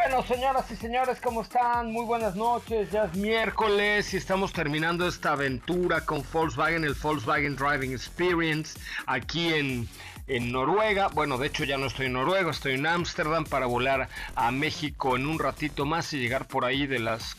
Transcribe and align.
Bueno, 0.00 0.22
señoras 0.22 0.70
y 0.70 0.76
señores, 0.76 1.18
¿cómo 1.20 1.42
están? 1.42 1.90
Muy 1.90 2.06
buenas 2.06 2.36
noches. 2.36 2.88
Ya 2.92 3.06
es 3.06 3.16
miércoles 3.16 4.14
y 4.14 4.16
estamos 4.16 4.52
terminando 4.52 5.08
esta 5.08 5.32
aventura 5.32 6.02
con 6.02 6.22
Volkswagen, 6.32 6.84
el 6.84 6.94
Volkswagen 6.94 7.56
Driving 7.56 7.90
Experience, 7.90 8.78
aquí 9.06 9.52
en, 9.52 9.88
en 10.28 10.52
Noruega. 10.52 11.08
Bueno, 11.08 11.36
de 11.36 11.48
hecho 11.48 11.64
ya 11.64 11.78
no 11.78 11.86
estoy 11.86 12.06
en 12.06 12.12
Noruega, 12.12 12.48
estoy 12.52 12.74
en 12.74 12.86
Ámsterdam 12.86 13.44
para 13.44 13.66
volar 13.66 14.08
a 14.36 14.52
México 14.52 15.16
en 15.16 15.26
un 15.26 15.40
ratito 15.40 15.84
más 15.84 16.12
y 16.12 16.20
llegar 16.20 16.46
por 16.46 16.64
ahí 16.64 16.86
de 16.86 17.00
las 17.00 17.34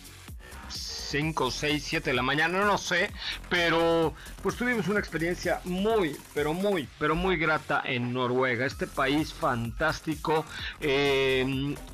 5, 1.10 1.50
6, 1.50 1.84
7 1.84 2.10
de 2.12 2.16
la 2.16 2.22
mañana, 2.22 2.64
no 2.64 2.78
sé, 2.78 3.12
pero 3.50 4.14
pues 4.44 4.56
tuvimos 4.56 4.88
una 4.88 5.00
experiencia 5.00 5.60
muy, 5.64 6.16
pero 6.36 6.54
muy, 6.54 6.88
pero 7.00 7.16
muy 7.16 7.38
grata 7.38 7.82
en 7.84 8.14
Noruega, 8.14 8.66
este 8.66 8.86
país 8.86 9.34
fantástico, 9.34 10.46
eh, 10.80 11.44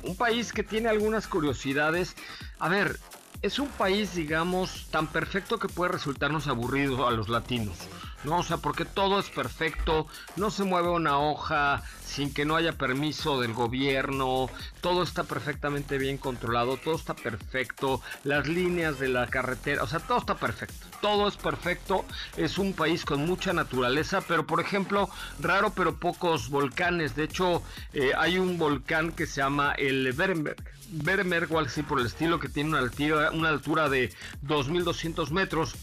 un 0.02 0.16
país 0.16 0.52
que 0.52 0.62
tiene 0.62 0.90
algunas 0.90 1.26
curiosidades. 1.26 2.14
A 2.58 2.68
ver, 2.68 2.98
es 3.42 3.58
un 3.58 3.68
país, 3.68 4.14
digamos, 4.14 4.88
tan 4.90 5.06
perfecto 5.06 5.58
que 5.58 5.68
puede 5.68 5.92
resultarnos 5.92 6.46
aburrido 6.46 7.06
a 7.06 7.10
los 7.10 7.28
latinos. 7.28 7.76
¿No? 8.26 8.38
O 8.38 8.42
sea, 8.42 8.58
porque 8.58 8.84
todo 8.84 9.18
es 9.18 9.30
perfecto, 9.30 10.06
no 10.36 10.50
se 10.50 10.64
mueve 10.64 10.90
una 10.90 11.18
hoja 11.18 11.82
sin 12.04 12.32
que 12.32 12.44
no 12.44 12.56
haya 12.56 12.72
permiso 12.72 13.40
del 13.40 13.52
gobierno, 13.52 14.48
todo 14.80 15.02
está 15.02 15.24
perfectamente 15.24 15.98
bien 15.98 16.18
controlado, 16.18 16.76
todo 16.76 16.96
está 16.96 17.14
perfecto, 17.14 18.00
las 18.24 18.46
líneas 18.46 18.98
de 18.98 19.08
la 19.08 19.26
carretera, 19.26 19.82
o 19.82 19.86
sea, 19.86 20.00
todo 20.00 20.18
está 20.18 20.36
perfecto, 20.36 20.86
todo 21.00 21.28
es 21.28 21.36
perfecto, 21.36 22.04
es 22.36 22.58
un 22.58 22.72
país 22.72 23.04
con 23.04 23.26
mucha 23.26 23.52
naturaleza, 23.52 24.20
pero 24.20 24.46
por 24.46 24.60
ejemplo, 24.60 25.08
raro 25.40 25.70
pero 25.70 25.96
pocos 25.96 26.48
volcanes, 26.48 27.16
de 27.16 27.24
hecho, 27.24 27.62
eh, 27.92 28.12
hay 28.16 28.38
un 28.38 28.58
volcán 28.58 29.12
que 29.12 29.26
se 29.26 29.40
llama 29.40 29.72
el 29.72 30.12
Berenberg, 30.12 30.62
Berenberg 30.88 31.52
o 31.52 31.58
algo 31.58 31.70
por 31.88 32.00
el 32.00 32.06
estilo, 32.06 32.38
que 32.38 32.48
tiene 32.48 32.70
una 32.70 32.78
altura, 32.78 33.30
una 33.32 33.48
altura 33.48 33.88
de 33.88 34.12
2.200 34.44 35.30
metros, 35.30 35.74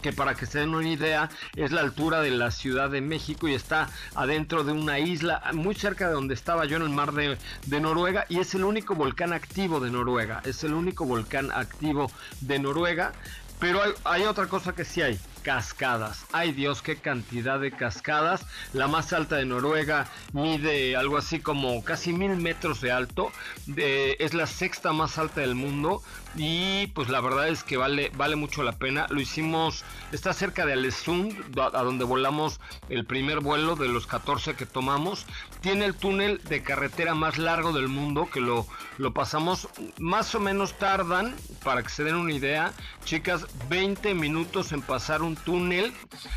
que 0.00 0.12
para 0.12 0.34
que 0.34 0.46
se 0.46 0.60
den 0.60 0.74
una 0.74 0.88
idea 0.88 1.30
es 1.56 1.72
la 1.72 1.80
altura 1.80 2.20
de 2.20 2.30
la 2.30 2.50
Ciudad 2.50 2.90
de 2.90 3.00
México 3.00 3.48
y 3.48 3.54
está 3.54 3.88
adentro 4.14 4.64
de 4.64 4.72
una 4.72 4.98
isla 4.98 5.42
muy 5.52 5.74
cerca 5.74 6.08
de 6.08 6.14
donde 6.14 6.34
estaba 6.34 6.64
yo 6.64 6.76
en 6.76 6.82
el 6.82 6.90
mar 6.90 7.12
de, 7.12 7.36
Noruega 7.80 8.26
y 8.28 8.40
es 8.40 8.54
el 8.54 8.64
único 8.64 8.94
volcán 8.94 9.32
activo 9.32 9.80
de 9.80 9.90
Noruega, 9.90 10.42
es 10.44 10.64
el 10.64 10.74
único 10.74 11.04
volcán 11.04 11.50
activo 11.50 12.10
de 12.40 12.58
Noruega, 12.58 13.12
pero 13.58 13.82
hay, 13.82 13.92
hay 14.04 14.22
otra 14.24 14.46
cosa 14.46 14.74
que 14.74 14.84
sí 14.84 15.02
hay, 15.02 15.18
cascadas. 15.42 16.24
Ay 16.32 16.52
Dios, 16.52 16.82
qué 16.82 16.96
cantidad 16.96 17.58
de 17.58 17.72
cascadas. 17.72 18.46
La 18.72 18.86
más 18.86 19.12
alta 19.12 19.36
de 19.36 19.46
Noruega 19.46 20.06
mide 20.32 20.96
algo 20.96 21.16
así 21.16 21.40
como 21.40 21.82
casi 21.84 22.12
mil 22.12 22.36
metros 22.36 22.80
de 22.80 22.92
alto. 22.92 23.32
Es 23.76 24.34
la 24.34 24.46
sexta 24.46 24.92
más 24.92 25.18
alta 25.18 25.40
del 25.40 25.54
mundo. 25.54 26.02
Y 26.36 26.86
pues 26.88 27.08
la 27.08 27.20
verdad 27.20 27.48
es 27.48 27.64
que 27.64 27.76
vale, 27.76 28.10
vale 28.14 28.36
mucho 28.36 28.62
la 28.62 28.72
pena. 28.72 29.06
Lo 29.10 29.20
hicimos, 29.20 29.84
está 30.12 30.32
cerca 30.32 30.64
de 30.64 30.74
Alesund, 30.74 31.58
a 31.58 31.82
donde 31.82 32.04
volamos 32.04 32.60
el 32.88 33.04
primer 33.04 33.40
vuelo 33.40 33.74
de 33.74 33.88
los 33.88 34.06
14 34.06 34.54
que 34.54 34.66
tomamos. 34.66 35.26
Tiene 35.60 35.86
el 35.86 35.94
túnel 35.94 36.40
de 36.44 36.62
carretera 36.62 37.14
más 37.14 37.36
largo 37.36 37.72
del 37.72 37.88
mundo 37.88 38.28
que 38.32 38.40
lo, 38.40 38.66
lo 38.98 39.12
pasamos. 39.12 39.68
Más 39.98 40.34
o 40.34 40.40
menos 40.40 40.78
tardan, 40.78 41.34
para 41.64 41.82
que 41.82 41.88
se 41.88 42.04
den 42.04 42.14
una 42.14 42.32
idea, 42.32 42.72
chicas, 43.04 43.46
20 43.68 44.14
minutos 44.14 44.72
en 44.72 44.82
pasar 44.82 45.22
un 45.22 45.29
túnel 45.36 45.92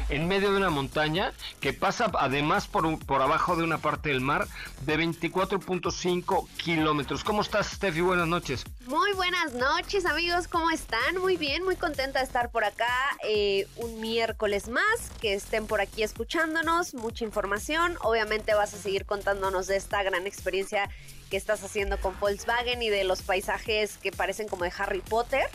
en 0.10 0.28
medio 0.28 0.52
de 0.52 0.58
una 0.58 0.70
montaña 0.70 1.34
que 1.60 1.74
pasa 1.74 2.12
además 2.20 2.68
por, 2.68 3.00
por 3.06 3.22
abajo 3.22 3.56
de 3.56 3.64
una 3.64 3.78
parte 3.78 4.10
del 4.10 4.22
mar 4.22 4.48
de 4.82 4.98
24.5 4.98 6.48
kilómetros. 6.58 7.24
¿Cómo 7.24 7.42
estás, 7.42 7.68
Steffi? 7.68 8.02
Buenas 8.02 8.28
noches. 8.28 8.64
Muy 8.86 9.14
buenas 9.14 9.54
noches, 9.54 10.06
amigos. 10.06 10.48
¿Cómo 10.48 10.70
están? 10.70 11.18
Muy 11.20 11.38
bien, 11.38 11.64
muy 11.64 11.76
contenta 11.76 12.20
de 12.20 12.26
estar 12.26 12.52
por 12.52 12.64
acá 12.64 12.94
eh, 13.28 13.68
un 13.78 14.00
miércoles 14.00 14.70
más. 14.70 14.84
Que 15.22 15.34
estén 15.34 15.68
por 15.68 15.82
aquí 15.82 16.04
escuchándonos. 16.04 16.94
Mucha 16.94 17.24
información. 17.24 17.98
Obviamente 18.02 18.54
vas 18.54 18.74
a 18.74 18.78
seguir 18.78 19.06
contándonos 19.06 19.68
de 19.68 19.78
esta 19.78 20.04
gran 20.04 20.28
experiencia 20.28 20.90
que 21.30 21.38
estás 21.38 21.64
haciendo 21.64 22.00
con 22.00 22.20
Volkswagen 22.20 22.82
y 22.84 22.90
de 22.90 23.04
los 23.04 23.22
paisajes 23.22 23.98
que 23.98 24.12
parecen 24.12 24.48
como 24.48 24.66
de 24.66 24.74
Harry 24.78 25.02
Potter. 25.02 25.50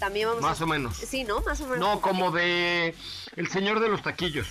También 0.00 0.28
vamos 0.28 0.42
Más 0.42 0.60
a... 0.60 0.64
o 0.64 0.66
menos. 0.66 0.96
Sí, 0.96 1.22
¿no? 1.24 1.40
Más 1.42 1.60
o 1.60 1.64
menos. 1.64 1.78
No, 1.78 2.00
como 2.00 2.32
de 2.32 2.94
El 3.36 3.48
Señor 3.48 3.78
de 3.80 3.88
los 3.88 4.02
Taquillos. 4.02 4.48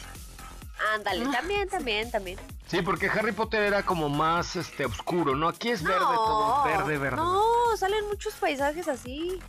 Ándale, 0.96 1.26
también, 1.26 1.68
también, 1.68 2.10
también. 2.10 2.40
Sí, 2.68 2.82
porque 2.82 3.08
Harry 3.10 3.34
Potter 3.34 3.64
era 3.64 3.84
como 3.84 4.08
más 4.08 4.56
este 4.56 4.86
oscuro, 4.86 5.36
¿no? 5.36 5.50
Aquí 5.50 5.70
es 5.70 5.84
verde 5.84 6.00
no, 6.00 6.16
todo, 6.16 6.64
verde, 6.64 6.98
verde. 6.98 7.18
No, 7.18 7.44
salen 7.76 8.06
muchos 8.08 8.34
paisajes 8.36 8.88
así 8.88 9.40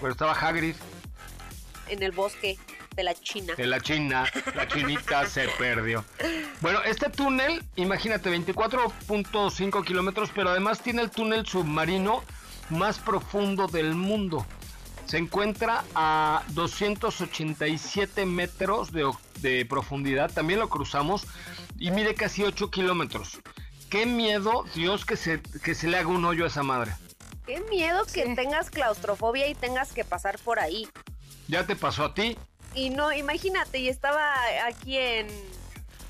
Pero 0.00 0.12
estaba 0.12 0.32
Hagrid 0.32 0.74
en 1.88 2.02
el 2.02 2.10
bosque 2.10 2.58
de 2.96 3.02
la 3.04 3.14
China. 3.14 3.54
de 3.54 3.66
la 3.66 3.80
China, 3.80 4.24
la 4.54 4.66
chinita 4.66 5.26
se 5.28 5.48
perdió. 5.58 6.04
Bueno, 6.60 6.82
este 6.82 7.08
túnel, 7.10 7.62
imagínate, 7.76 8.30
24.5 8.30 9.84
kilómetros, 9.84 10.30
pero 10.34 10.50
además 10.50 10.80
tiene 10.82 11.02
el 11.02 11.10
túnel 11.10 11.46
submarino 11.46 12.24
más 12.70 12.98
profundo 12.98 13.66
del 13.68 13.94
mundo. 13.94 14.44
Se 15.10 15.18
encuentra 15.18 15.82
a 15.96 16.44
287 16.50 18.26
metros 18.26 18.92
de, 18.92 19.10
de 19.40 19.66
profundidad, 19.66 20.30
también 20.30 20.60
lo 20.60 20.68
cruzamos, 20.68 21.26
y 21.80 21.90
mide 21.90 22.14
casi 22.14 22.44
8 22.44 22.70
kilómetros. 22.70 23.40
Qué 23.88 24.06
miedo, 24.06 24.64
Dios, 24.76 25.04
que 25.04 25.16
se, 25.16 25.42
que 25.64 25.74
se 25.74 25.88
le 25.88 25.98
haga 25.98 26.06
un 26.06 26.24
hoyo 26.24 26.44
a 26.44 26.46
esa 26.46 26.62
madre. 26.62 26.92
Qué 27.44 27.60
miedo 27.62 28.04
que 28.04 28.36
tengas 28.36 28.70
claustrofobia 28.70 29.48
y 29.48 29.56
tengas 29.56 29.92
que 29.92 30.04
pasar 30.04 30.38
por 30.38 30.60
ahí. 30.60 30.86
¿Ya 31.48 31.66
te 31.66 31.74
pasó 31.74 32.04
a 32.04 32.14
ti? 32.14 32.38
Y 32.76 32.90
no, 32.90 33.12
imagínate, 33.12 33.80
y 33.80 33.88
estaba 33.88 34.32
aquí 34.64 34.96
en 34.96 35.26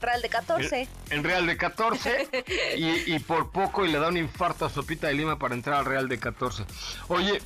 Real 0.03 0.21
de 0.21 0.29
14. 0.29 0.89
En 1.09 1.25
Real 1.25 1.47
de 1.47 1.57
14 1.57 2.29
y, 2.77 3.15
y 3.15 3.19
por 3.21 3.51
poco 3.51 3.87
y 3.87 3.91
le 3.91 3.99
da 3.99 4.09
un 4.09 4.19
infarto 4.19 4.67
a 4.67 4.69
Sopita 4.69 5.07
de 5.07 5.15
Lima 5.15 5.39
para 5.39 5.55
entrar 5.55 5.79
al 5.79 5.87
Real 5.87 6.07
de 6.07 6.19
14. 6.19 6.67
Oye, 7.09 7.41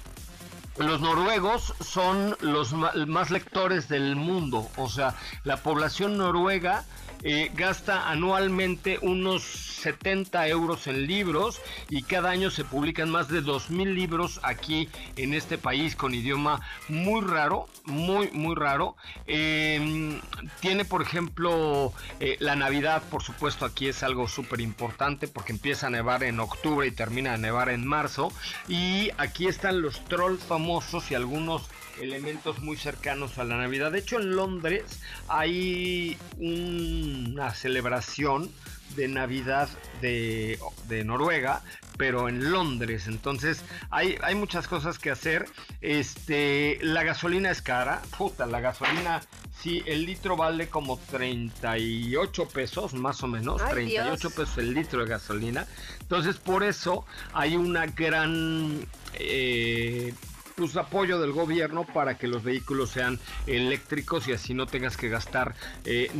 los 0.77 1.01
noruegos 1.01 1.75
son 1.81 2.37
los 2.41 2.73
más 2.73 3.31
lectores 3.31 3.89
del 3.89 4.17
mundo, 4.17 4.69
o 4.77 4.89
sea, 4.89 5.15
la 5.45 5.57
población 5.59 6.17
noruega 6.17 6.85
eh, 7.25 7.51
gasta 7.55 8.11
anualmente 8.11 8.99
unos 9.03 9.43
70 9.43 10.49
euros 10.49 10.87
en 10.87 11.07
libros 11.07 11.61
y 11.91 12.03
cada 12.03 12.31
año 12.31 12.51
se 12.51 12.65
publican 12.65 13.11
más 13.11 13.29
de 13.29 13.43
2.000 13.43 13.95
libros 13.95 14.41
aquí 14.43 14.89
en 15.17 15.35
este 15.35 15.59
país 15.59 15.97
con 15.97 16.15
idioma 16.15 16.61
muy 16.89 17.21
raro, 17.21 17.69
muy, 17.85 18.31
muy 18.31 18.55
raro. 18.55 18.97
Em, 19.27 20.21
tiene, 20.61 20.85
por 20.85 21.03
ejemplo, 21.03 21.93
eh, 22.21 22.37
la 22.41 22.57
Navidad, 22.57 23.03
por 23.11 23.23
supuesto, 23.23 23.67
aquí 23.67 23.89
es 23.89 24.03
algo 24.03 24.29
súper 24.29 24.61
importante 24.61 25.29
porque 25.29 25.53
empieza 25.53 25.89
a 25.89 25.91
nevar 25.91 26.25
en 26.25 26.41
octubre 26.41 26.87
y 26.87 26.91
termina 26.91 27.35
a 27.35 27.37
nevar 27.37 27.69
en 27.69 27.87
marzo. 27.87 28.33
Y 28.69 29.11
aquí 29.19 29.47
están 29.47 29.83
los 29.83 30.03
trolls 30.05 30.43
famosos 30.45 31.11
y 31.11 31.15
algunos 31.15 31.69
elementos 32.01 32.61
muy 32.61 32.77
cercanos 32.77 33.39
a 33.39 33.45
la 33.45 33.57
Navidad. 33.57 33.93
De 33.93 33.99
hecho, 33.99 34.19
en 34.19 34.37
Londres 34.37 35.01
hay 35.29 36.17
una 36.39 37.55
celebración 37.55 38.51
de 38.97 39.09
Navidad 39.09 39.69
de, 40.01 40.59
Noruega, 41.05 41.63
pero 41.97 42.29
en 42.29 42.51
Londres. 42.51 43.07
Entonces 43.07 43.63
hay, 43.91 44.17
hay 44.23 44.35
muchas 44.35 44.69
cosas 44.69 44.99
que 44.99 45.11
hacer. 45.11 45.47
Este, 45.81 46.79
la 46.83 47.03
gasolina 47.03 47.51
es 47.51 47.63
cara. 47.63 48.03
Puta, 48.17 48.47
la 48.47 48.61
gasolina, 48.61 49.21
sí, 49.61 49.83
el 49.87 50.05
litro 50.07 50.37
vale 50.37 50.69
como 50.69 50.99
38 50.99 52.49
pesos, 52.49 52.95
más 52.95 53.23
o 53.23 53.27
menos. 53.27 53.65
38 53.69 54.31
pesos 54.31 54.59
el 54.59 54.75
litro 54.75 55.01
de 55.01 55.11
gasolina. 55.11 55.67
Entonces 56.01 56.37
por 56.37 56.63
eso 56.63 57.05
hay 57.33 57.57
una 57.57 57.87
gran... 57.87 58.87
Eh, 59.15 60.15
pues, 60.57 60.77
apoyo 60.77 61.19
del 61.19 61.33
gobierno 61.33 61.85
para 61.85 62.17
que 62.17 62.29
los 62.29 62.43
vehículos 62.43 62.91
sean 62.91 63.19
eléctricos 63.47 64.29
y 64.29 64.33
así 64.33 64.55
no 64.55 64.67
tengas 64.67 64.97
que 64.97 65.09
gastar, 65.09 65.55
eh, 65.85 66.11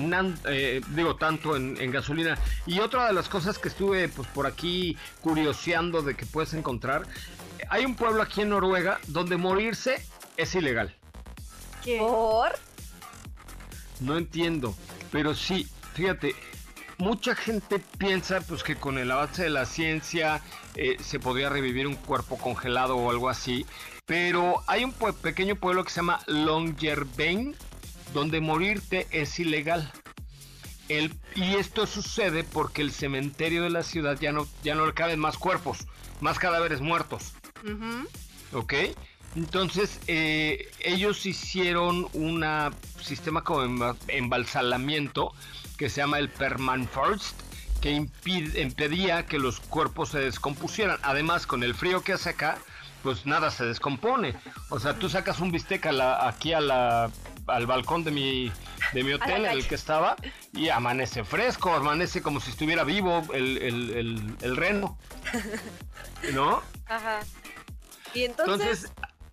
eh, 0.47 0.81
digo, 0.89 1.17
tanto 1.17 1.57
en, 1.57 1.91
gasolina. 1.91 2.39
Y 2.67 2.81
otra 2.81 3.07
de 3.07 3.13
las 3.13 3.29
cosas 3.29 3.59
que 3.59 3.69
estuve 3.69 4.09
pues 4.09 4.29
por 4.29 4.47
aquí 4.47 4.97
curioseando 5.21 6.03
de 6.03 6.15
que 6.15 6.27
puedes 6.27 6.55
encontrar, 6.55 7.07
hay 7.69 7.85
un 7.85 7.95
pueblo 7.95 8.23
aquí 8.23 8.43
en 8.43 8.51
Noruega 8.51 8.99
donde 9.09 9.37
morirse 9.37 10.05
es 10.37 10.55
ilegal. 10.55 10.95
¿Qué? 11.83 11.99
¿Por? 11.99 12.53
No 14.01 14.17
entiendo, 14.17 14.75
pero 15.13 15.35
sí, 15.35 15.69
fíjate, 15.95 16.35
mucha 16.99 17.35
gente 17.35 17.81
piensa 17.99 18.41
pues 18.41 18.63
que 18.63 18.77
con 18.77 18.99
el 18.99 19.11
avance 19.11 19.45
de 19.45 19.51
la 19.51 19.67
ciencia 19.67 20.41
eh, 20.75 20.97
se 21.01 21.21
podría 21.21 21.49
revivir 21.49 21.87
un 21.87 21.97
cuerpo 21.97 22.37
congelado 22.37 22.97
o 22.97 23.11
algo 23.11 23.29
así, 23.29 23.67
pero 24.07 24.63
hay 24.67 24.85
un 24.85 24.93
pequeño 24.93 25.57
pueblo 25.57 25.85
que 25.85 25.91
se 25.91 25.97
llama 25.97 26.21
Longyearbyen, 26.27 27.55
donde 28.13 28.41
morirte 28.41 29.07
es 29.11 29.39
ilegal. 29.39 29.91
y 30.89 31.55
esto 31.55 31.87
sucede 31.87 32.45
porque 32.45 32.83
el 32.83 32.93
cementerio 32.93 33.63
de 33.63 33.71
la 33.71 33.83
ciudad 33.83 34.19
ya 34.21 34.33
no, 34.33 34.47
ya 34.63 34.75
no 34.75 34.87
le 34.87 34.93
caben 34.93 35.19
más 35.19 35.39
cuerpos, 35.39 35.87
más 36.21 36.39
cadáveres 36.39 36.81
muertos. 36.81 37.33
¿Ok? 38.53 38.75
Entonces, 39.35 39.99
eh, 40.07 40.71
ellos 40.81 41.27
hicieron 41.27 42.07
un 42.13 42.45
sistema 43.01 43.43
como 43.43 43.97
embalsalamiento 44.09 45.33
que 45.77 45.89
se 45.89 46.03
llama 46.03 46.19
el 46.19 46.29
Permanfrost, 46.29 47.41
que 47.81 47.91
impedía 47.91 49.27
que 49.27 49.39
los 49.39 49.61
cuerpos 49.61 50.11
se 50.11 50.21
descompusieran. 50.21 50.99
Además, 51.03 51.47
con 51.47 51.65
el 51.65 51.75
frío 51.75 52.03
que 52.03 52.13
hace 52.13 52.31
acá, 52.31 52.59
pues 53.05 53.27
nada 53.27 53.51
se 53.51 53.67
descompone. 53.67 54.35
O 54.71 54.81
sea, 54.81 54.95
tú 54.95 55.11
sacas 55.11 55.39
un 55.39 55.53
bistec 55.53 55.87
aquí 55.87 56.55
a 56.55 56.61
la, 56.61 57.11
al 57.47 57.67
balcón 57.67 58.03
de 58.03 58.11
mi, 58.11 58.51
de 58.95 59.05
mi 59.05 59.13
hotel 59.13 59.45
en 59.45 59.53
el 59.53 59.69
que 59.69 59.75
estaba 59.75 60.17
y 60.55 60.71
amanece 60.71 61.23
fresco, 61.23 61.75
amanece 61.75 62.23
como 62.23 62.41
si 62.41 62.51
estuviera 62.51 62.83
vivo 62.83 63.23
el, 63.35 63.59
el, 64.41 64.57
reno. 64.57 64.99
¿No? 66.33 66.63
Ajá. 66.87 67.21
Y 68.15 68.25
entonces... 68.25 68.91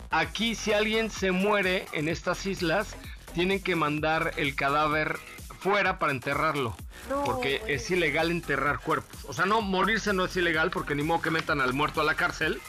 aquí 0.09 0.53
si 0.53 0.74
alguien 0.74 1.09
se 1.09 1.31
muere 1.31 1.85
en 1.94 2.09
estas 2.09 2.45
islas, 2.45 2.97
tienen 3.33 3.63
que 3.63 3.77
mandar 3.77 4.33
el 4.35 4.53
cadáver 4.53 5.17
fuera 5.62 5.97
para 5.97 6.12
enterrarlo. 6.12 6.75
porque 7.24 7.62
es 7.67 7.89
ilegal 7.89 8.31
enterrar 8.31 8.79
cuerpos. 8.79 9.24
O 9.29 9.33
sea, 9.33 9.45
no, 9.45 9.62
morirse 9.62 10.12
no 10.12 10.25
es 10.25 10.35
ilegal 10.35 10.71
porque 10.71 10.94
ni 10.94 11.03
modo 11.03 11.21
que 11.21 11.31
metan 11.31 11.62
al 11.62 11.71
muerto 11.71 12.01
a 12.01 12.03
la 12.03 12.15
cárcel. 12.15 12.62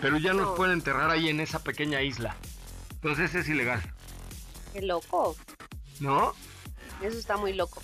Pero 0.00 0.16
ya 0.18 0.32
nos 0.32 0.56
pueden 0.56 0.74
enterrar 0.74 1.10
ahí 1.10 1.28
en 1.28 1.40
esa 1.40 1.62
pequeña 1.62 2.02
isla. 2.02 2.36
Entonces 2.92 3.34
es 3.34 3.48
ilegal. 3.48 3.82
Qué 4.72 4.82
loco. 4.82 5.36
¿No? 6.00 6.34
Eso 7.02 7.18
está 7.18 7.36
muy 7.36 7.52
loco. 7.52 7.82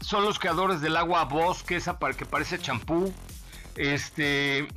Son 0.00 0.24
los 0.24 0.38
creadores 0.38 0.80
del 0.80 0.96
agua 0.96 1.24
bosque, 1.24 1.76
esa 1.76 1.98
para 1.98 2.14
que 2.14 2.24
parece 2.24 2.58
champú. 2.58 3.12
Este. 3.76 4.68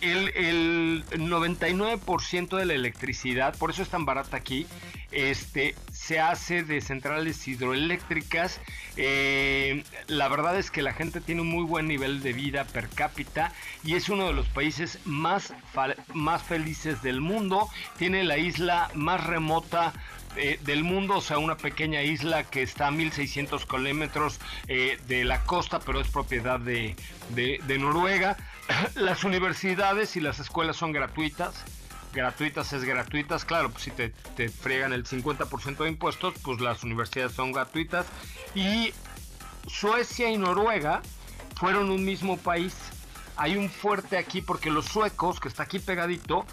El, 0.00 0.28
el 0.34 1.04
99% 1.10 2.56
de 2.56 2.64
la 2.64 2.74
electricidad, 2.74 3.56
por 3.56 3.70
eso 3.70 3.82
es 3.82 3.88
tan 3.88 4.04
barata 4.04 4.36
aquí, 4.36 4.66
este, 5.12 5.74
se 5.92 6.20
hace 6.20 6.62
de 6.62 6.80
centrales 6.80 7.46
hidroeléctricas. 7.46 8.60
Eh, 8.96 9.84
la 10.06 10.28
verdad 10.28 10.58
es 10.58 10.70
que 10.70 10.82
la 10.82 10.92
gente 10.92 11.20
tiene 11.20 11.40
un 11.40 11.48
muy 11.48 11.64
buen 11.64 11.88
nivel 11.88 12.22
de 12.22 12.32
vida 12.32 12.64
per 12.64 12.88
cápita 12.88 13.52
y 13.82 13.94
es 13.94 14.08
uno 14.08 14.26
de 14.26 14.32
los 14.32 14.46
países 14.48 14.98
más, 15.04 15.52
más 16.14 16.42
felices 16.42 17.02
del 17.02 17.20
mundo. 17.20 17.68
Tiene 17.98 18.22
la 18.24 18.38
isla 18.38 18.90
más 18.94 19.24
remota 19.24 19.92
eh, 20.36 20.60
del 20.62 20.84
mundo, 20.84 21.16
o 21.16 21.20
sea, 21.20 21.38
una 21.38 21.56
pequeña 21.56 22.02
isla 22.02 22.44
que 22.44 22.62
está 22.62 22.86
a 22.86 22.90
1600 22.92 23.66
kilómetros 23.66 24.38
eh, 24.68 24.98
de 25.08 25.24
la 25.24 25.42
costa, 25.42 25.80
pero 25.80 26.00
es 26.00 26.08
propiedad 26.08 26.60
de, 26.60 26.94
de 27.30 27.78
Noruega. 27.78 28.36
Las 28.94 29.24
universidades 29.24 30.16
y 30.16 30.20
las 30.20 30.38
escuelas 30.38 30.76
son 30.76 30.92
gratuitas 30.92 31.64
gratuitas 32.12 32.72
es 32.72 32.84
gratuitas, 32.84 33.44
claro, 33.44 33.70
pues 33.70 33.84
si 33.84 33.90
te, 33.90 34.10
te 34.36 34.48
friegan 34.48 34.92
el 34.92 35.04
50% 35.04 35.76
de 35.76 35.88
impuestos, 35.88 36.34
pues 36.42 36.60
las 36.60 36.82
universidades 36.82 37.32
son 37.32 37.52
gratuitas. 37.52 38.06
Y 38.54 38.92
Suecia 39.66 40.28
y 40.30 40.38
Noruega 40.38 41.02
fueron 41.56 41.90
un 41.90 42.04
mismo 42.04 42.36
país. 42.36 42.74
Hay 43.36 43.56
un 43.56 43.70
fuerte 43.70 44.18
aquí 44.18 44.42
porque 44.42 44.70
los 44.70 44.86
suecos, 44.86 45.40
que 45.40 45.48
está 45.48 45.62
aquí 45.62 45.78
pegadito, 45.78 46.44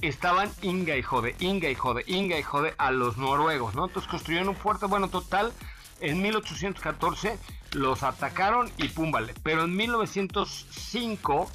estaban 0.00 0.50
inga 0.62 0.96
y 0.96 1.02
jode, 1.02 1.36
inga 1.38 1.70
y 1.70 1.74
jode, 1.74 2.04
inga 2.06 2.38
y 2.38 2.42
jode 2.42 2.74
a 2.78 2.90
los 2.90 3.16
noruegos, 3.16 3.74
¿no? 3.74 3.86
Entonces 3.86 4.10
construyeron 4.10 4.48
un 4.48 4.56
fuerte, 4.56 4.86
bueno, 4.86 5.08
total, 5.08 5.52
en 6.00 6.20
1814 6.20 7.38
los 7.72 8.02
atacaron 8.02 8.70
y 8.76 8.88
púmbale. 8.88 9.34
Pero 9.42 9.64
en 9.64 9.76
1905 9.76 11.50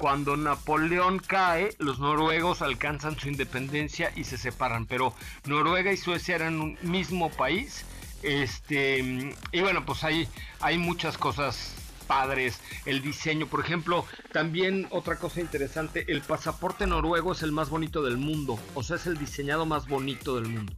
cuando 0.00 0.34
Napoleón 0.34 1.18
cae, 1.18 1.74
los 1.78 1.98
noruegos 1.98 2.62
alcanzan 2.62 3.18
su 3.18 3.28
independencia 3.28 4.10
y 4.16 4.24
se 4.24 4.38
separan, 4.38 4.86
pero 4.86 5.14
Noruega 5.44 5.92
y 5.92 5.98
Suecia 5.98 6.36
eran 6.36 6.58
un 6.58 6.78
mismo 6.80 7.28
país. 7.30 7.84
Este, 8.22 9.34
y 9.52 9.60
bueno, 9.60 9.84
pues 9.84 10.02
hay, 10.02 10.26
hay 10.60 10.78
muchas 10.78 11.18
cosas 11.18 11.74
padres, 12.06 12.60
el 12.86 13.02
diseño, 13.02 13.46
por 13.46 13.60
ejemplo, 13.60 14.06
también 14.32 14.88
otra 14.90 15.16
cosa 15.16 15.42
interesante, 15.42 16.06
el 16.08 16.22
pasaporte 16.22 16.86
noruego 16.86 17.32
es 17.32 17.42
el 17.42 17.52
más 17.52 17.68
bonito 17.68 18.02
del 18.02 18.16
mundo, 18.16 18.58
o 18.74 18.82
sea, 18.82 18.96
es 18.96 19.06
el 19.06 19.18
diseñado 19.18 19.66
más 19.66 19.86
bonito 19.86 20.34
del 20.34 20.48
mundo. 20.48 20.72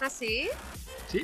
¿Ah, 0.00 0.10
sí? 0.10 0.48
Sí, 1.08 1.22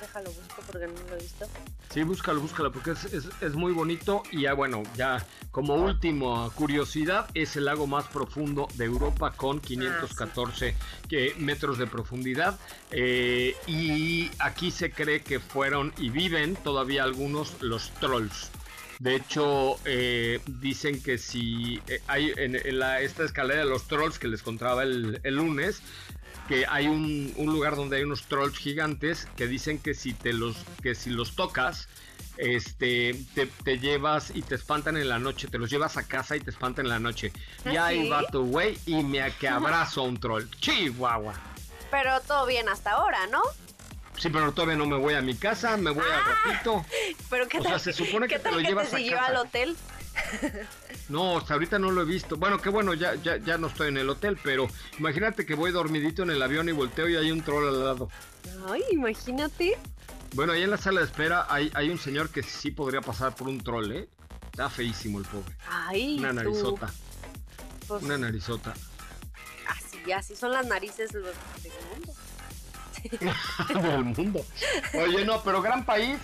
déjalo, 0.00 0.30
busco 0.30 0.62
porque 0.66 0.86
no 0.86 0.94
lo 1.08 1.16
he 1.16 1.22
visto. 1.22 1.46
Sí, 1.92 2.02
búscalo, 2.02 2.40
búscalo, 2.40 2.72
porque 2.72 2.92
es, 2.92 3.54
muy 3.54 3.72
bonito. 3.72 4.22
Y 4.30 4.42
ya, 4.42 4.54
bueno, 4.54 4.82
ya 4.96 5.24
como 5.50 5.74
última 5.74 6.50
curiosidad, 6.50 7.28
es 7.34 7.56
el 7.56 7.64
lago 7.64 7.86
más 7.86 8.06
profundo 8.08 8.68
de 8.74 8.84
Europa 8.84 9.32
con 9.32 9.60
514 9.60 10.74
ah, 10.74 11.16
metros 11.38 11.78
de 11.78 11.86
profundidad. 11.86 12.58
Eh, 12.90 13.56
y 13.66 14.30
aquí 14.38 14.70
se 14.70 14.90
cree 14.90 15.22
que 15.22 15.40
fueron 15.40 15.92
y 15.98 16.10
viven 16.10 16.56
todavía 16.56 17.04
algunos 17.04 17.60
los 17.62 17.90
trolls. 17.92 18.50
De 19.00 19.16
hecho, 19.16 19.78
eh, 19.86 20.40
dicen 20.46 21.02
que 21.02 21.16
si 21.16 21.80
eh, 21.88 22.02
hay 22.06 22.34
en, 22.36 22.54
esta 22.54 23.24
escalera 23.24 23.60
de 23.60 23.70
los 23.70 23.88
trolls 23.88 24.18
que 24.18 24.28
les 24.28 24.42
contaba 24.42 24.82
el, 24.82 25.20
el 25.22 25.36
lunes, 25.36 25.82
que 26.50 26.66
hay 26.68 26.88
un, 26.88 27.32
lugar 27.36 27.76
donde 27.76 27.98
hay 27.98 28.02
unos 28.02 28.24
trolls 28.24 28.58
gigantes 28.58 29.28
que 29.36 29.46
dicen 29.46 29.78
que 29.78 29.94
si 29.94 30.12
te 30.12 30.32
los 30.32 30.56
que 30.82 30.96
si 30.96 31.10
los 31.10 31.36
tocas 31.36 31.88
este 32.38 33.14
te, 33.62 33.78
llevas 33.78 34.32
y 34.34 34.42
te 34.42 34.56
espantan 34.56 34.96
en 34.96 35.08
la 35.08 35.20
noche, 35.20 35.46
te 35.46 35.58
los 35.58 35.70
llevas 35.70 35.96
a 35.96 36.02
casa 36.02 36.34
y 36.34 36.40
te 36.40 36.50
espantan 36.50 36.86
en 36.86 36.90
la 36.90 36.98
noche. 36.98 37.32
Y 37.64 37.76
¿Ah, 37.76 37.86
ahí 37.86 38.08
va 38.08 38.26
tu 38.26 38.46
güey 38.46 38.76
y 38.84 39.00
me 39.04 39.30
que 39.34 39.46
abrazo 39.46 40.00
a 40.00 40.04
un 40.04 40.18
troll. 40.18 40.44
Chihuahua. 40.58 41.34
Pero 41.88 42.20
todo 42.22 42.46
bien 42.46 42.68
hasta 42.68 42.92
ahora, 42.92 43.28
¿no? 43.28 43.42
Sí, 44.18 44.28
pero 44.28 44.50
todavía 44.50 44.76
no 44.76 44.86
me 44.86 44.96
voy 44.96 45.14
a 45.14 45.20
mi 45.20 45.36
casa, 45.36 45.76
me 45.76 45.92
voy 45.92 46.04
a 46.04 46.16
a 46.16 46.18
ah, 46.18 46.42
ratito. 46.44 46.84
Pero 47.30 47.48
qué 47.48 47.58
tal, 47.58 47.74
o 47.74 47.78
sea, 47.78 47.78
se 47.78 47.92
supone 47.92 48.26
que 48.26 48.40
te 48.40 48.50
lo 48.50 48.58
llevas 48.58 48.92
a 48.92 48.98
casa. 48.98 49.26
al 49.26 49.36
hotel? 49.36 49.76
No, 51.08 51.38
hasta 51.38 51.54
ahorita 51.54 51.78
no 51.78 51.90
lo 51.90 52.02
he 52.02 52.04
visto. 52.04 52.36
Bueno, 52.36 52.58
qué 52.58 52.68
bueno, 52.68 52.94
ya, 52.94 53.14
ya, 53.16 53.36
ya 53.38 53.58
no 53.58 53.66
estoy 53.66 53.88
en 53.88 53.96
el 53.96 54.08
hotel, 54.08 54.38
pero 54.42 54.68
imagínate 54.98 55.44
que 55.44 55.54
voy 55.54 55.72
dormidito 55.72 56.22
en 56.22 56.30
el 56.30 56.40
avión 56.42 56.68
y 56.68 56.72
volteo 56.72 57.08
y 57.08 57.16
hay 57.16 57.30
un 57.32 57.42
troll 57.42 57.66
al 57.68 57.84
lado. 57.84 58.08
Ay, 58.68 58.82
imagínate. 58.92 59.76
Bueno, 60.34 60.52
ahí 60.52 60.62
en 60.62 60.70
la 60.70 60.76
sala 60.76 61.00
de 61.00 61.06
espera 61.06 61.46
hay, 61.48 61.70
hay 61.74 61.90
un 61.90 61.98
señor 61.98 62.30
que 62.30 62.42
sí 62.42 62.70
podría 62.70 63.00
pasar 63.00 63.34
por 63.34 63.48
un 63.48 63.58
troll, 63.60 63.90
¿eh? 63.92 64.08
Está 64.52 64.68
feísimo 64.70 65.18
el 65.18 65.24
pobre. 65.24 65.54
Ay, 65.68 66.18
Una 66.18 66.28
tú. 66.30 66.34
narizota. 66.36 66.92
Pues, 67.88 68.02
Una 68.04 68.18
narizota. 68.18 68.74
así, 69.68 70.12
así 70.12 70.36
son 70.36 70.52
las 70.52 70.66
narices 70.66 71.12
los 71.12 71.34
del 71.62 71.72
mundo. 71.90 72.14
del 73.90 74.04
mundo. 74.04 74.46
Oye, 74.94 75.24
no, 75.24 75.42
pero 75.42 75.60
gran 75.62 75.84
país, 75.84 76.18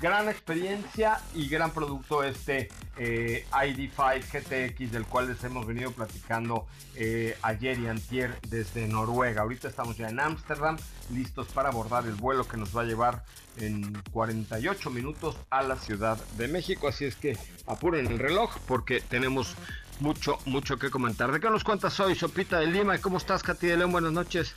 gran 0.00 0.28
experiencia 0.28 1.20
y 1.34 1.48
gran 1.48 1.70
producto 1.72 2.22
este 2.24 2.68
eh, 2.96 3.46
ID5 3.50 4.22
GTX 4.32 4.92
del 4.92 5.04
cual 5.04 5.28
les 5.28 5.42
hemos 5.44 5.66
venido 5.66 5.92
platicando 5.92 6.66
eh, 6.94 7.36
ayer 7.42 7.78
y 7.78 7.86
antier 7.86 8.38
desde 8.48 8.86
Noruega. 8.88 9.42
Ahorita 9.42 9.68
estamos 9.68 9.96
ya 9.96 10.08
en 10.08 10.20
Ámsterdam, 10.20 10.76
listos 11.12 11.48
para 11.48 11.68
abordar 11.70 12.06
el 12.06 12.14
vuelo 12.14 12.46
que 12.46 12.56
nos 12.56 12.76
va 12.76 12.82
a 12.82 12.84
llevar 12.84 13.24
en 13.58 13.92
48 14.12 14.90
minutos 14.90 15.36
a 15.50 15.62
la 15.62 15.76
Ciudad 15.76 16.18
de 16.36 16.48
México. 16.48 16.88
Así 16.88 17.04
es 17.04 17.16
que 17.16 17.36
apuren 17.66 18.06
el 18.06 18.18
reloj 18.18 18.56
porque 18.66 19.00
tenemos 19.00 19.54
mucho, 20.00 20.38
mucho 20.46 20.78
que 20.78 20.90
comentar. 20.90 21.32
¿De 21.32 21.40
qué 21.40 21.48
nos 21.50 21.64
cuentas 21.64 21.98
hoy, 22.00 22.14
Sopita 22.14 22.58
de 22.58 22.66
Lima? 22.66 22.98
¿Cómo 22.98 23.18
estás, 23.18 23.42
Katy 23.42 23.68
de 23.68 23.76
León? 23.76 23.92
Buenas 23.92 24.12
noches. 24.12 24.54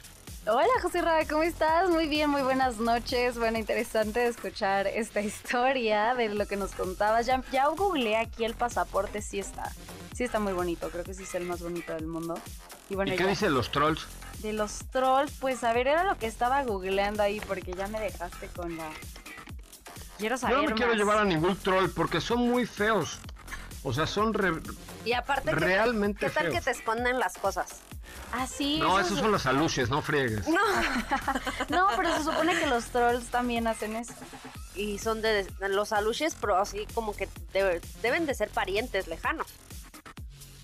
Hola 0.48 0.70
José 0.82 1.02
Ra, 1.02 1.25
¿cómo 1.28 1.42
estás? 1.42 1.90
Muy 1.90 2.08
bien, 2.08 2.30
muy 2.30 2.44
buenas 2.44 2.78
noches. 2.78 3.38
Bueno, 3.38 3.58
interesante 3.58 4.28
escuchar 4.28 4.86
esta 4.86 5.22
historia 5.22 6.14
de 6.14 6.30
lo 6.30 6.46
que 6.48 6.56
nos 6.56 6.72
contabas. 6.72 7.25
Ya, 7.25 7.42
ya 7.52 7.68
googleé 7.68 8.18
aquí 8.18 8.46
el 8.46 8.54
pasaporte, 8.54 9.22
sí 9.22 9.40
está. 9.40 9.72
Sí 10.14 10.24
está 10.24 10.40
muy 10.40 10.54
bonito, 10.54 10.90
creo 10.90 11.04
que 11.04 11.14
sí 11.16 11.24
es 11.24 11.34
el 11.36 11.46
más 11.46 11.62
bonito 11.62 11.94
del 11.94 12.06
mundo. 12.06 12.36
Y 12.90 12.96
bueno, 12.96 13.14
¿Y 13.14 13.18
qué 13.18 13.24
ya- 13.24 13.30
dicen 13.30 13.54
los 13.54 13.72
trolls? 13.72 14.06
de 14.40 14.54
los 14.54 14.80
trolls, 14.92 15.32
pues 15.40 15.64
a 15.64 15.74
ver, 15.74 15.88
era 15.88 16.04
lo 16.04 16.18
que 16.18 16.28
estaba 16.28 16.62
googleando 16.64 17.24
ahí 17.24 17.40
porque 17.48 17.74
ya 17.74 17.88
me 17.88 18.00
dejaste 18.00 18.48
con 18.50 18.78
la... 18.78 18.90
Quiero 20.20 20.38
saber 20.38 20.58
Yo 20.58 20.64
no 20.64 20.70
me 20.70 20.75
quiero 20.75 20.94
llevar 20.94 21.18
a 21.18 21.25
ningún 21.25 21.56
troll 21.58 21.90
porque 21.90 22.22
son 22.22 22.40
muy 22.50 22.66
feos. 22.68 23.18
O 23.84 23.94
sea, 23.94 24.06
son 24.06 24.34
re- 24.34 24.62
Y 25.06 25.14
aparte, 25.14 25.50
¿qué, 25.52 25.56
realmente 25.56 26.26
¿qué 26.26 26.30
tal 26.32 26.50
que 26.52 26.60
te 26.62 26.72
esconden 26.72 27.20
las 27.20 27.38
cosas? 27.38 27.68
Ah, 28.34 28.48
sí. 28.48 28.80
No, 28.80 29.00
esos- 29.00 29.12
esos 29.12 29.20
son 29.22 29.32
los 29.32 29.46
aluches, 29.46 29.90
no 29.90 30.02
friegues. 30.02 30.46
No, 31.70 31.88
pero 31.96 32.16
se 32.18 32.24
supone 32.24 32.58
que 32.60 32.68
los 32.68 32.86
trolls 32.86 33.28
también 33.28 33.68
hacen 33.68 33.96
eso. 33.96 34.14
Y 34.76 34.98
son 35.00 35.22
de, 35.22 35.44
de 35.46 35.70
los 35.70 35.94
aluches, 35.94 36.36
pero 36.40 36.58
así 36.58 36.86
como 36.94 37.16
que 37.16 37.30
debe- 37.54 37.82
deben 38.02 38.26
de 38.26 38.34
ser 38.36 38.50
parientes 38.50 39.08
lejanos. 39.08 39.48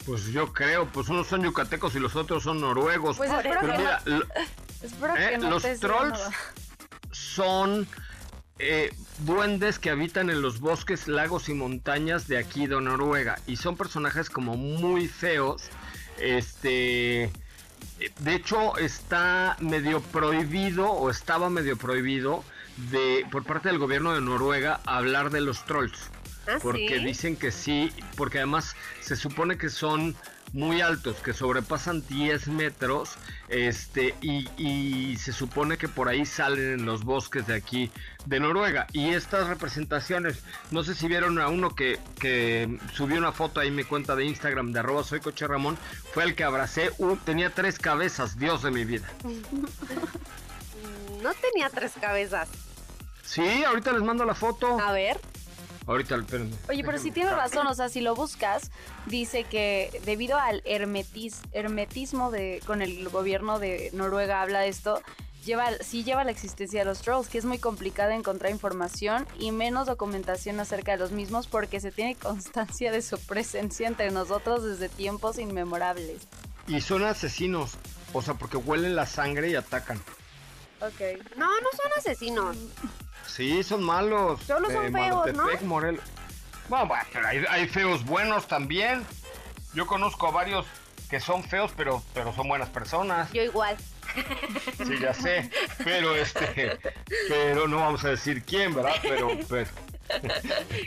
Pues 0.05 0.25
yo 0.27 0.51
creo, 0.51 0.88
pues 0.88 1.07
unos 1.10 1.27
son 1.27 1.43
yucatecos 1.43 1.93
y 1.95 2.00
los 2.00 2.15
otros 2.15 2.43
son 2.43 2.60
noruegos. 2.60 3.17
Pues 3.17 3.31
espero 3.31 3.60
Pero 3.62 3.71
que 3.74 3.77
no- 3.77 3.77
mira, 3.77 4.01
lo- 4.05 4.25
Espero 4.81 5.15
Eh, 5.15 5.29
que 5.29 5.38
no 5.38 5.50
los 5.51 5.62
te 5.62 5.77
sea 5.77 5.88
trolls 5.88 6.17
nada. 6.19 6.31
son 7.12 7.88
eh, 8.61 8.93
duendes 9.19 9.79
que 9.79 9.89
habitan 9.89 10.29
en 10.29 10.41
los 10.41 10.59
bosques, 10.59 11.07
lagos 11.07 11.49
y 11.49 11.53
montañas 11.53 12.27
de 12.27 12.37
aquí 12.37 12.67
de 12.67 12.79
Noruega. 12.79 13.39
Y 13.47 13.57
son 13.57 13.75
personajes 13.75 14.29
como 14.29 14.55
muy 14.55 15.07
feos. 15.07 15.63
Este. 16.19 17.31
De 18.19 18.35
hecho, 18.35 18.77
está 18.77 19.57
medio 19.59 20.01
prohibido, 20.01 20.91
o 20.91 21.09
estaba 21.09 21.49
medio 21.49 21.77
prohibido, 21.77 22.43
de, 22.91 23.25
por 23.31 23.43
parte 23.43 23.69
del 23.69 23.79
gobierno 23.79 24.13
de 24.13 24.21
Noruega, 24.21 24.79
hablar 24.85 25.31
de 25.31 25.41
los 25.41 25.65
trolls. 25.65 25.97
¿Ah, 26.47 26.57
Porque 26.61 26.97
sí? 26.97 27.05
dicen 27.05 27.35
que 27.35 27.51
sí, 27.51 27.91
porque 28.15 28.39
además 28.39 28.75
se 29.01 29.15
supone 29.15 29.57
que 29.57 29.69
son 29.69 30.15
muy 30.53 30.81
altos, 30.81 31.17
que 31.17 31.34
sobrepasan 31.34 32.05
10 32.08 32.48
metros, 32.50 33.12
este, 33.48 34.15
y, 34.22 34.50
y 34.58 35.17
se 35.17 35.31
supone 35.31 35.77
que 35.77 35.88
por 35.88 36.10
ahí 36.10 36.25
salen 36.25 36.79
en 36.79 36.86
los 36.86 37.03
bosques 37.03 37.48
de 37.48 37.55
aquí 37.55 37.91
de 38.25 38.39
Noruega. 38.39 38.88
Y 38.91 39.10
estas 39.10 39.48
representaciones, 39.48 40.43
no 40.72 40.84
sé 40.84 40.96
si 40.96 41.08
vieron 41.08 41.39
a 41.39 41.48
uno 41.48 41.75
que, 41.75 42.00
que 42.20 42.77
subió 42.93 43.17
una 43.17 43.31
foto 43.31 43.60
ahí 43.60 43.70
en 43.70 43.75
mi 43.75 43.84
cuenta 43.84 44.15
de 44.15 44.25
Instagram 44.25 44.72
de 44.72 44.79
arroba 44.79 45.03
soy 45.03 45.20
coche 45.20 45.48
Ramón, 45.48 45.77
fue 46.13 46.24
el 46.24 46.36
que 46.36 46.43
abracé, 46.43 46.91
un, 46.98 47.17
tenía 47.17 47.50
tres 47.50 47.79
cabezas, 47.79 48.38
Dios 48.38 48.63
de 48.63 48.72
mi 48.72 48.86
vida. 48.86 49.08
No 51.22 51.34
tenía 51.36 51.70
tres 51.70 51.91
cabezas. 52.01 52.50
Sí, 53.24 53.63
ahorita 53.63 53.91
les 53.91 54.01
mando 54.01 54.25
la 54.25 54.34
foto. 54.34 54.79
A 54.79 54.91
ver. 54.91 55.20
Ahorita, 55.88 56.15
espérenme. 56.15 56.55
Oye, 56.69 56.83
pero 56.83 56.97
sí 56.97 57.09
buscar. 57.09 57.35
razón, 57.35 57.67
o 57.67 57.73
sea, 57.73 57.89
si 57.89 58.01
lo 58.01 58.15
buscas, 58.15 58.71
dice 59.07 59.43
que 59.43 60.01
debido 60.05 60.38
al 60.38 60.61
hermetis, 60.65 61.41
hermetismo 61.53 62.31
de, 62.31 62.61
con 62.65 62.81
el 62.81 63.09
gobierno 63.09 63.59
de 63.59 63.89
Noruega 63.93 64.41
habla 64.41 64.59
de 64.59 64.69
esto, 64.69 65.01
lleva, 65.43 65.71
sí 65.81 66.03
lleva 66.03 66.23
la 66.23 66.31
existencia 66.31 66.81
de 66.81 66.85
los 66.85 67.01
trolls, 67.01 67.27
que 67.27 67.38
es 67.38 67.45
muy 67.45 67.57
complicado 67.57 68.11
encontrar 68.11 68.51
información 68.51 69.27
y 69.39 69.51
menos 69.51 69.88
documentación 69.88 70.59
acerca 70.59 70.91
de 70.91 70.97
los 71.00 71.11
mismos 71.11 71.47
porque 71.47 71.79
se 71.79 71.91
tiene 71.91 72.15
constancia 72.15 72.91
de 72.91 73.01
su 73.01 73.19
presencia 73.19 73.88
entre 73.88 74.11
nosotros 74.11 74.63
desde 74.63 74.88
tiempos 74.89 75.39
inmemorables. 75.39 76.27
Y 76.67 76.81
son 76.81 77.03
asesinos, 77.03 77.71
o 78.13 78.21
sea, 78.21 78.35
porque 78.35 78.57
huelen 78.57 78.95
la 78.95 79.07
sangre 79.07 79.50
y 79.50 79.55
atacan. 79.55 79.97
Ok. 80.79 81.01
No, 81.38 81.47
no 81.47 81.69
son 81.71 81.91
asesinos. 81.97 82.57
Sí, 83.35 83.63
son 83.63 83.83
malos. 83.83 84.41
Solo 84.45 84.69
son 84.69 84.85
Eh, 84.88 84.91
feos, 84.91 85.27
¿no? 85.27 85.33
Malotepec, 85.33 85.61
Morelos. 85.63 86.03
Bueno, 86.69 86.85
bueno, 86.88 87.03
pero 87.11 87.27
hay, 87.27 87.43
hay 87.50 87.67
feos 87.67 88.05
buenos 88.05 88.47
también. 88.47 89.05
Yo 89.73 89.85
conozco 89.88 90.27
a 90.27 90.31
varios 90.31 90.65
que 91.09 91.19
son 91.19 91.43
feos, 91.43 91.71
pero, 91.75 92.01
pero 92.13 92.33
son 92.33 92.47
buenas 92.47 92.69
personas. 92.69 93.31
Yo 93.33 93.43
igual. 93.43 93.77
Sí, 94.77 95.00
ya 95.00 95.13
sé. 95.13 95.50
Pero 95.83 96.15
este, 96.15 96.77
pero 97.29 97.67
no 97.67 97.77
vamos 97.77 98.03
a 98.03 98.09
decir 98.09 98.43
quién, 98.43 98.73
¿verdad? 98.73 98.95
Pero, 99.01 99.29
pero 99.47 99.69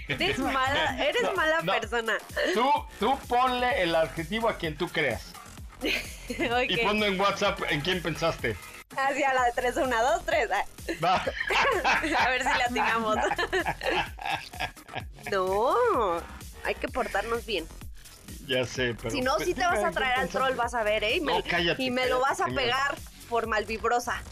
Eres 0.09 0.39
mala, 0.39 1.03
eres 1.03 1.23
No, 1.23 1.33
mala 1.35 1.63
no. 1.63 1.73
persona. 1.73 2.19
tú, 2.53 2.71
tú 3.01 3.19
ponle 3.27 3.83
el 3.83 3.95
adjetivo 3.95 4.49
a 4.49 4.57
quien 4.59 4.77
tú 4.77 4.89
creas. 4.89 5.33
Y 6.69 6.77
ponlo 6.79 7.05
en 7.07 7.21
WhatsApp 7.21 7.61
en 7.69 7.81
quién 7.83 8.03
pensaste. 8.03 8.57
Hacia 8.97 9.35
la 9.35 9.45
de 9.45 9.53
3, 9.53 9.77
1, 9.77 9.87
2, 9.87 10.25
3. 10.25 10.49
Va. 11.03 11.15
A 12.19 12.29
ver 12.29 12.43
si 12.43 12.49
la 12.49 12.65
atinamos. 12.69 13.17
No, 15.31 15.75
hay 16.65 16.75
que 16.75 16.87
portarnos 16.89 17.47
bien. 17.47 17.67
Ya 18.47 18.67
sé, 18.67 18.95
pero. 18.95 19.11
si 19.11 19.23
no, 19.23 19.35
pero 19.39 19.47
sí 19.47 19.55
te 19.55 19.63
vas 19.63 19.83
a 19.83 19.91
traer 19.91 20.17
¿qué 20.17 20.21
al 20.21 20.29
troll, 20.29 20.55
vas 20.55 20.75
a 20.75 20.83
ver, 20.83 21.03
¿eh? 21.03 21.17
Y 21.17 21.21
me, 21.23 21.33
No, 21.33 21.43
cállate, 21.43 21.83
y 21.83 21.91
me 21.91 22.07
lo 22.07 22.21
vas 22.21 22.41
a 22.41 22.45
cállate, 22.45 22.61
pegar 22.63 22.95
por 23.31 23.47
malvibrosa. 23.47 24.23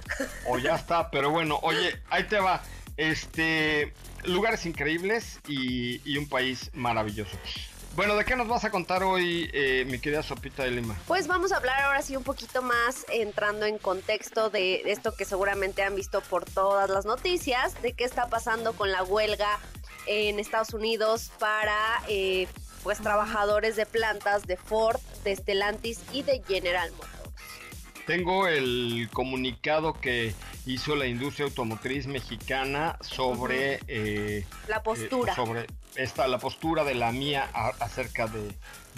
O 0.46 0.58
ya 0.58 0.74
está, 0.76 1.10
pero 1.10 1.30
bueno, 1.30 1.58
oye, 1.62 1.98
ahí 2.10 2.24
te 2.24 2.38
va. 2.38 2.62
Este, 2.98 3.94
lugares 4.24 4.66
increíbles 4.66 5.40
y, 5.48 6.02
y 6.04 6.18
un 6.18 6.28
país 6.28 6.70
maravilloso. 6.74 7.38
Bueno, 7.94 8.16
¿de 8.16 8.24
qué 8.24 8.36
nos 8.36 8.48
vas 8.48 8.64
a 8.64 8.70
contar 8.70 9.02
hoy, 9.02 9.50
eh, 9.52 9.84
mi 9.86 9.98
querida 9.98 10.22
Sopita 10.22 10.62
de 10.62 10.70
Lima? 10.70 10.96
Pues 11.06 11.26
vamos 11.26 11.52
a 11.52 11.58
hablar 11.58 11.78
ahora 11.82 12.00
sí 12.00 12.16
un 12.16 12.24
poquito 12.24 12.62
más 12.62 13.04
entrando 13.10 13.66
en 13.66 13.76
contexto 13.76 14.48
de 14.48 14.82
esto 14.86 15.14
que 15.14 15.26
seguramente 15.26 15.82
han 15.82 15.94
visto 15.94 16.22
por 16.22 16.46
todas 16.46 16.88
las 16.88 17.04
noticias, 17.04 17.80
de 17.82 17.92
qué 17.92 18.04
está 18.04 18.28
pasando 18.28 18.72
con 18.72 18.90
la 18.90 19.02
huelga 19.02 19.58
en 20.06 20.40
Estados 20.40 20.72
Unidos 20.72 21.32
para 21.38 21.76
eh, 22.08 22.48
pues 22.82 22.98
trabajadores 22.98 23.76
de 23.76 23.84
plantas 23.84 24.46
de 24.46 24.56
Ford, 24.56 24.98
de 25.22 25.36
Stellantis 25.36 26.00
y 26.12 26.22
de 26.22 26.42
General 26.48 26.90
Motors. 26.92 27.11
Tengo 28.06 28.48
el 28.48 29.08
comunicado 29.12 29.94
que 30.00 30.34
hizo 30.66 30.96
la 30.96 31.06
industria 31.06 31.46
automotriz 31.46 32.06
mexicana 32.08 32.96
sobre, 33.00 33.78
eh, 33.86 34.44
La 34.66 34.82
postura. 34.82 35.32
eh, 35.32 35.36
sobre 35.36 35.66
esta, 35.94 36.26
la 36.26 36.38
postura 36.38 36.82
de 36.82 36.94
la 36.96 37.12
mía 37.12 37.48
a- 37.54 37.68
acerca 37.78 38.26
de, 38.26 38.50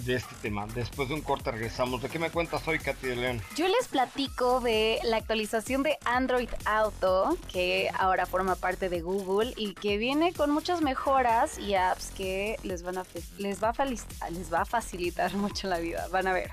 de 0.06 0.14
este 0.14 0.34
tema. 0.40 0.66
Después 0.74 1.08
de 1.10 1.14
un 1.16 1.20
corte 1.20 1.50
regresamos. 1.50 2.00
¿De 2.00 2.08
qué 2.08 2.18
me 2.18 2.30
cuentas 2.30 2.66
hoy, 2.66 2.78
Katy 2.78 3.08
de 3.08 3.16
León? 3.16 3.42
Yo 3.56 3.68
les 3.68 3.88
platico 3.88 4.60
de 4.60 4.98
la 5.02 5.18
actualización 5.18 5.82
de 5.82 5.98
Android 6.06 6.48
Auto, 6.64 7.36
que 7.52 7.90
ahora 7.98 8.24
forma 8.24 8.56
parte 8.56 8.88
de 8.88 9.02
Google 9.02 9.52
y 9.56 9.74
que 9.74 9.98
viene 9.98 10.32
con 10.32 10.50
muchas 10.50 10.80
mejoras 10.80 11.58
y 11.58 11.74
apps 11.74 12.10
que 12.16 12.56
les 12.62 12.82
van 12.82 12.96
a 12.98 13.04
les 13.38 13.62
va 13.62 13.74
a 13.76 13.84
les 13.84 14.04
va 14.52 14.62
a 14.62 14.64
facilitar 14.64 15.34
mucho 15.34 15.68
la 15.68 15.78
vida. 15.78 16.06
Van 16.10 16.26
a 16.26 16.32
ver. 16.32 16.52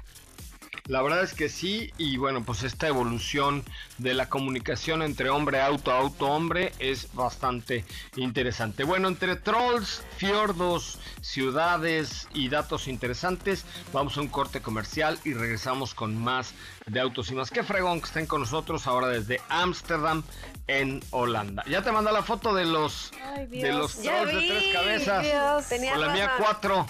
La 0.91 1.01
verdad 1.01 1.23
es 1.23 1.33
que 1.33 1.47
sí, 1.47 1.93
y 1.97 2.17
bueno, 2.17 2.43
pues 2.43 2.63
esta 2.63 2.85
evolución 2.89 3.63
de 3.97 4.13
la 4.13 4.27
comunicación 4.27 5.01
entre 5.03 5.29
hombre, 5.29 5.61
auto, 5.61 5.93
auto, 5.93 6.27
hombre 6.27 6.73
es 6.79 7.13
bastante 7.13 7.85
interesante. 8.17 8.83
Bueno, 8.83 9.07
entre 9.07 9.37
trolls, 9.37 10.03
fiordos, 10.17 10.99
ciudades 11.21 12.27
y 12.33 12.49
datos 12.49 12.89
interesantes, 12.89 13.63
vamos 13.93 14.17
a 14.17 14.19
un 14.19 14.27
corte 14.27 14.61
comercial 14.61 15.17
y 15.23 15.33
regresamos 15.33 15.93
con 15.93 16.21
más 16.21 16.53
de 16.87 16.99
autos 16.99 17.31
y 17.31 17.35
más. 17.35 17.51
Qué 17.51 17.63
fregón 17.63 18.01
que 18.01 18.07
estén 18.07 18.25
con 18.25 18.41
nosotros 18.41 18.85
ahora 18.85 19.07
desde 19.07 19.39
Ámsterdam 19.47 20.23
en 20.67 21.01
Holanda. 21.11 21.63
Ya 21.69 21.81
te 21.83 21.93
mandé 21.93 22.11
la 22.11 22.23
foto 22.23 22.53
de 22.53 22.65
los 22.65 23.13
Ay, 23.33 23.47
de 23.47 23.71
los 23.71 23.95
trolls 23.95 24.33
de 24.33 24.41
tres 24.45 24.73
cabezas. 24.73 25.23
Dios. 25.23 25.69
Tenía 25.69 25.93
Con 25.93 26.01
la 26.01 26.09
mía 26.09 26.31
cuatro. 26.37 26.85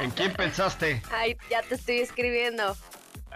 ¿En 0.00 0.10
quién 0.10 0.32
pensaste? 0.32 1.02
Ay, 1.10 1.36
ya 1.50 1.62
te 1.62 1.74
estoy 1.74 1.98
escribiendo. 1.98 2.76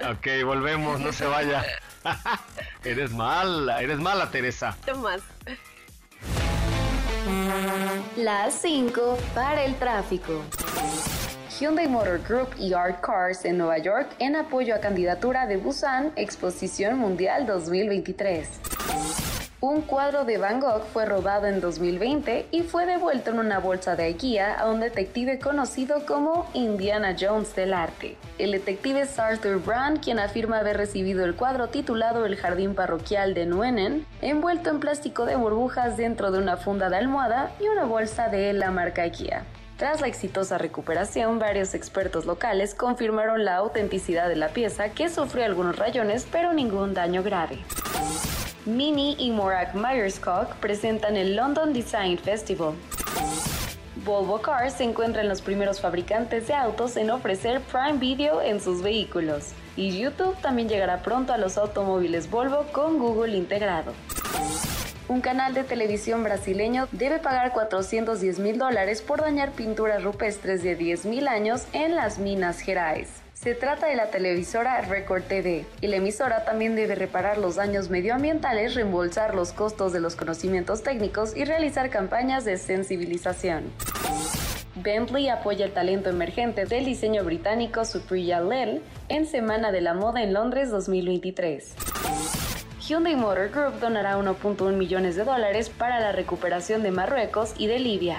Ok, 0.09 0.45
volvemos, 0.45 1.01
no 1.01 1.13
se 1.13 1.27
vaya. 1.27 1.65
eres 2.85 3.11
mala, 3.13 3.83
eres 3.83 3.99
mala, 3.99 4.31
Teresa. 4.31 4.77
Tomás. 4.87 5.21
Las 8.17 8.55
5 8.55 9.19
para 9.35 9.65
el 9.65 9.75
tráfico. 9.77 10.43
Hyundai 11.59 11.89
Motor 11.89 12.23
Group 12.27 12.55
y 12.59 12.73
Art 12.73 13.03
Cars 13.03 13.45
en 13.45 13.59
Nueva 13.59 13.77
York 13.79 14.09
en 14.19 14.35
apoyo 14.35 14.75
a 14.75 14.81
candidatura 14.81 15.47
de 15.47 15.59
Busan 15.59 16.13
Exposición 16.17 16.99
Mundial 16.99 17.47
2023. 17.47 19.40
Un 19.63 19.83
cuadro 19.83 20.25
de 20.25 20.39
Van 20.39 20.59
Gogh 20.59 20.87
fue 20.91 21.05
robado 21.05 21.47
en 21.47 21.61
2020 21.61 22.47
y 22.51 22.63
fue 22.63 22.87
devuelto 22.87 23.31
en 23.31 23.41
una 23.41 23.59
bolsa 23.59 23.95
de 23.95 24.05
IKEA 24.05 24.59
a 24.59 24.71
un 24.71 24.81
detective 24.81 25.39
conocido 25.39 26.07
como 26.07 26.49
Indiana 26.55 27.15
Jones 27.21 27.55
del 27.55 27.75
arte. 27.75 28.17
El 28.39 28.53
detective 28.53 29.03
es 29.03 29.19
Arthur 29.19 29.63
Brand, 29.63 30.03
quien 30.03 30.19
afirma 30.19 30.61
haber 30.61 30.79
recibido 30.79 31.27
el 31.27 31.35
cuadro 31.35 31.69
titulado 31.69 32.25
El 32.25 32.37
jardín 32.37 32.75
parroquial 32.75 33.35
de 33.35 33.45
Nuenen, 33.45 34.07
envuelto 34.23 34.71
en 34.71 34.81
plástico 34.81 35.27
de 35.27 35.37
burbujas 35.37 35.99
dentro 35.99 36.31
de 36.31 36.39
una 36.39 36.57
funda 36.57 36.89
de 36.89 36.97
almohada 36.97 37.51
y 37.61 37.69
una 37.69 37.85
bolsa 37.85 38.29
de 38.29 38.55
la 38.55 38.71
marca 38.71 39.03
IKEA. 39.03 39.45
Tras 39.77 40.01
la 40.01 40.07
exitosa 40.07 40.57
recuperación, 40.57 41.39
varios 41.39 41.75
expertos 41.75 42.25
locales 42.25 42.75
confirmaron 42.75 43.45
la 43.45 43.57
autenticidad 43.57 44.31
de 44.31 44.37
la 44.37 44.49
pieza 44.49 44.89
que 44.89 45.11
sufrió 45.11 45.45
algunos 45.45 45.77
rayones 45.77 46.27
pero 46.33 46.55
ningún 46.55 46.95
daño 46.95 47.23
grave. 47.23 47.59
Mini 48.67 49.17
y 49.19 49.31
Morak 49.31 49.75
Myers 49.75 50.21
presentan 50.61 51.17
el 51.17 51.35
London 51.35 51.73
Design 51.73 52.19
Festival. 52.19 52.75
Volvo 54.05 54.43
Cars 54.43 54.75
se 54.75 54.85
encuentra 54.85 55.23
en 55.23 55.31
los 55.31 55.41
primeros 55.41 55.81
fabricantes 55.81 56.47
de 56.47 56.55
autos 56.55 56.99
en 56.99 57.11
ofrecer 57.11 57.63
Prime 57.63 57.99
Video 57.99 58.43
en 58.43 58.61
sus 58.61 58.83
vehículos. 58.83 59.53
Y 59.77 59.99
YouTube 59.99 60.37
también 60.43 60.69
llegará 60.69 61.03
pronto 61.03 61.33
a 61.33 61.39
los 61.39 61.57
automóviles 61.57 62.31
Volvo 62.31 62.67
con 62.73 62.99
Google 62.99 63.35
integrado. 63.35 63.95
Un 65.09 65.23
canal 65.23 65.55
de 65.55 65.65
televisión 65.65 66.23
brasileño 66.23 66.87
debe 66.93 67.19
pagar 67.19 67.53
410 67.53 68.39
mil 68.41 68.59
dólares 68.59 69.01
por 69.01 69.23
dañar 69.23 69.53
pinturas 69.53 70.05
rupestres 70.05 70.63
de 70.63 70.77
10 70.77 71.07
mil 71.07 71.29
años 71.29 71.65
en 71.73 71.97
las 71.97 72.19
Minas 72.19 72.61
Gerais. 72.61 73.09
Se 73.41 73.55
trata 73.55 73.87
de 73.87 73.97
la 73.97 74.11
televisora 74.11 74.83
Record 74.83 75.23
TV 75.23 75.65
y 75.81 75.87
la 75.87 75.97
emisora 75.97 76.45
también 76.45 76.77
debe 76.77 76.95
reparar 76.95 77.39
los 77.39 77.55
daños 77.55 77.89
medioambientales, 77.89 78.75
reembolsar 78.75 79.35
los 79.35 79.55
costos 79.55 79.95
de 79.95 80.01
los 80.01 80.15
conocimientos 80.15 80.83
técnicos 80.83 81.35
y 81.35 81.47
realizar 81.47 81.89
campañas 81.89 82.45
de 82.45 82.59
sensibilización. 82.59 83.73
Bentley 84.75 85.31
apoya 85.31 85.65
el 85.65 85.73
talento 85.73 86.11
emergente 86.11 86.67
del 86.67 86.85
diseño 86.85 87.25
británico 87.25 87.87
Supriya 87.87 88.43
Lel 88.43 88.83
en 89.09 89.25
Semana 89.25 89.73
de 89.73 89.81
la 89.81 89.95
Moda 89.95 90.23
en 90.23 90.35
Londres 90.35 90.71
2023. 90.71 91.77
Hyundai 92.87 93.17
Motor 93.17 93.49
Group 93.49 93.81
donará 93.81 94.19
1.1 94.19 94.71
millones 94.75 95.17
de 95.17 95.25
dólares 95.25 95.71
para 95.71 95.99
la 95.99 96.13
recuperación 96.13 96.83
de 96.83 96.91
Marruecos 96.91 97.55
y 97.57 97.69
de 97.69 97.79
Libia. 97.79 98.19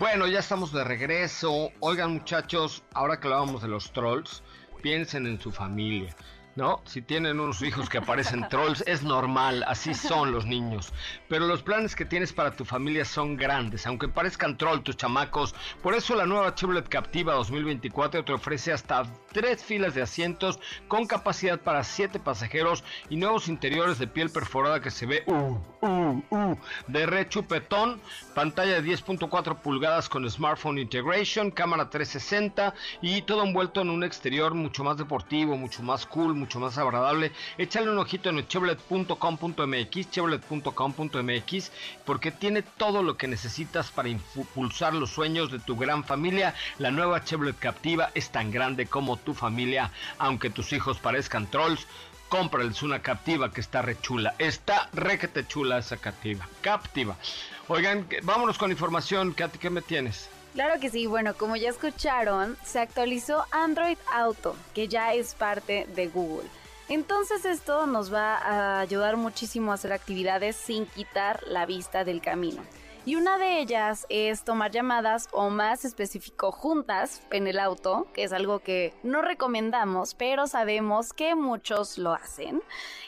Bueno, 0.00 0.26
ya 0.26 0.38
estamos 0.38 0.72
de 0.72 0.82
regreso. 0.82 1.72
Oigan 1.80 2.14
muchachos, 2.14 2.82
ahora 2.94 3.20
que 3.20 3.26
hablábamos 3.26 3.60
de 3.60 3.68
los 3.68 3.92
trolls, 3.92 4.42
piensen 4.80 5.26
en 5.26 5.38
su 5.38 5.52
familia. 5.52 6.16
¿No? 6.56 6.80
Si 6.84 7.02
tienen 7.02 7.40
unos 7.40 7.62
hijos 7.62 7.88
que 7.88 7.98
aparecen 7.98 8.48
trolls, 8.48 8.82
es 8.86 9.02
normal, 9.02 9.64
así 9.66 9.94
son 9.94 10.32
los 10.32 10.46
niños. 10.46 10.92
Pero 11.28 11.46
los 11.46 11.62
planes 11.62 11.94
que 11.94 12.04
tienes 12.04 12.32
para 12.32 12.52
tu 12.52 12.64
familia 12.64 13.04
son 13.04 13.36
grandes, 13.36 13.86
aunque 13.86 14.08
parezcan 14.08 14.56
troll 14.56 14.80
tus 14.80 14.96
chamacos. 14.96 15.54
Por 15.82 15.94
eso 15.94 16.14
la 16.14 16.26
nueva 16.26 16.54
Chevrolet 16.54 16.88
Captiva 16.88 17.34
2024 17.34 18.24
te 18.24 18.32
ofrece 18.32 18.72
hasta 18.72 19.04
tres 19.32 19.62
filas 19.62 19.94
de 19.94 20.02
asientos 20.02 20.58
con 20.88 21.06
capacidad 21.06 21.60
para 21.60 21.84
siete 21.84 22.18
pasajeros 22.18 22.84
y 23.08 23.16
nuevos 23.16 23.48
interiores 23.48 23.98
de 23.98 24.06
piel 24.06 24.30
perforada 24.30 24.80
que 24.80 24.90
se 24.90 25.06
ve 25.06 25.22
uh, 25.26 25.58
uh, 25.86 26.22
uh, 26.30 26.58
de 26.88 27.06
rechupetón, 27.06 28.00
pantalla 28.34 28.80
de 28.80 28.90
10.4 28.90 29.56
pulgadas 29.60 30.08
con 30.08 30.28
smartphone 30.28 30.78
integration, 30.78 31.50
cámara 31.50 31.90
360 31.90 32.74
y 33.02 33.22
todo 33.22 33.44
envuelto 33.44 33.80
en 33.80 33.90
un 33.90 34.04
exterior 34.04 34.54
mucho 34.54 34.84
más 34.84 34.96
deportivo, 34.96 35.56
mucho 35.56 35.82
más 35.82 36.06
cool, 36.06 36.34
mucho 36.40 36.58
más 36.58 36.76
agradable. 36.78 37.30
Échale 37.58 37.90
un 37.90 37.98
ojito 37.98 38.30
en 38.30 38.46
chevrolet.com.mx, 38.48 40.10
chevrolet.com.mx, 40.10 41.72
porque 42.04 42.32
tiene 42.32 42.62
todo 42.62 43.02
lo 43.02 43.16
que 43.16 43.28
necesitas 43.28 43.90
para 43.92 44.08
impulsar 44.08 44.94
los 44.94 45.10
sueños 45.10 45.52
de 45.52 45.60
tu 45.60 45.76
gran 45.76 46.02
familia. 46.02 46.54
La 46.78 46.90
nueva 46.90 47.22
Chevrolet 47.22 47.58
Captiva 47.58 48.10
es 48.14 48.30
tan 48.30 48.50
grande 48.50 48.86
como 48.86 49.16
tu 49.16 49.34
familia, 49.34 49.92
aunque 50.18 50.50
tus 50.50 50.72
hijos 50.72 50.98
parezcan 50.98 51.48
trolls. 51.48 51.86
Cómprales 52.28 52.82
una 52.82 53.02
captiva 53.02 53.52
que 53.52 53.60
está 53.60 53.82
re 53.82 54.00
chula. 54.00 54.34
Está 54.38 54.88
requete 54.92 55.46
chula 55.46 55.78
esa 55.78 55.96
captiva. 55.96 56.48
Captiva. 56.60 57.16
Oigan, 57.66 58.06
vámonos 58.22 58.56
con 58.56 58.70
información. 58.70 59.32
Katy, 59.32 59.58
¿qué 59.58 59.68
me 59.68 59.82
tienes? 59.82 60.30
Claro 60.54 60.80
que 60.80 60.90
sí, 60.90 61.06
bueno, 61.06 61.34
como 61.34 61.56
ya 61.56 61.68
escucharon, 61.68 62.56
se 62.64 62.80
actualizó 62.80 63.44
Android 63.52 63.98
Auto, 64.12 64.56
que 64.74 64.88
ya 64.88 65.14
es 65.14 65.34
parte 65.34 65.86
de 65.94 66.08
Google. 66.08 66.48
Entonces 66.88 67.44
esto 67.44 67.86
nos 67.86 68.12
va 68.12 68.36
a 68.36 68.80
ayudar 68.80 69.16
muchísimo 69.16 69.70
a 69.70 69.76
hacer 69.76 69.92
actividades 69.92 70.56
sin 70.56 70.86
quitar 70.86 71.40
la 71.46 71.66
vista 71.66 72.02
del 72.02 72.20
camino. 72.20 72.62
Y 73.06 73.14
una 73.14 73.38
de 73.38 73.60
ellas 73.60 74.06
es 74.10 74.44
tomar 74.44 74.72
llamadas 74.72 75.28
o 75.32 75.48
más 75.48 75.84
específico 75.84 76.52
juntas 76.52 77.22
en 77.30 77.46
el 77.46 77.58
auto, 77.58 78.08
que 78.12 78.24
es 78.24 78.32
algo 78.32 78.58
que 78.58 78.92
no 79.02 79.22
recomendamos, 79.22 80.14
pero 80.14 80.48
sabemos 80.48 81.12
que 81.12 81.34
muchos 81.34 81.96
lo 81.96 82.12
hacen. 82.12 82.60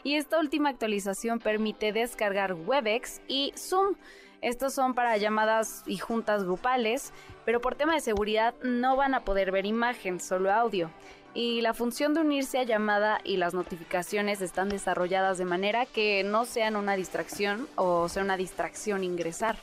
Y 0.02 0.14
esta 0.14 0.38
última 0.38 0.70
actualización 0.70 1.40
permite 1.40 1.92
descargar 1.92 2.55
Webex 2.55 3.20
y 3.28 3.52
Zoom. 3.59 3.96
Estos 4.40 4.74
son 4.74 4.94
para 4.94 5.16
llamadas 5.18 5.83
y 5.87 5.98
juntas 5.98 6.42
grupales, 6.42 7.12
pero 7.44 7.61
por 7.61 7.74
tema 7.74 7.94
de 7.94 8.00
seguridad 8.00 8.55
no 8.62 8.96
van 8.96 9.14
a 9.14 9.24
poder 9.24 9.50
ver 9.52 9.66
imagen, 9.66 10.20
solo 10.20 10.52
audio. 10.52 10.90
Y 11.35 11.62
la 11.62 11.72
función 11.72 12.12
de 12.12 12.20
unirse 12.20 12.59
a 12.59 12.64
llamada 12.64 13.20
y 13.24 13.38
las 13.38 13.55
notificaciones 13.55 14.42
están 14.42 14.68
desarrolladas 14.68 15.38
de 15.38 15.46
manera 15.46 15.87
que 15.87 16.24
no 16.24 16.44
sean 16.44 16.76
una 16.76 16.94
distracción 16.94 17.68
o 17.76 18.09
sea 18.09 18.22
una 18.22 18.37
distracción 18.37 19.02
ingresar. 19.02 19.57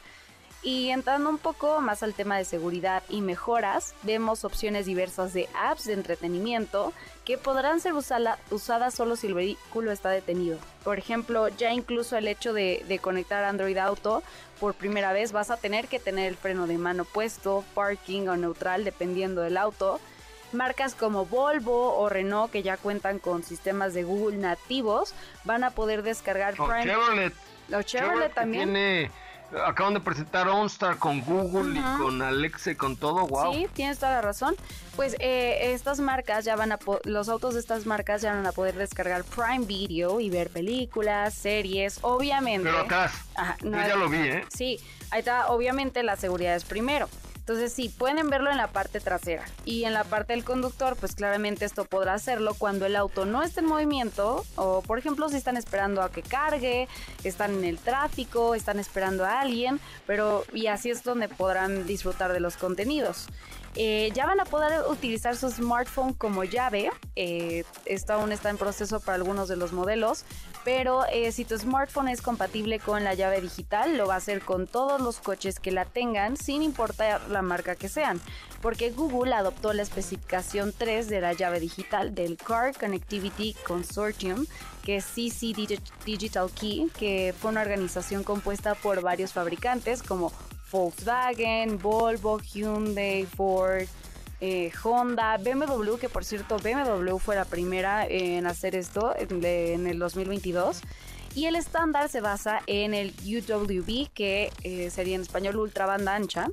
Y 0.62 0.90
entrando 0.90 1.30
un 1.30 1.38
poco 1.38 1.80
más 1.80 2.04
al 2.04 2.14
tema 2.14 2.38
de 2.38 2.44
seguridad 2.44 3.04
y 3.08 3.22
mejoras, 3.22 3.96
vemos 4.04 4.44
opciones 4.44 4.86
diversas 4.86 5.34
de 5.34 5.48
apps 5.56 5.86
de 5.86 5.94
entretenimiento 5.94 6.92
que 7.24 7.38
podrán 7.38 7.80
ser 7.80 7.94
usadas 7.94 8.94
solo 8.94 9.16
si 9.16 9.28
el 9.28 9.36
vehículo 9.36 9.92
está 9.92 10.10
detenido. 10.10 10.58
Por 10.84 11.00
ejemplo, 11.00 11.48
ya 11.48 11.72
incluso 11.72 12.18
el 12.18 12.28
hecho 12.28 12.52
de, 12.52 12.84
de, 12.90 13.00
conectar 13.00 13.46
Android 13.46 13.78
Auto 13.78 14.22
por 14.60 14.74
primera 14.74 15.14
vez 15.14 15.32
vas 15.32 15.50
a 15.50 15.56
tener 15.56 15.88
que 15.88 16.00
tener 16.00 16.28
el 16.28 16.36
freno 16.36 16.68
de 16.68 16.78
mano 16.78 17.06
puesto, 17.06 17.64
parking 17.74 18.28
o 18.28 18.36
neutral 18.36 18.84
dependiendo 18.84 19.42
del 19.42 19.56
auto. 19.56 20.02
Marcas 20.52 20.94
como 20.94 21.26
Volvo 21.26 21.96
o 21.98 22.10
Renault 22.10 22.52
que 22.52 22.64
ya 22.64 22.76
cuentan 22.76 23.20
con 23.20 23.44
sistemas 23.44 23.94
de 23.94 24.04
Google 24.04 24.38
nativos 24.38 25.14
van 25.46 25.64
a 25.64 25.70
poder 25.70 26.04
descargar 26.04 26.56
Prime. 26.56 26.84
Chevrolet. 26.84 27.34
Los 27.70 27.86
Chevrolet, 27.86 28.34
también. 28.34 29.10
Acaban 29.66 29.96
de 29.96 30.00
presentar 30.00 30.48
OnStar 30.48 30.98
con 30.98 31.22
Google 31.22 31.80
y 31.80 31.84
con 31.98 32.22
Alexa 32.22 32.72
y 32.72 32.76
con 32.76 32.96
todo, 32.96 33.26
wow. 33.28 33.54
Sí, 33.54 33.68
tienes 33.74 33.98
toda 33.98 34.12
la 34.14 34.22
razón. 34.22 34.56
Pues 34.96 35.16
eh, 35.20 35.74
estas 35.74 36.00
marcas 36.00 36.46
ya 36.46 36.56
van 36.56 36.72
a, 36.72 36.80
los 37.06 37.30
autos 37.30 37.56
de 37.56 37.60
estas 37.60 37.86
marcas 37.86 38.22
ya 38.22 38.36
van 38.36 38.46
a 38.46 38.52
poder 38.52 38.76
descargar 38.76 39.24
Prime 39.24 39.66
Video 39.66 40.20
y 40.20 40.30
ver 40.30 40.50
películas, 40.50 41.34
series, 41.34 42.00
obviamente. 42.02 42.70
Pero 42.70 42.82
acá, 42.82 43.12
yo 43.62 43.72
ya 43.72 43.96
lo 43.96 44.08
vi, 44.08 44.20
¿eh? 44.20 44.46
Sí, 44.54 44.80
ahí 45.10 45.20
está, 45.20 45.48
obviamente 45.48 46.04
la 46.04 46.16
seguridad 46.16 46.56
es 46.56 46.64
primero. 46.64 47.10
Entonces 47.40 47.74
sí, 47.74 47.90
pueden 47.90 48.30
verlo 48.30 48.52
en 48.52 48.58
la 48.58 48.68
parte 48.68 49.00
trasera. 49.00 49.44
Y 49.66 49.86
en 49.86 49.94
la 49.94 50.04
parte 50.04 50.34
del 50.34 50.44
conductor, 50.44 50.96
pues 50.96 51.16
claramente 51.16 51.66
esto 51.66 51.86
podrá 51.86 52.14
hacerlo 52.14 52.54
cuando 52.54 52.86
el 52.86 52.96
auto 52.96 53.26
no 53.26 53.42
esté 53.42 53.62
en 53.62 53.66
movimiento 53.66 54.46
o 54.56 54.82
por 54.82 55.00
ejemplo 55.00 55.30
si 55.30 55.38
están 55.38 55.58
esperando 55.58 56.02
a 56.02 56.12
que 56.12 56.22
cargue, 56.22 56.88
están 57.24 57.56
en 57.56 57.64
el 57.64 57.80
tráfico, 57.80 58.56
están 58.56 58.80
esperando 58.80 59.26
a 59.26 59.42
alguien, 59.42 59.80
pero 60.06 60.44
y 60.54 60.68
así 60.68 60.90
es 60.90 61.04
donde 61.04 61.28
podrán 61.28 61.88
disfrutar 61.88 62.34
de 62.34 62.40
los 62.40 62.58
contenidos. 62.58 63.28
Eh, 63.76 64.12
ya 64.14 64.26
van 64.26 64.40
a 64.40 64.46
poder 64.46 64.82
utilizar 64.90 65.36
su 65.36 65.50
smartphone 65.50 66.14
como 66.14 66.44
llave. 66.44 66.90
Eh, 67.16 67.64
esto 67.86 68.14
aún 68.14 68.32
está 68.32 68.50
en 68.50 68.58
proceso 68.58 69.00
para 69.00 69.16
algunos 69.16 69.48
de 69.48 69.56
los 69.56 69.74
modelos. 69.74 70.26
Pero 70.64 71.06
eh, 71.12 71.32
si 71.32 71.46
tu 71.46 71.58
smartphone 71.58 72.10
es 72.10 72.22
compatible 72.22 72.80
con 72.80 73.04
la 73.04 73.14
llave 73.14 73.42
digital, 73.42 73.98
lo 73.98 74.08
va 74.08 74.16
a 74.16 74.18
hacer 74.18 74.42
con 74.42 74.68
todos 74.68 75.00
los 75.00 75.20
coches 75.20 75.60
que 75.60 75.72
la 75.72 75.86
tengan, 75.86 76.36
sin 76.36 76.62
importar 76.62 77.22
la 77.30 77.42
marca 77.42 77.76
que 77.76 77.88
sean. 77.88 78.20
Porque 78.62 78.92
Google 78.92 79.34
adoptó 79.34 79.72
la 79.72 79.84
especificación 79.84 80.74
3 80.78 81.08
de 81.08 81.22
la 81.22 81.34
llave 81.34 81.60
digital 81.60 82.14
del 82.14 82.36
Car 82.38 82.78
Connectivity 82.78 83.56
Consortium, 83.66 84.46
que 84.84 84.98
es 84.98 85.06
CC 85.06 85.54
Digital 86.06 86.50
Key, 86.52 86.92
que 86.98 87.34
fue 87.40 87.52
una 87.52 87.62
organización 87.62 88.24
compuesta 88.24 88.76
por 88.76 89.02
varios 89.02 89.32
fabricantes 89.32 90.04
como 90.04 90.32
Volkswagen, 90.72 91.80
Volvo, 91.80 92.40
Hyundai, 92.40 93.26
Ford, 93.26 93.88
eh, 94.42 94.72
Honda, 94.84 95.38
BMW, 95.38 95.98
que 95.98 96.10
por 96.10 96.24
cierto 96.24 96.58
BMW 96.58 97.18
fue 97.18 97.36
la 97.36 97.46
primera 97.46 98.06
en 98.08 98.48
hacer 98.48 98.76
esto 98.76 99.14
en, 99.18 99.88
el 99.88 100.00
2022. 100.00 100.82
Y 101.36 101.46
el 101.46 101.56
estándar 101.56 102.10
se 102.10 102.22
basa 102.22 102.62
en 102.66 102.94
el 102.94 103.14
UWB, 103.24 104.10
que 104.14 104.52
eh, 104.64 104.90
sería 104.90 105.16
en 105.16 105.22
español 105.22 105.58
ultra 105.58 105.86
banda 105.86 106.16
ancha, 106.16 106.48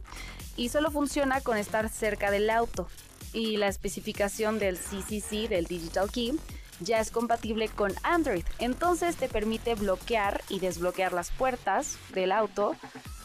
y 0.56 0.68
solo 0.68 0.90
funciona 0.90 1.40
con 1.40 1.56
estar 1.56 1.88
cerca 1.88 2.30
del 2.30 2.50
auto. 2.50 2.88
Y 3.32 3.56
la 3.56 3.68
especificación 3.68 4.58
del 4.58 4.76
CCC, 4.78 5.48
del 5.48 5.66
Digital 5.66 6.10
Key, 6.10 6.38
ya 6.80 7.00
es 7.00 7.10
compatible 7.10 7.68
con 7.68 7.92
Android. 8.02 8.44
Entonces 8.58 9.16
te 9.16 9.28
permite 9.28 9.74
bloquear 9.74 10.42
y 10.48 10.60
desbloquear 10.60 11.12
las 11.12 11.30
puertas 11.30 11.98
del 12.12 12.32
auto 12.32 12.74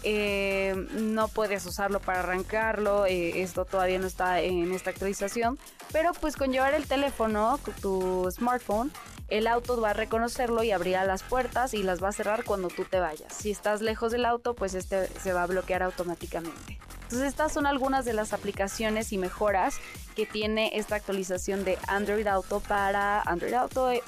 eh, 0.04 0.88
no 0.94 1.28
puedes 1.28 1.66
usarlo 1.66 2.00
para 2.00 2.20
arrancarlo, 2.20 3.06
eh, 3.06 3.42
esto 3.42 3.66
todavía 3.66 4.00
no 4.00 4.08
está 4.08 4.42
en 4.42 4.74
esta 4.74 4.90
actualización, 4.90 5.60
pero 5.92 6.14
pues 6.14 6.36
con 6.38 6.52
llevar 6.52 6.74
el 6.74 6.88
teléfono, 6.88 7.60
tu 7.82 8.28
smartphone, 8.32 8.92
el 9.28 9.46
auto 9.46 9.80
va 9.80 9.92
a 9.92 9.94
reconocerlo 9.94 10.64
y 10.64 10.72
abrirá 10.72 11.06
las 11.06 11.22
puertas 11.22 11.74
y 11.74 11.84
las 11.84 12.04
va 12.04 12.10
a 12.10 12.14
cerrar 12.14 12.44
cuando 12.44 12.68
tú 12.70 12.84
te 12.84 13.00
vayas. 13.00 13.32
Si 13.34 13.52
estás 13.52 13.82
lejos 13.82 14.12
del 14.12 14.26
auto, 14.26 14.56
pues 14.56 14.74
este 14.74 15.08
se 15.08 15.34
va 15.34 15.44
a 15.44 15.48
bloquear 15.48 15.84
automáticamente. 15.84 16.80
Entonces 17.12 17.28
estas 17.28 17.52
son 17.52 17.66
algunas 17.66 18.06
de 18.06 18.14
las 18.14 18.32
aplicaciones 18.32 19.12
y 19.12 19.18
mejoras 19.18 19.76
que 20.16 20.26
tiene 20.26 20.72
esta 20.76 20.96
actualización 20.96 21.66
de 21.66 21.78
Android 21.88 22.26
Auto 22.26 22.62
para 22.62 23.20
Android 23.24 23.54
Auto 23.54 23.92
eh, 23.92 24.02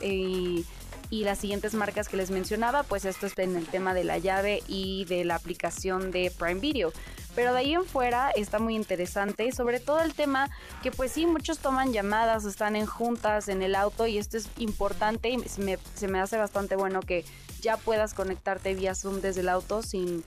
y 1.09 1.23
las 1.25 1.37
siguientes 1.37 1.73
marcas 1.73 2.07
que 2.07 2.15
les 2.15 2.31
mencionaba, 2.31 2.83
pues 2.83 3.03
esto 3.03 3.25
está 3.25 3.43
en 3.43 3.57
el 3.57 3.67
tema 3.67 3.93
de 3.93 4.05
la 4.05 4.19
llave 4.19 4.63
y 4.69 5.03
de 5.03 5.25
la 5.25 5.35
aplicación 5.35 6.11
de 6.11 6.31
Prime 6.31 6.61
Video. 6.61 6.93
Pero 7.35 7.51
de 7.51 7.59
ahí 7.59 7.73
en 7.73 7.83
fuera 7.83 8.31
está 8.31 8.57
muy 8.59 8.73
interesante, 8.73 9.51
sobre 9.51 9.81
todo 9.81 9.99
el 9.99 10.13
tema 10.13 10.49
que 10.81 10.91
pues 10.91 11.11
sí, 11.11 11.25
muchos 11.25 11.59
toman 11.59 11.91
llamadas, 11.91 12.45
están 12.45 12.77
en 12.77 12.85
juntas 12.85 13.49
en 13.49 13.63
el 13.63 13.75
auto 13.75 14.07
y 14.07 14.17
esto 14.17 14.37
es 14.37 14.47
importante 14.59 15.27
y 15.27 15.39
se 15.49 15.59
me, 15.59 15.77
se 15.93 16.07
me 16.07 16.21
hace 16.21 16.37
bastante 16.37 16.77
bueno 16.77 17.01
que 17.01 17.25
ya 17.59 17.75
puedas 17.75 18.13
conectarte 18.13 18.73
vía 18.75 18.95
Zoom 18.95 19.19
desde 19.19 19.41
el 19.41 19.49
auto 19.49 19.81
sin 19.81 20.23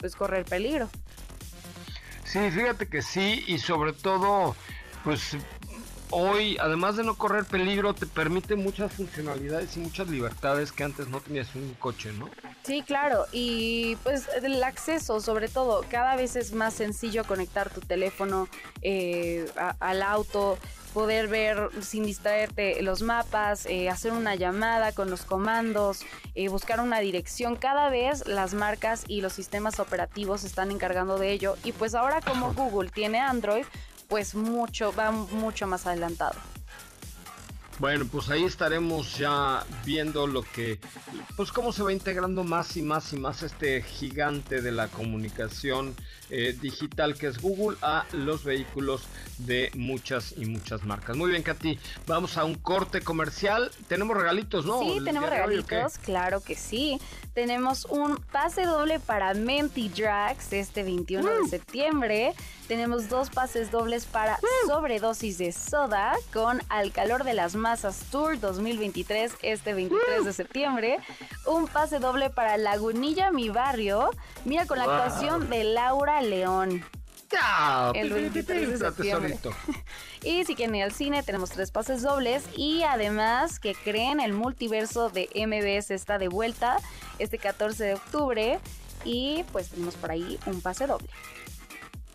pues 0.00 0.16
correr 0.16 0.44
peligro. 0.44 0.90
Sí, 2.26 2.50
fíjate 2.50 2.86
que 2.88 3.02
sí 3.02 3.44
y 3.46 3.58
sobre 3.58 3.92
todo 3.92 4.56
pues 5.04 5.36
hoy, 6.10 6.56
además 6.60 6.96
de 6.96 7.04
no 7.04 7.16
correr 7.16 7.44
peligro, 7.44 7.94
te 7.94 8.06
permite 8.06 8.56
muchas 8.56 8.92
funcionalidades 8.92 9.76
y 9.76 9.80
muchas 9.80 10.08
libertades 10.08 10.72
que 10.72 10.84
antes 10.84 11.08
no 11.08 11.20
tenías 11.20 11.54
un 11.54 11.74
coche, 11.74 12.12
¿no? 12.12 12.28
Sí, 12.62 12.82
claro. 12.82 13.26
Y 13.32 13.96
pues 14.02 14.28
el 14.42 14.62
acceso, 14.62 15.20
sobre 15.20 15.48
todo, 15.48 15.84
cada 15.90 16.16
vez 16.16 16.36
es 16.36 16.52
más 16.52 16.74
sencillo 16.74 17.24
conectar 17.24 17.70
tu 17.70 17.80
teléfono 17.80 18.48
eh, 18.82 19.46
al 19.80 20.02
auto 20.02 20.58
poder 20.96 21.28
ver 21.28 21.68
sin 21.82 22.04
distraerte 22.04 22.80
los 22.80 23.02
mapas, 23.02 23.66
eh, 23.66 23.90
hacer 23.90 24.12
una 24.12 24.34
llamada 24.34 24.92
con 24.92 25.10
los 25.10 25.26
comandos, 25.26 26.00
eh, 26.34 26.48
buscar 26.48 26.80
una 26.80 27.00
dirección. 27.00 27.54
Cada 27.54 27.90
vez 27.90 28.26
las 28.26 28.54
marcas 28.54 29.04
y 29.06 29.20
los 29.20 29.34
sistemas 29.34 29.78
operativos 29.78 30.40
se 30.40 30.46
están 30.46 30.70
encargando 30.70 31.18
de 31.18 31.32
ello. 31.32 31.56
Y 31.64 31.72
pues 31.72 31.94
ahora 31.94 32.22
como 32.22 32.52
Google 32.54 32.88
tiene 32.88 33.20
Android, 33.20 33.66
pues 34.08 34.34
mucho, 34.34 34.92
va 34.92 35.10
mucho 35.10 35.66
más 35.66 35.86
adelantado. 35.86 36.36
Bueno, 37.78 38.06
pues 38.10 38.30
ahí 38.30 38.42
estaremos 38.44 39.18
ya 39.18 39.62
viendo 39.84 40.26
lo 40.26 40.42
que, 40.42 40.80
pues 41.36 41.52
cómo 41.52 41.72
se 41.72 41.82
va 41.82 41.92
integrando 41.92 42.42
más 42.42 42.74
y 42.78 42.82
más 42.82 43.12
y 43.12 43.18
más 43.18 43.42
este 43.42 43.82
gigante 43.82 44.62
de 44.62 44.72
la 44.72 44.88
comunicación 44.88 45.94
eh, 46.30 46.56
digital 46.58 47.16
que 47.16 47.26
es 47.26 47.38
Google 47.38 47.76
a 47.82 48.06
los 48.12 48.44
vehículos 48.44 49.02
de 49.36 49.70
muchas 49.74 50.32
y 50.38 50.46
muchas 50.46 50.84
marcas. 50.84 51.16
Muy 51.16 51.30
bien, 51.30 51.42
Katy, 51.42 51.78
vamos 52.06 52.38
a 52.38 52.44
un 52.44 52.54
corte 52.54 53.02
comercial. 53.02 53.70
Tenemos 53.88 54.16
regalitos, 54.16 54.64
¿no? 54.64 54.80
Sí, 54.80 55.00
tenemos 55.04 55.28
regalitos, 55.28 55.98
claro 55.98 56.42
que 56.42 56.54
sí. 56.54 56.98
Tenemos 57.34 57.84
un 57.84 58.16
pase 58.32 58.64
doble 58.64 59.00
para 59.00 59.34
Menti 59.34 59.90
Drags 59.90 60.54
este 60.54 60.82
21 60.82 61.30
de 61.30 61.40
mm. 61.42 61.48
septiembre. 61.48 62.34
Tenemos 62.68 63.08
dos 63.08 63.30
pases 63.30 63.70
dobles 63.70 64.06
para 64.06 64.40
sobredosis 64.66 65.38
de 65.38 65.52
soda 65.52 66.14
con 66.32 66.60
Al 66.68 66.90
calor 66.90 67.22
de 67.22 67.32
las 67.32 67.54
masas 67.54 68.00
Tour 68.10 68.40
2023 68.40 69.34
este 69.42 69.72
23 69.72 70.24
de 70.24 70.32
septiembre. 70.32 70.98
Un 71.46 71.68
pase 71.68 72.00
doble 72.00 72.28
para 72.28 72.56
Lagunilla, 72.56 73.30
mi 73.30 73.50
barrio. 73.50 74.10
Mira 74.44 74.66
con 74.66 74.78
la 74.78 74.84
actuación 74.84 75.48
de 75.48 75.62
Laura 75.62 76.20
León. 76.22 76.84
el 77.94 78.12
23 78.12 78.68
de 78.70 78.78
septiembre. 78.78 79.38
y 80.24 80.44
si 80.44 80.56
quieren 80.56 80.74
ir 80.74 80.82
al 80.82 80.92
cine, 80.92 81.22
tenemos 81.22 81.50
tres 81.50 81.70
pases 81.70 82.02
dobles. 82.02 82.42
Y 82.56 82.82
además, 82.82 83.60
que 83.60 83.76
creen, 83.76 84.18
el 84.18 84.32
multiverso 84.32 85.08
de 85.08 85.28
MBS 85.34 85.92
está 85.92 86.18
de 86.18 86.26
vuelta 86.26 86.78
este 87.20 87.38
14 87.38 87.84
de 87.84 87.94
octubre. 87.94 88.58
Y 89.04 89.44
pues 89.52 89.68
tenemos 89.68 89.94
por 89.94 90.10
ahí 90.10 90.36
un 90.46 90.60
pase 90.60 90.88
doble. 90.88 91.08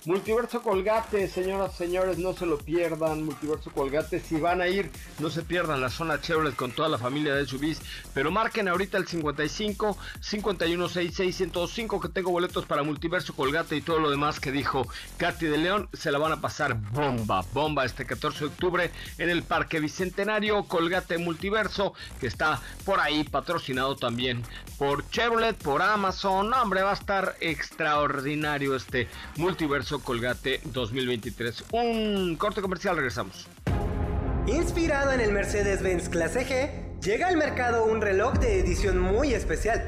Multiverso 0.04 0.64
Colgate, 0.64 1.28
señoras 1.28 1.76
señores, 1.76 2.18
no 2.18 2.34
se 2.34 2.48
lo 2.48 2.58
pierdan. 2.58 3.24
Multiverso 3.24 3.70
Colgate, 3.70 4.20
si 4.20 4.40
van 4.40 4.60
a 4.60 4.68
ir, 4.68 4.90
no 5.20 5.30
se 5.30 5.44
pierdan 5.44 5.80
la 5.80 5.92
zona 5.92 6.20
Chevrolet 6.20 6.56
con 6.56 6.72
toda 6.72 6.90
la 6.90 6.98
familia 6.98 7.36
de 7.36 7.46
SUVs. 7.46 7.80
Pero 8.12 8.32
marquen 8.32 8.68
ahorita 8.68 8.98
el 8.98 9.08
55 9.08 9.96
5166105 10.22 12.02
que 12.02 12.10
tengo 12.10 12.32
boletos 12.32 12.66
para 12.66 12.82
Multiverso 12.82 13.36
Colgate 13.36 13.76
y 13.76 13.82
todo 13.82 14.00
lo 14.00 14.10
demás 14.10 14.40
que 14.40 14.52
dijo 14.52 14.88
Katy 15.18 15.46
de 15.46 15.60
León. 15.60 15.88
Se 15.94 16.12
la 16.12 16.18
van 16.18 16.32
a 16.32 16.42
pasar 16.42 16.74
bomba, 16.74 17.46
bomba 17.54 17.86
este 17.86 18.08
14 18.08 18.40
de 18.40 18.46
octubre 18.46 18.92
en 19.20 19.30
el 19.30 19.44
Parque 19.44 19.80
Bicentenario 19.80 20.64
Colgate 20.64 21.20
Multiverso, 21.20 21.94
que 22.20 22.26
está 22.26 22.60
por 22.86 23.00
ahí 23.00 23.24
patrocinado 23.24 23.96
también 23.96 24.42
por 24.80 25.08
Chevrolet, 25.12 25.56
por 25.58 25.84
Amazon. 25.84 26.52
hombre, 26.52 26.82
va 26.82 26.90
a 26.90 26.96
estar 26.96 27.36
extraordinario 27.40 28.76
este 28.76 29.08
Multiverso 29.38 29.91
Colgate 30.00 30.62
2023. 30.66 31.66
Un 31.72 32.36
corte 32.38 32.62
comercial, 32.62 32.96
regresamos. 32.96 33.48
Inspirado 34.48 35.12
en 35.12 35.22
el 35.22 35.32
Mercedes-Benz 35.32 36.10
Clase 36.10 36.48
G, 36.48 37.00
llega 37.02 37.28
al 37.28 37.38
mercado 37.38 37.86
un 37.86 38.02
reloj 38.02 38.40
de 38.40 38.60
edición 38.60 39.00
muy 39.00 39.34
especial 39.34 39.88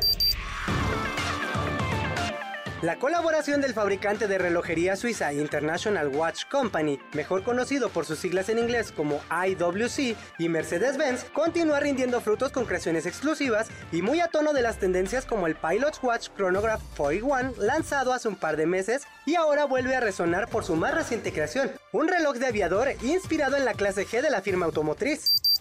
la 2.83 2.99
colaboración 2.99 3.61
del 3.61 3.73
fabricante 3.73 4.27
de 4.27 4.37
relojería 4.37 4.97
suiza 4.97 5.31
International 5.31 6.09
Watch 6.09 6.43
Company, 6.51 6.99
mejor 7.13 7.41
conocido 7.41 7.87
por 7.87 8.05
sus 8.05 8.19
siglas 8.19 8.49
en 8.49 8.59
inglés 8.59 8.91
como 8.91 9.21
IWC, 9.29 10.17
y 10.37 10.49
Mercedes-Benz, 10.49 11.23
continúa 11.33 11.79
rindiendo 11.79 12.19
frutos 12.19 12.51
con 12.51 12.65
creaciones 12.65 13.05
exclusivas 13.05 13.69
y 13.93 14.01
muy 14.01 14.19
a 14.19 14.27
tono 14.27 14.51
de 14.51 14.63
las 14.63 14.79
tendencias 14.79 15.25
como 15.25 15.47
el 15.47 15.55
Pilot's 15.55 16.03
Watch 16.03 16.27
Chronograph 16.35 16.81
41 16.97 17.53
lanzado 17.57 18.11
hace 18.11 18.27
un 18.27 18.35
par 18.35 18.57
de 18.57 18.65
meses 18.65 19.03
y 19.25 19.35
ahora 19.35 19.63
vuelve 19.63 19.95
a 19.95 20.01
resonar 20.01 20.49
por 20.49 20.65
su 20.65 20.75
más 20.75 20.93
reciente 20.93 21.31
creación, 21.31 21.71
un 21.93 22.09
reloj 22.09 22.35
de 22.35 22.47
aviador 22.47 22.89
inspirado 23.01 23.55
en 23.55 23.63
la 23.63 23.75
clase 23.75 24.05
G 24.05 24.21
de 24.21 24.29
la 24.29 24.41
firma 24.41 24.65
automotriz. 24.65 25.52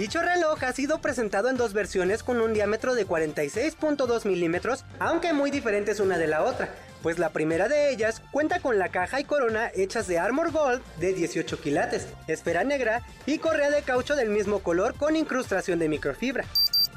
Dicho 0.00 0.22
reloj 0.22 0.64
ha 0.64 0.72
sido 0.72 1.02
presentado 1.02 1.50
en 1.50 1.58
dos 1.58 1.74
versiones 1.74 2.22
con 2.22 2.40
un 2.40 2.54
diámetro 2.54 2.94
de 2.94 3.06
46.2 3.06 4.24
milímetros, 4.24 4.86
aunque 4.98 5.34
muy 5.34 5.50
diferentes 5.50 6.00
una 6.00 6.16
de 6.16 6.26
la 6.26 6.42
otra, 6.42 6.70
pues 7.02 7.18
la 7.18 7.28
primera 7.28 7.68
de 7.68 7.90
ellas 7.90 8.22
cuenta 8.32 8.60
con 8.60 8.78
la 8.78 8.88
caja 8.88 9.20
y 9.20 9.24
corona 9.24 9.70
hechas 9.74 10.06
de 10.06 10.18
Armor 10.18 10.52
Gold 10.52 10.80
de 11.00 11.12
18 11.12 11.60
quilates, 11.60 12.06
esfera 12.28 12.64
negra 12.64 13.02
y 13.26 13.36
correa 13.36 13.68
de 13.68 13.82
caucho 13.82 14.16
del 14.16 14.30
mismo 14.30 14.60
color 14.60 14.94
con 14.94 15.16
incrustación 15.16 15.78
de 15.78 15.90
microfibra. 15.90 16.46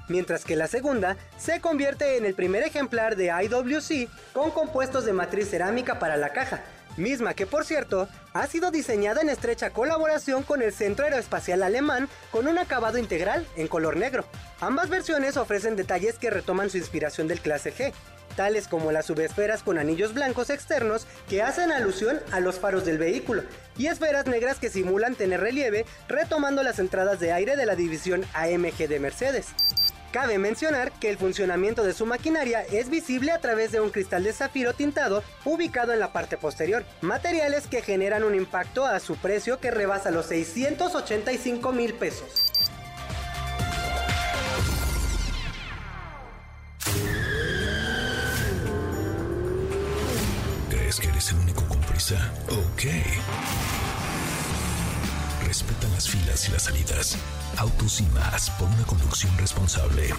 Mientras 0.07 0.45
que 0.45 0.55
la 0.55 0.67
segunda 0.67 1.17
se 1.37 1.59
convierte 1.59 2.15
en 2.15 2.23
el 2.23 2.35
primer 2.35 2.63
ejemplar 2.63 3.17
de 3.17 3.33
IWC 3.43 4.09
con 4.31 4.51
compuestos 4.51 5.03
de 5.03 5.11
matriz 5.11 5.49
cerámica 5.49 5.99
para 5.99 6.15
la 6.15 6.29
caja, 6.29 6.61
misma 6.97 7.33
que 7.33 7.45
por 7.45 7.65
cierto 7.65 8.07
ha 8.33 8.47
sido 8.47 8.71
diseñada 8.71 9.21
en 9.21 9.29
estrecha 9.29 9.69
colaboración 9.71 10.43
con 10.43 10.61
el 10.61 10.73
Centro 10.73 11.05
Aeroespacial 11.05 11.63
Alemán 11.63 12.09
con 12.31 12.47
un 12.47 12.57
acabado 12.57 12.97
integral 12.97 13.45
en 13.55 13.67
color 13.67 13.97
negro. 13.97 14.25
Ambas 14.59 14.89
versiones 14.89 15.37
ofrecen 15.37 15.75
detalles 15.75 16.17
que 16.17 16.29
retoman 16.29 16.69
su 16.69 16.77
inspiración 16.77 17.27
del 17.27 17.39
clase 17.39 17.73
G. 17.73 17.93
tales 18.35 18.67
como 18.67 18.91
las 18.91 19.05
subesferas 19.05 19.61
con 19.61 19.77
anillos 19.77 20.13
blancos 20.13 20.49
externos 20.49 21.05
que 21.29 21.41
hacen 21.41 21.71
alusión 21.71 22.19
a 22.31 22.39
los 22.39 22.59
faros 22.59 22.85
del 22.85 22.97
vehículo, 22.97 23.43
y 23.77 23.87
esferas 23.87 24.25
negras 24.25 24.57
que 24.59 24.69
simulan 24.69 25.15
tener 25.15 25.41
relieve, 25.41 25.85
retomando 26.07 26.63
las 26.63 26.79
entradas 26.79 27.19
de 27.19 27.31
aire 27.31 27.55
de 27.55 27.65
la 27.65 27.75
división 27.75 28.25
AMG 28.33 28.87
de 28.87 28.99
Mercedes. 28.99 29.47
Cabe 30.13 30.37
mencionar 30.37 30.91
que 30.91 31.09
el 31.09 31.17
funcionamiento 31.17 31.83
de 31.83 31.91
su 31.91 32.05
maquinaria 32.05 32.61
es 32.61 32.91
visible 32.91 33.31
a 33.31 33.39
través 33.39 33.71
de 33.71 33.79
un 33.79 33.89
cristal 33.89 34.23
de 34.23 34.31
zafiro 34.31 34.73
tintado 34.73 35.23
ubicado 35.43 35.91
en 35.91 35.99
la 35.99 36.13
parte 36.13 36.37
posterior, 36.37 36.85
materiales 37.01 37.65
que 37.65 37.81
generan 37.81 38.23
un 38.23 38.35
impacto 38.35 38.85
a 38.85 38.99
su 38.99 39.15
precio 39.17 39.59
que 39.59 39.71
rebasa 39.71 40.11
los 40.11 40.27
685 40.27 41.71
mil 41.71 41.95
pesos. 41.95 42.51
¿Crees 50.69 50.99
que 50.99 51.07
eres 51.07 51.31
el 51.31 51.39
único 51.39 51.63
con 51.67 51.79
prisa? 51.81 52.31
Ok. 52.51 52.83
Las 56.03 56.11
filas 56.11 56.49
y 56.49 56.51
las 56.51 56.63
salidas. 56.63 57.17
Autos 57.55 58.01
y 58.01 58.03
más 58.07 58.49
por 58.59 58.67
una 58.67 58.83
conducción 58.83 59.31
responsable. 59.37 60.09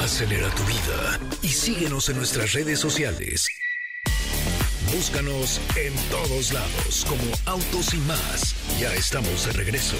Acelera 0.00 0.48
tu 0.54 0.62
vida 0.64 1.20
y 1.42 1.48
síguenos 1.48 2.08
en 2.08 2.16
nuestras 2.16 2.54
redes 2.54 2.80
sociales. 2.80 3.46
Búscanos 4.90 5.60
en 5.76 5.94
todos 6.08 6.54
lados 6.54 7.04
como 7.06 7.24
Autos 7.44 7.92
y 7.92 7.98
más. 7.98 8.54
Ya 8.80 8.94
estamos 8.94 9.44
de 9.44 9.52
regreso. 9.52 9.96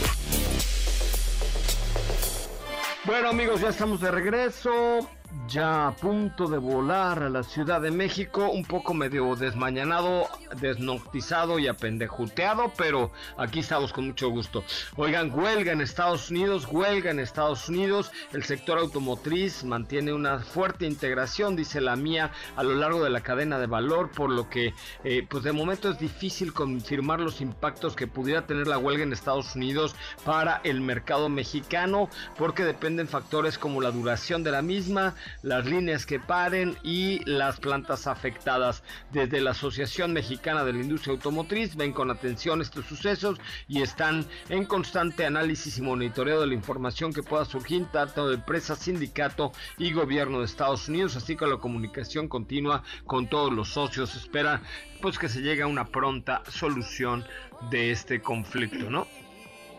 Bueno 3.04 3.28
amigos, 3.28 3.60
ya 3.60 3.68
estamos 3.68 4.00
de 4.00 4.10
regreso 4.10 5.06
ya 5.48 5.88
a 5.88 5.92
punto 5.94 6.48
de 6.48 6.58
volar 6.58 7.22
a 7.22 7.28
la 7.28 7.42
Ciudad 7.42 7.80
de 7.80 7.90
México, 7.90 8.48
un 8.50 8.64
poco 8.64 8.94
medio 8.94 9.36
desmañanado, 9.36 10.28
desnoctizado 10.60 11.58
y 11.58 11.68
apendejuteado, 11.68 12.72
pero 12.76 13.10
aquí 13.36 13.60
estamos 13.60 13.92
con 13.92 14.06
mucho 14.06 14.30
gusto. 14.30 14.64
Oigan, 14.96 15.32
huelga 15.32 15.72
en 15.72 15.80
Estados 15.80 16.30
Unidos, 16.30 16.66
huelga 16.70 17.10
en 17.10 17.20
Estados 17.20 17.68
Unidos, 17.68 18.10
el 18.32 18.44
sector 18.44 18.78
automotriz 18.78 19.64
mantiene 19.64 20.12
una 20.12 20.38
fuerte 20.38 20.86
integración, 20.86 21.56
dice 21.56 21.80
la 21.80 21.96
mía, 21.96 22.30
a 22.56 22.62
lo 22.62 22.74
largo 22.74 23.02
de 23.04 23.10
la 23.10 23.20
cadena 23.20 23.58
de 23.58 23.66
valor, 23.66 24.10
por 24.10 24.30
lo 24.30 24.48
que 24.48 24.74
eh, 25.04 25.26
pues 25.28 25.44
de 25.44 25.52
momento 25.52 25.90
es 25.90 25.98
difícil 25.98 26.52
confirmar 26.52 27.20
los 27.20 27.40
impactos 27.40 27.96
que 27.96 28.06
pudiera 28.06 28.46
tener 28.46 28.66
la 28.66 28.78
huelga 28.78 29.02
en 29.02 29.12
Estados 29.12 29.54
Unidos 29.54 29.94
para 30.24 30.60
el 30.64 30.80
mercado 30.80 31.28
mexicano, 31.28 32.08
porque 32.38 32.64
dependen 32.64 33.08
factores 33.08 33.58
como 33.58 33.80
la 33.80 33.90
duración 33.90 34.42
de 34.42 34.50
la 34.50 34.62
misma, 34.62 35.14
las 35.42 35.66
líneas 35.66 36.06
que 36.06 36.20
paren 36.20 36.76
y 36.82 37.24
las 37.24 37.60
plantas 37.60 38.06
afectadas. 38.06 38.82
Desde 39.12 39.40
la 39.40 39.50
Asociación 39.50 40.12
Mexicana 40.12 40.64
de 40.64 40.72
la 40.72 40.80
Industria 40.80 41.14
Automotriz 41.14 41.76
ven 41.76 41.92
con 41.92 42.10
atención 42.10 42.60
estos 42.60 42.86
sucesos 42.86 43.38
y 43.68 43.82
están 43.82 44.26
en 44.48 44.64
constante 44.64 45.26
análisis 45.26 45.78
y 45.78 45.82
monitoreo 45.82 46.40
de 46.40 46.46
la 46.46 46.54
información 46.54 47.12
que 47.12 47.22
pueda 47.22 47.44
surgir 47.44 47.86
tanto 47.92 48.28
de 48.28 48.36
empresa, 48.36 48.76
sindicato 48.76 49.52
y 49.78 49.92
gobierno 49.92 50.40
de 50.40 50.46
Estados 50.46 50.88
Unidos, 50.88 51.16
así 51.16 51.36
que 51.36 51.46
la 51.46 51.58
comunicación 51.58 52.28
continua 52.28 52.82
con 53.06 53.28
todos 53.28 53.52
los 53.52 53.68
socios. 53.68 54.14
Espera 54.16 54.62
pues 55.00 55.18
que 55.18 55.28
se 55.28 55.42
llegue 55.42 55.62
a 55.62 55.66
una 55.66 55.86
pronta 55.86 56.42
solución 56.48 57.24
de 57.70 57.90
este 57.90 58.20
conflicto, 58.22 58.90
¿no? 58.90 59.06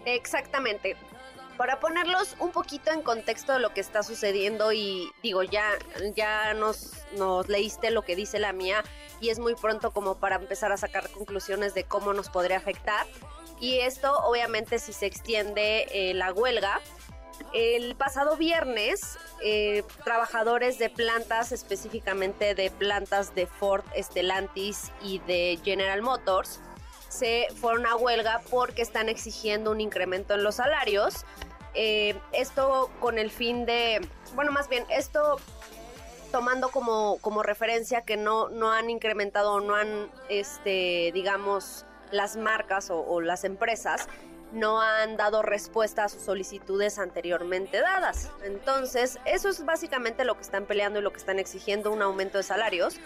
Exactamente 0.06 0.96
para 1.58 1.80
ponerlos 1.80 2.36
un 2.40 2.52
poquito 2.52 2.92
en 2.92 3.02
contexto 3.02 3.54
de 3.54 3.60
lo 3.60 3.74
que 3.74 3.82
está 3.82 4.04
sucediendo 4.04 4.72
y 4.72 5.12
digo, 5.24 5.44
ya, 5.44 5.72
ya 6.16 6.54
nos, 6.54 6.92
nos 7.18 7.48
leíste 7.48 7.92
lo 7.92 8.04
que 8.04 8.16
dice 8.16 8.40
la 8.40 8.54
mía 8.54 8.84
y 9.20 9.30
es 9.30 9.40
muy 9.40 9.56
pronto 9.56 9.92
como 9.92 10.16
para 10.16 10.36
empezar 10.36 10.72
a 10.72 10.78
sacar 10.78 11.10
conclusiones 11.10 11.74
de 11.74 11.86
cómo 11.86 12.14
nos 12.14 12.30
podría 12.30 12.58
afectar. 12.58 13.06
Y 13.60 13.80
esto 13.80 14.14
obviamente 14.20 14.80
si 14.80 14.94
se 14.94 15.06
extiende 15.06 15.88
eh, 15.92 16.14
la 16.14 16.34
huelga. 16.34 16.82
El 17.54 17.96
pasado 17.96 18.38
viernes, 18.38 19.18
eh, 19.42 19.84
trabajadores 20.04 20.78
de 20.78 20.90
plantas, 20.90 21.52
específicamente 21.52 22.56
de 22.56 22.70
plantas 22.72 23.36
de 23.36 23.46
Ford, 23.46 23.84
Stellantis 23.98 24.92
y 25.02 25.20
de 25.20 25.60
General 25.64 26.02
Motors, 26.02 26.60
se 27.16 27.48
fueron 27.56 27.86
a 27.86 27.96
huelga 27.96 28.42
porque 28.50 28.82
están 28.82 29.10
exigiendo 29.10 29.72
un 29.72 29.82
incremento 29.82 30.34
en 30.34 30.44
los 30.44 30.56
salarios. 30.56 31.26
Eh, 31.74 32.16
esto 32.32 32.90
con 33.00 33.18
el 33.18 33.32
fin 33.32 33.66
de, 33.66 34.08
bueno, 34.34 34.52
más 34.52 34.70
bien, 34.70 34.86
esto 34.90 35.38
tomando 36.32 36.70
como, 36.70 37.18
como 37.22 37.44
referencia 37.44 38.02
que 38.02 38.18
no, 38.18 38.50
no 38.50 38.72
han 38.72 38.90
incrementado 38.90 39.54
o 39.54 39.60
no 39.62 39.76
han, 39.76 40.10
este, 40.30 41.12
digamos, 41.14 41.86
las 42.12 42.38
marcas 42.38 42.90
o, 42.92 43.22
las 43.22 43.44
empresas 43.44 44.08
no 44.52 44.82
han 44.82 45.18
dado 45.18 45.42
respuesta 45.42 46.06
a 46.06 46.10
sus 46.10 46.22
solicitudes 46.22 47.00
anteriormente 47.00 47.82
dadas. 47.82 48.30
Entonces, 48.44 49.20
eso 49.26 49.50
es 49.50 49.66
básicamente 49.66 50.24
lo 50.24 50.36
que 50.36 50.42
están 50.42 50.66
peleando 50.66 51.00
y 51.00 51.02
lo 51.02 51.12
que 51.12 51.20
están 51.20 51.40
exigiendo, 51.40 51.92
un 51.92 52.02
aumento 52.02 52.38
de 52.38 52.44
salarios. 52.44 52.98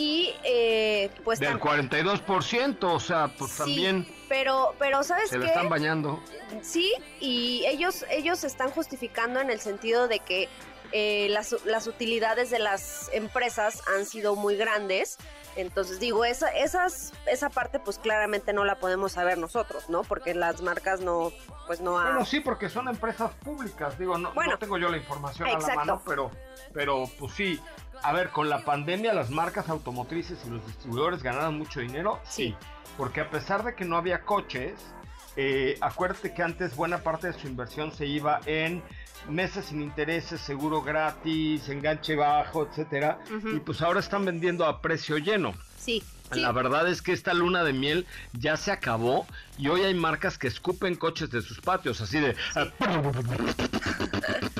Y 0.00 0.34
eh, 0.44 1.10
pues... 1.24 1.40
Del 1.40 1.60
42%, 1.60 2.84
o 2.84 2.98
sea, 2.98 3.28
pues 3.36 3.54
también... 3.58 4.06
Pero, 4.30 4.74
pero 4.78 5.02
¿sabes 5.02 5.28
Se 5.28 5.38
qué? 5.38 5.44
están 5.44 5.68
bañando. 5.68 6.22
Sí, 6.62 6.94
y 7.20 7.66
ellos, 7.66 8.06
ellos 8.08 8.42
están 8.44 8.70
justificando 8.70 9.40
en 9.40 9.50
el 9.50 9.60
sentido 9.60 10.08
de 10.08 10.20
que 10.20 10.48
eh, 10.92 11.28
las, 11.28 11.54
las, 11.66 11.86
utilidades 11.86 12.48
de 12.48 12.60
las 12.60 13.10
empresas 13.12 13.82
han 13.94 14.06
sido 14.06 14.36
muy 14.36 14.56
grandes. 14.56 15.18
Entonces 15.54 16.00
digo, 16.00 16.24
esa, 16.24 16.48
esas, 16.48 17.12
esa 17.26 17.50
parte 17.50 17.78
pues 17.78 17.98
claramente 17.98 18.54
no 18.54 18.64
la 18.64 18.76
podemos 18.76 19.12
saber 19.12 19.36
nosotros, 19.36 19.90
¿no? 19.90 20.02
Porque 20.04 20.32
las 20.32 20.62
marcas 20.62 21.00
no, 21.02 21.30
pues 21.66 21.82
no... 21.82 21.92
Bueno, 21.92 22.24
sí, 22.24 22.40
porque 22.40 22.70
son 22.70 22.88
empresas 22.88 23.32
públicas, 23.34 23.98
digo, 23.98 24.16
no, 24.16 24.32
no 24.32 24.58
tengo 24.58 24.78
yo 24.78 24.88
la 24.88 24.96
información 24.96 25.46
a 25.46 25.58
la 25.58 25.74
mano, 25.74 26.02
pero, 26.06 26.30
pero 26.72 27.04
pues 27.18 27.34
sí, 27.34 27.60
a 28.02 28.12
ver, 28.12 28.30
con 28.30 28.48
la 28.48 28.64
pandemia 28.64 29.12
las 29.12 29.30
marcas 29.30 29.68
automotrices 29.68 30.38
y 30.46 30.50
los 30.50 30.66
distribuidores 30.66 31.22
ganaron 31.22 31.58
mucho 31.58 31.80
dinero, 31.80 32.20
sí, 32.24 32.54
porque 32.96 33.20
a 33.20 33.30
pesar 33.30 33.64
de 33.64 33.74
que 33.74 33.84
no 33.84 33.96
había 33.96 34.22
coches, 34.22 34.74
eh, 35.36 35.78
acuérdate 35.80 36.34
que 36.34 36.42
antes 36.42 36.76
buena 36.76 36.98
parte 36.98 37.28
de 37.28 37.32
su 37.32 37.46
inversión 37.46 37.92
se 37.92 38.06
iba 38.06 38.40
en 38.46 38.82
meses 39.28 39.66
sin 39.66 39.82
intereses, 39.82 40.40
seguro 40.40 40.82
gratis, 40.82 41.68
enganche 41.68 42.16
bajo, 42.16 42.66
etcétera, 42.66 43.18
y 43.54 43.60
pues 43.60 43.82
ahora 43.82 44.00
están 44.00 44.24
vendiendo 44.24 44.64
a 44.66 44.80
precio 44.80 45.18
lleno. 45.18 45.54
Sí. 45.78 46.02
La 46.32 46.52
verdad 46.52 46.88
es 46.88 47.02
que 47.02 47.12
esta 47.12 47.34
luna 47.34 47.64
de 47.64 47.72
miel 47.72 48.06
ya 48.32 48.56
se 48.56 48.70
acabó 48.70 49.26
y 49.58 49.68
hoy 49.68 49.82
hay 49.82 49.94
marcas 49.94 50.38
que 50.38 50.46
escupen 50.46 50.94
coches 50.94 51.30
de 51.30 51.42
sus 51.42 51.60
patios, 51.60 52.00
así 52.00 52.20
de... 52.20 52.36
Sí, 52.54 52.60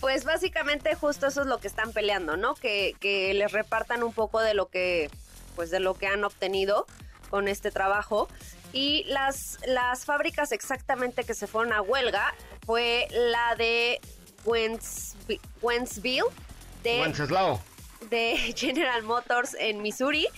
pues 0.00 0.24
básicamente 0.24 0.94
justo 0.94 1.26
eso 1.26 1.42
es 1.42 1.46
lo 1.46 1.58
que 1.58 1.68
están 1.68 1.92
peleando, 1.92 2.36
¿no? 2.36 2.54
Que, 2.54 2.94
que 3.00 3.34
les 3.34 3.52
repartan 3.52 4.02
un 4.02 4.12
poco 4.12 4.40
de 4.40 4.54
lo 4.54 4.68
que, 4.68 5.10
pues 5.56 5.70
de 5.70 5.80
lo 5.80 5.94
que 5.94 6.06
han 6.06 6.24
obtenido 6.24 6.86
con 7.30 7.48
este 7.48 7.70
trabajo. 7.70 8.28
Y 8.72 9.04
las, 9.04 9.58
las 9.66 10.04
fábricas 10.04 10.52
exactamente 10.52 11.24
que 11.24 11.34
se 11.34 11.46
fueron 11.46 11.72
a 11.72 11.82
huelga 11.82 12.34
fue 12.66 13.08
la 13.10 13.54
de 13.56 14.00
Wentzville, 14.44 16.24
de, 16.82 17.14
de 18.10 18.36
General 18.56 19.02
Motors 19.02 19.54
en 19.58 19.82
Missouri, 19.82 20.28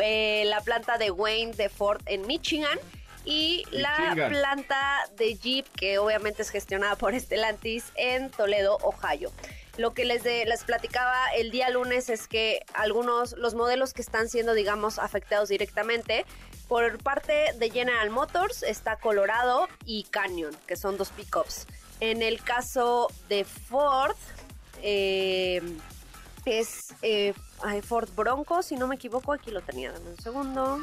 eh, 0.00 0.44
la 0.46 0.60
planta 0.60 0.98
de 0.98 1.10
Wayne 1.10 1.52
de 1.52 1.68
Ford 1.68 2.00
en 2.06 2.26
Michigan 2.26 2.78
y 3.24 3.64
la 3.70 4.14
planta 4.28 5.04
de 5.16 5.34
Jeep, 5.34 5.66
que 5.76 5.98
obviamente 5.98 6.42
es 6.42 6.50
gestionada 6.50 6.96
por 6.96 7.18
Stellantis 7.18 7.84
en 7.94 8.30
Toledo, 8.30 8.78
Ohio. 8.82 9.32
Lo 9.76 9.92
que 9.92 10.04
les, 10.04 10.22
les 10.24 10.64
platicaba 10.64 11.32
el 11.36 11.50
día 11.50 11.68
lunes 11.70 12.08
es 12.08 12.28
que 12.28 12.64
algunos, 12.74 13.32
los 13.32 13.54
modelos 13.54 13.92
que 13.92 14.02
están 14.02 14.28
siendo, 14.28 14.54
digamos, 14.54 14.98
afectados 14.98 15.48
directamente, 15.48 16.24
por 16.68 17.02
parte 17.02 17.52
de 17.58 17.70
General 17.70 18.08
Motors 18.10 18.62
está 18.62 18.96
Colorado 18.96 19.68
y 19.84 20.04
Canyon, 20.04 20.54
que 20.66 20.76
son 20.76 20.96
dos 20.96 21.10
pickups. 21.10 21.66
En 22.00 22.22
el 22.22 22.42
caso 22.42 23.08
de 23.28 23.44
Ford, 23.44 24.16
eh, 24.82 25.60
es 26.44 26.94
eh, 27.02 27.34
Ford 27.82 28.08
Bronco, 28.14 28.62
si 28.62 28.76
no 28.76 28.86
me 28.86 28.96
equivoco, 28.96 29.32
aquí 29.32 29.50
lo 29.50 29.60
tenía, 29.62 29.92
dame 29.92 30.10
un 30.10 30.18
segundo. 30.18 30.80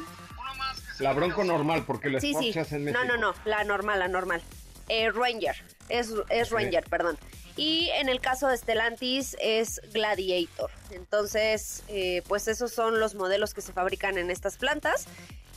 La 1.02 1.12
Bronco 1.12 1.44
normal, 1.44 1.84
porque 1.86 2.08
la 2.08 2.20
sí, 2.20 2.34
sí. 2.34 2.52
No, 2.78 3.04
no, 3.04 3.16
no, 3.16 3.34
la 3.44 3.64
normal, 3.64 3.98
la 3.98 4.08
normal. 4.08 4.42
Eh, 4.88 5.10
Ranger, 5.10 5.56
es, 5.88 6.12
es 6.30 6.50
Ranger, 6.50 6.84
perdón. 6.88 7.18
Y 7.56 7.90
en 7.94 8.08
el 8.08 8.20
caso 8.20 8.48
de 8.48 8.56
Stellantis 8.56 9.36
es 9.40 9.80
Gladiator. 9.92 10.70
Entonces, 10.90 11.82
eh, 11.88 12.22
pues 12.26 12.48
esos 12.48 12.72
son 12.72 12.98
los 12.98 13.14
modelos 13.14 13.52
que 13.52 13.60
se 13.60 13.72
fabrican 13.72 14.16
en 14.16 14.30
estas 14.30 14.56
plantas. 14.56 15.06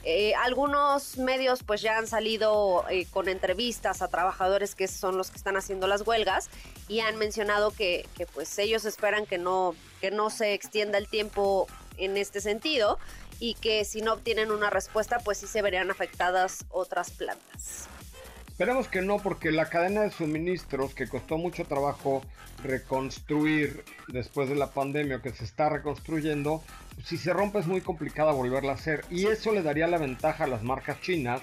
Eh, 0.07 0.35
algunos 0.35 1.17
medios 1.17 1.63
pues 1.63 1.81
ya 1.81 1.97
han 1.97 2.05
salido 2.05 2.85
eh, 2.91 3.07
con 3.09 3.27
entrevistas 3.27 4.03
a 4.03 4.07
trabajadores 4.07 4.75
que 4.75 4.87
son 4.87 5.17
los 5.17 5.31
que 5.31 5.37
están 5.37 5.57
haciendo 5.57 5.87
las 5.87 6.05
huelgas 6.05 6.49
y 6.87 6.99
han 6.99 7.15
mencionado 7.15 7.71
que, 7.71 8.07
que, 8.15 8.27
pues 8.27 8.55
ellos 8.59 8.85
esperan 8.85 9.25
que 9.25 9.39
no, 9.39 9.73
que 10.01 10.11
no 10.11 10.29
se 10.29 10.53
extienda 10.53 10.99
el 10.99 11.07
tiempo 11.07 11.65
en 11.97 12.17
este 12.17 12.39
sentido 12.39 12.99
y 13.39 13.55
que 13.55 13.85
si 13.85 14.01
no 14.01 14.13
obtienen 14.13 14.51
una 14.51 14.69
respuesta 14.69 15.19
pues 15.19 15.37
sí 15.39 15.47
se 15.47 15.61
verían 15.61 15.91
afectadas 15.91 16.65
otras 16.69 17.11
plantas. 17.11 17.87
Esperemos 18.55 18.87
que 18.87 19.01
no, 19.01 19.17
porque 19.17 19.51
la 19.51 19.65
cadena 19.65 20.03
de 20.03 20.11
suministros 20.11 20.93
que 20.93 21.09
costó 21.09 21.37
mucho 21.37 21.65
trabajo 21.65 22.21
reconstruir 22.63 23.83
después 24.07 24.47
de 24.47 24.55
la 24.55 24.71
pandemia, 24.71 25.21
que 25.21 25.31
se 25.31 25.43
está 25.43 25.67
reconstruyendo, 25.67 26.63
si 27.03 27.17
se 27.17 27.33
rompe 27.33 27.59
es 27.59 27.67
muy 27.67 27.81
complicada 27.81 28.31
volverla 28.31 28.71
a 28.71 28.75
hacer. 28.75 29.03
Y 29.09 29.25
eso 29.25 29.51
le 29.51 29.61
daría 29.61 29.87
la 29.87 29.97
ventaja 29.97 30.45
a 30.45 30.47
las 30.47 30.63
marcas 30.63 31.01
chinas, 31.01 31.41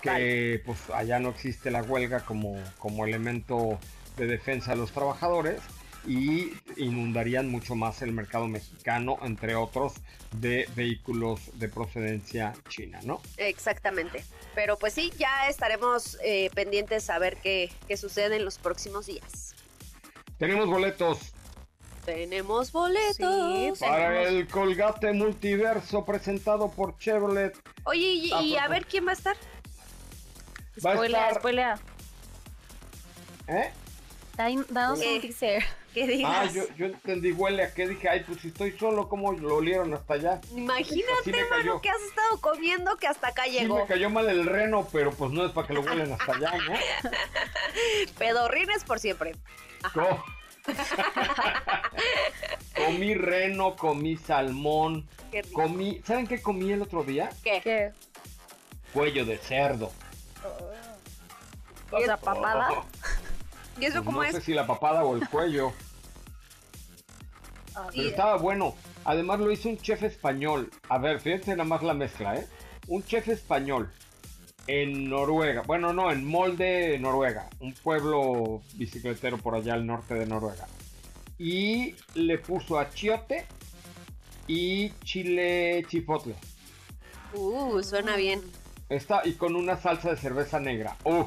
que 0.00 0.62
pues 0.64 0.78
allá 0.90 1.18
no 1.18 1.30
existe 1.30 1.72
la 1.72 1.82
huelga 1.82 2.20
como, 2.20 2.54
como 2.78 3.04
elemento 3.04 3.80
de 4.16 4.26
defensa 4.26 4.70
de 4.70 4.76
los 4.76 4.92
trabajadores 4.92 5.60
y 6.06 6.52
inundarían 6.76 7.50
mucho 7.50 7.74
más 7.74 8.02
el 8.02 8.12
mercado 8.12 8.46
mexicano, 8.46 9.18
entre 9.22 9.54
otros, 9.54 9.94
de 10.32 10.68
vehículos 10.74 11.40
de 11.58 11.68
procedencia 11.68 12.52
china, 12.68 13.00
¿no? 13.04 13.20
Exactamente. 13.36 14.24
Pero 14.54 14.78
pues 14.78 14.94
sí, 14.94 15.12
ya 15.18 15.48
estaremos 15.48 16.18
eh, 16.22 16.50
pendientes 16.54 17.10
a 17.10 17.18
ver 17.18 17.36
qué, 17.38 17.70
qué 17.88 17.96
sucede 17.96 18.36
en 18.36 18.44
los 18.44 18.58
próximos 18.58 19.06
días. 19.06 19.54
Tenemos 20.38 20.68
boletos. 20.68 21.32
Tenemos 22.04 22.70
boletos. 22.70 23.78
para 23.78 24.24
el 24.24 24.46
Colgate 24.46 25.12
Multiverso 25.12 26.04
presentado 26.04 26.70
por 26.70 26.98
Chevrolet. 26.98 27.56
Oye, 27.84 28.30
y, 28.42 28.56
a 28.56 28.68
ver 28.68 28.84
quién 28.84 29.06
va 29.06 29.10
a 29.10 29.14
estar. 29.14 29.36
Va 30.84 30.92
a 30.92 31.06
estar... 31.06 31.34
spoilea. 31.36 31.78
¿Eh? 33.48 33.70
Danos 34.36 34.98
un 34.98 35.20
teaser. 35.20 35.64
Ah, 36.24 36.46
yo, 36.52 36.64
yo 36.76 36.86
entendí, 36.86 37.30
huele 37.32 37.62
a 37.62 37.72
qué 37.72 37.86
dije, 37.86 38.08
ay, 38.08 38.24
pues 38.26 38.40
si 38.40 38.48
estoy 38.48 38.76
solo, 38.78 39.08
¿cómo 39.08 39.32
lo 39.32 39.54
olieron 39.56 39.94
hasta 39.94 40.14
allá? 40.14 40.40
Imagínate, 40.54 41.32
mano, 41.50 41.80
que 41.80 41.88
has 41.88 42.02
estado 42.02 42.40
comiendo 42.40 42.96
que 42.96 43.06
hasta 43.06 43.28
acá 43.28 43.46
llegó. 43.46 43.76
Sí, 43.76 43.82
me 43.82 43.88
cayó 43.88 44.10
mal 44.10 44.28
el 44.28 44.44
reno, 44.44 44.88
pero 44.90 45.12
pues 45.12 45.30
no 45.30 45.46
es 45.46 45.52
para 45.52 45.68
que 45.68 45.74
lo 45.74 45.82
huelen 45.82 46.12
hasta 46.12 46.34
allá, 46.34 46.52
¿no? 46.52 46.74
Pedorrines 48.18 48.82
por 48.84 48.98
siempre. 48.98 49.36
comí 52.74 53.14
reno, 53.14 53.76
comí 53.76 54.16
salmón, 54.16 55.06
comí, 55.52 56.02
¿saben 56.04 56.26
qué 56.26 56.42
comí 56.42 56.72
el 56.72 56.82
otro 56.82 57.04
día? 57.04 57.30
¿Qué? 57.42 57.92
Cuello 58.92 59.24
de 59.24 59.38
cerdo. 59.38 59.92
O 61.90 62.00
sea, 62.00 62.16
papada. 62.16 62.68
¿Y 63.80 63.84
eso 63.86 63.94
Pues 63.96 64.04
cómo 64.04 64.18
no 64.18 64.24
es? 64.24 64.32
sé 64.34 64.40
si 64.40 64.54
la 64.54 64.66
papada 64.66 65.04
o 65.04 65.16
el 65.16 65.28
cuello. 65.30 65.72
Pero 67.92 68.08
estaba 68.08 68.36
bueno. 68.36 68.74
Además 69.04 69.40
lo 69.40 69.50
hizo 69.50 69.68
un 69.68 69.78
chef 69.78 70.02
español. 70.02 70.70
A 70.88 70.98
ver, 70.98 71.20
fíjense 71.20 71.50
nada 71.50 71.64
más 71.64 71.82
la 71.82 71.94
mezcla, 71.94 72.36
¿eh? 72.36 72.46
Un 72.86 73.04
chef 73.04 73.28
español 73.28 73.90
en 74.66 75.10
Noruega. 75.10 75.62
Bueno, 75.62 75.92
no, 75.92 76.10
en 76.10 76.24
Molde, 76.24 76.98
Noruega. 76.98 77.48
Un 77.60 77.74
pueblo 77.74 78.62
bicicletero 78.74 79.38
por 79.38 79.54
allá 79.54 79.74
al 79.74 79.86
norte 79.86 80.14
de 80.14 80.26
Noruega. 80.26 80.66
Y 81.38 81.96
le 82.14 82.38
puso 82.38 82.78
achiote 82.78 83.44
y 84.46 84.90
chile 85.04 85.84
chipotle. 85.88 86.36
Uh, 87.34 87.82
suena 87.82 88.16
bien. 88.16 88.40
Está, 88.88 89.22
y 89.24 89.32
con 89.34 89.56
una 89.56 89.76
salsa 89.76 90.10
de 90.10 90.16
cerveza 90.16 90.60
negra. 90.60 90.96
Uf, 91.04 91.26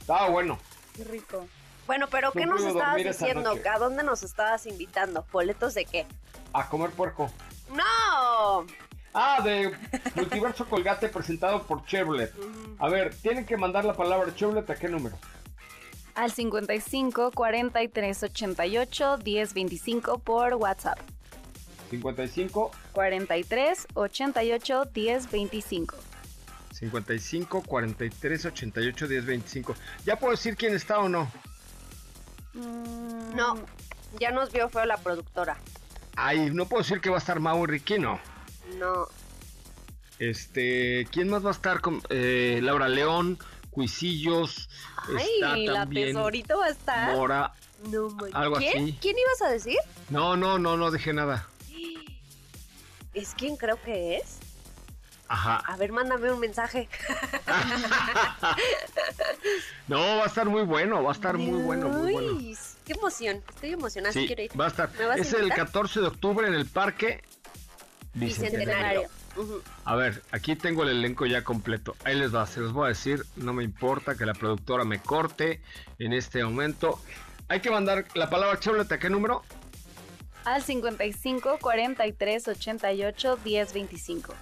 estaba 0.00 0.28
bueno. 0.30 0.58
Qué 0.96 1.04
rico. 1.04 1.46
Bueno, 1.90 2.06
pero 2.08 2.30
¿qué 2.30 2.46
No 2.46 2.54
nos 2.54 2.62
estabas 2.62 3.02
diciendo? 3.02 3.52
¿A 3.68 3.78
dónde 3.80 4.04
nos 4.04 4.22
estabas 4.22 4.64
invitando? 4.66 5.26
¿Boletos 5.32 5.74
de 5.74 5.86
qué? 5.86 6.06
A 6.52 6.68
comer 6.68 6.90
puerco. 6.90 7.28
¡No! 7.74 8.64
Ah, 9.12 9.40
de 9.42 9.76
Multiverso 10.14 10.66
Colgate 10.66 11.08
presentado 11.08 11.64
por 11.64 11.84
Chevrolet. 11.86 12.32
A 12.78 12.88
ver, 12.88 13.12
tienen 13.16 13.44
que 13.44 13.56
mandar 13.56 13.84
la 13.84 13.94
palabra 13.94 14.32
Chevrolet 14.32 14.70
a 14.70 14.76
qué 14.76 14.86
número? 14.86 15.18
Al 16.14 16.30
55 16.30 17.32
43 17.32 18.22
88 18.22 19.16
10 19.16 19.54
25 19.54 20.18
por 20.20 20.54
WhatsApp. 20.54 21.00
55 21.90 22.70
43 22.92 23.88
88 23.94 24.84
10 24.94 25.30
25. 25.32 25.96
55 26.72 27.62
43 27.62 28.46
88 28.46 29.08
10 29.08 29.26
25. 29.26 29.74
¿Ya 30.04 30.14
puedo 30.14 30.30
decir 30.30 30.56
quién 30.56 30.72
está 30.72 31.00
o 31.00 31.08
no? 31.08 31.28
Mm, 32.54 33.34
No, 33.36 33.54
ya 34.18 34.30
nos 34.30 34.50
vio 34.52 34.68
feo 34.68 34.84
la 34.84 34.96
productora. 34.96 35.56
Ay, 36.16 36.50
no 36.50 36.66
puedo 36.66 36.82
decir 36.82 37.00
que 37.00 37.10
va 37.10 37.16
a 37.16 37.18
estar 37.20 37.40
Mau 37.40 37.62
y 37.64 37.66
Riquino. 37.66 38.20
No. 38.78 39.06
Este, 40.18 41.06
¿quién 41.10 41.28
más 41.30 41.44
va 41.44 41.48
a 41.48 41.52
estar 41.52 41.80
con 41.80 42.02
eh, 42.10 42.60
Laura 42.62 42.88
León, 42.88 43.38
Cuisillos? 43.70 44.68
está 45.16 45.52
Ay, 45.52 45.66
la 45.66 45.74
también 45.80 46.08
tesorito 46.14 46.58
va 46.58 46.66
a 46.66 46.70
estar. 46.70 47.16
Mora. 47.16 47.54
No, 47.88 48.08
algo 48.34 48.56
¿Quién? 48.56 48.82
así. 48.84 48.98
¿Quién 49.00 49.16
ibas 49.18 49.40
a 49.42 49.48
decir? 49.48 49.78
No, 50.10 50.36
no, 50.36 50.58
no, 50.58 50.76
no 50.76 50.90
dejé 50.90 51.14
nada. 51.14 51.46
¿Es 53.14 53.34
quién 53.34 53.56
creo 53.56 53.80
que 53.82 54.16
es? 54.18 54.38
Ajá. 55.30 55.58
A 55.58 55.76
ver, 55.76 55.92
mándame 55.92 56.32
un 56.32 56.40
mensaje. 56.40 56.88
No, 59.86 59.98
va 59.98 60.24
a 60.24 60.26
estar 60.26 60.46
muy 60.48 60.62
bueno, 60.62 61.02
va 61.02 61.10
a 61.10 61.12
estar 61.14 61.36
muy 61.36 61.62
bueno, 61.62 61.88
muy 61.88 62.12
bueno. 62.12 62.38
Qué 62.84 62.92
emoción. 62.92 63.42
Estoy 63.48 63.72
emocionada. 63.72 64.12
Sí, 64.12 64.26
quiero 64.26 64.42
ir. 64.42 64.60
va 64.60 64.66
a 64.66 64.68
estar. 64.68 64.90
¿Me 64.96 65.06
vas 65.06 65.18
a 65.18 65.20
Es 65.20 65.32
el 65.32 65.42
invitar? 65.42 65.66
14 65.66 66.00
de 66.00 66.06
octubre 66.06 66.46
en 66.46 66.54
el 66.54 66.66
Parque 66.66 67.22
Bicentenario. 68.14 69.08
A 69.84 69.96
ver, 69.96 70.22
aquí 70.30 70.54
tengo 70.54 70.84
el 70.84 70.90
elenco 70.90 71.26
ya 71.26 71.42
completo. 71.42 71.96
Ahí 72.04 72.16
les 72.16 72.32
va, 72.34 72.46
se 72.46 72.60
los 72.60 72.72
voy 72.72 72.86
a 72.86 72.88
decir. 72.88 73.24
No 73.36 73.52
me 73.52 73.64
importa 73.64 74.16
que 74.16 74.26
la 74.26 74.34
productora 74.34 74.84
me 74.84 75.00
corte 75.00 75.60
en 75.98 76.12
este 76.12 76.44
momento. 76.44 77.00
Hay 77.48 77.60
que 77.60 77.70
mandar 77.70 78.06
la 78.14 78.30
palabra 78.30 78.60
Chevrolet 78.60 78.90
a 78.92 78.98
qué 78.98 79.10
número? 79.10 79.42
Al 80.44 80.62
55 80.62 81.58
43 81.60 82.48
88 82.48 83.38
10 83.44 83.72
25. 83.72 84.34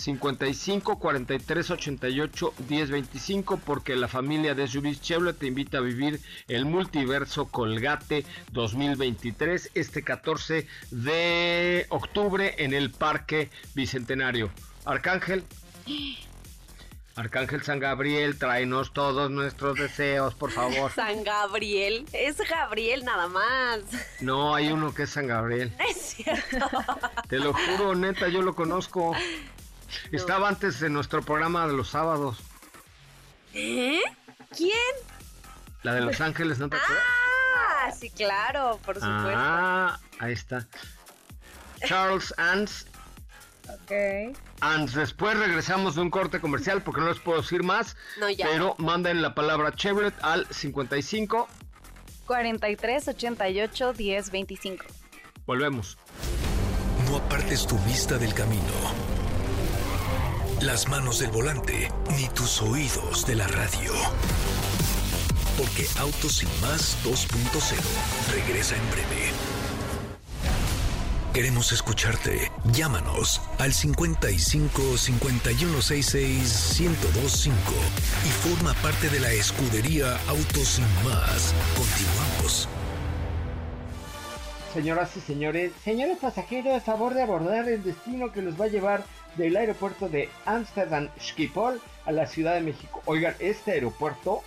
55 0.00 0.98
43 0.98 1.70
88 1.70 2.54
10 2.68 2.90
25 2.90 3.56
porque 3.58 3.96
la 3.96 4.08
familia 4.08 4.54
de 4.54 4.66
SUVs 4.66 5.00
Chevrolet 5.00 5.36
te 5.36 5.46
invita 5.46 5.78
a 5.78 5.82
vivir 5.82 6.20
el 6.48 6.64
multiverso 6.64 7.46
Colgate 7.46 8.24
2023 8.52 9.70
este 9.74 10.02
14 10.02 10.66
de 10.90 11.86
octubre 11.90 12.54
en 12.58 12.72
el 12.72 12.90
Parque 12.90 13.50
Bicentenario. 13.74 14.50
Arcángel. 14.84 15.44
Arcángel 17.16 17.62
San 17.62 17.80
Gabriel, 17.80 18.38
tráenos 18.38 18.94
todos 18.94 19.30
nuestros 19.30 19.78
deseos, 19.78 20.34
por 20.34 20.50
favor. 20.50 20.90
San 20.94 21.22
Gabriel. 21.22 22.06
Es 22.12 22.38
Gabriel 22.48 23.04
nada 23.04 23.28
más. 23.28 23.80
No, 24.20 24.54
hay 24.54 24.72
uno 24.72 24.94
que 24.94 25.02
es 25.02 25.10
San 25.10 25.26
Gabriel. 25.26 25.74
Es 25.90 25.96
cierto. 25.98 26.68
Te 27.28 27.38
lo 27.38 27.52
juro, 27.52 27.94
neta, 27.94 28.28
yo 28.28 28.42
lo 28.42 28.54
conozco. 28.54 29.14
Estaba 30.12 30.48
antes 30.48 30.80
en 30.82 30.92
nuestro 30.92 31.22
programa 31.22 31.66
de 31.66 31.72
los 31.74 31.88
sábados. 31.90 32.38
¿Eh? 33.54 34.00
¿Quién? 34.56 34.72
La 35.82 35.94
de 35.94 36.00
Los 36.02 36.20
Ángeles, 36.20 36.58
¿no 36.58 36.68
te 36.68 36.76
acuerdas? 36.76 37.04
Ah, 37.56 37.90
sí, 37.98 38.10
claro, 38.10 38.78
por 38.84 38.96
supuesto. 38.96 39.32
Ah, 39.34 39.98
ahí 40.18 40.32
está. 40.32 40.66
Charles 41.86 42.34
Ans. 42.36 42.86
Ok. 43.68 44.36
Ans. 44.60 44.94
Después 44.94 45.38
regresamos 45.38 45.94
de 45.94 46.02
un 46.02 46.10
corte 46.10 46.40
comercial 46.40 46.82
porque 46.82 47.00
no 47.00 47.08
les 47.08 47.18
puedo 47.20 47.40
decir 47.40 47.62
más. 47.62 47.96
No, 48.18 48.28
ya. 48.28 48.46
Pero 48.46 48.74
manden 48.78 49.22
la 49.22 49.34
palabra 49.34 49.72
Chevrolet 49.72 50.14
al 50.22 50.46
55. 50.50 51.48
43 52.26 53.08
88 53.08 53.92
10 53.94 54.30
25. 54.30 54.84
Volvemos. 55.46 55.98
No 57.08 57.16
apartes 57.16 57.66
tu 57.66 57.78
vista 57.80 58.18
del 58.18 58.34
camino, 58.34 58.62
las 60.62 60.88
manos 60.88 61.18
del 61.18 61.30
volante, 61.30 61.90
ni 62.16 62.28
tus 62.28 62.60
oídos 62.60 63.26
de 63.26 63.34
la 63.34 63.46
radio. 63.46 63.92
Porque 65.56 65.86
Autos 65.98 66.38
Sin 66.38 66.48
Más 66.60 66.96
2.0 67.04 67.76
regresa 68.32 68.76
en 68.76 68.90
breve. 68.90 69.32
Queremos 71.32 71.72
escucharte. 71.72 72.50
Llámanos 72.72 73.40
al 73.58 73.72
55 73.72 74.98
5166 74.98 76.80
1025 76.80 77.56
y 78.24 78.48
forma 78.48 78.74
parte 78.82 79.08
de 79.08 79.20
la 79.20 79.32
escudería 79.32 80.18
Autos 80.28 80.68
Sin 80.68 80.84
Más. 81.04 81.54
Continuamos. 81.76 82.68
Señoras 84.72 85.16
y 85.16 85.20
señores, 85.20 85.72
señores 85.82 86.18
pasajeros, 86.18 86.82
favor 86.84 87.14
de 87.14 87.22
abordar 87.22 87.68
el 87.68 87.82
destino 87.82 88.30
que 88.32 88.40
los 88.40 88.58
va 88.60 88.66
a 88.66 88.68
llevar 88.68 89.02
del 89.36 89.56
aeropuerto 89.56 90.08
de 90.08 90.28
Amsterdam 90.46 91.08
Schiphol 91.18 91.80
a 92.04 92.12
la 92.12 92.26
Ciudad 92.26 92.54
de 92.54 92.60
México. 92.60 93.02
Oigan, 93.06 93.34
este 93.40 93.72
aeropuerto 93.72 94.42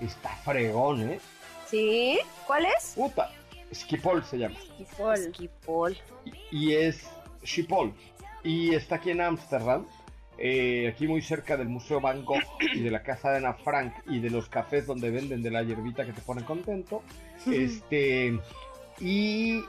está 0.00 0.30
fregón, 0.44 1.08
¿eh? 1.12 1.20
¿Sí? 1.68 2.18
¿Cuál 2.46 2.66
es? 2.66 2.94
Puta, 2.96 3.30
Schiphol 3.72 4.24
se 4.24 4.38
llama. 4.38 4.56
Schiphol. 5.30 5.96
Y 6.50 6.74
es 6.74 7.08
Schiphol. 7.44 7.94
Y 8.42 8.74
está 8.74 8.96
aquí 8.96 9.10
en 9.10 9.20
Ámsterdam. 9.20 9.86
eh, 10.38 10.92
aquí 10.92 11.06
muy 11.08 11.20
cerca 11.22 11.56
del 11.56 11.68
Museo 11.68 12.00
Van 12.00 12.24
Gogh 12.24 12.42
y 12.60 12.80
de 12.80 12.90
la 12.90 13.02
casa 13.02 13.30
de 13.30 13.38
Ana 13.38 13.54
Frank 13.54 13.92
y 14.06 14.20
de 14.20 14.30
los 14.30 14.48
cafés 14.48 14.86
donde 14.86 15.10
venden 15.10 15.42
de 15.42 15.50
la 15.50 15.62
hierbita 15.62 16.04
que 16.04 16.12
te 16.12 16.20
pone 16.20 16.44
contento. 16.44 17.02
Este 17.50 18.38
y 19.00 19.64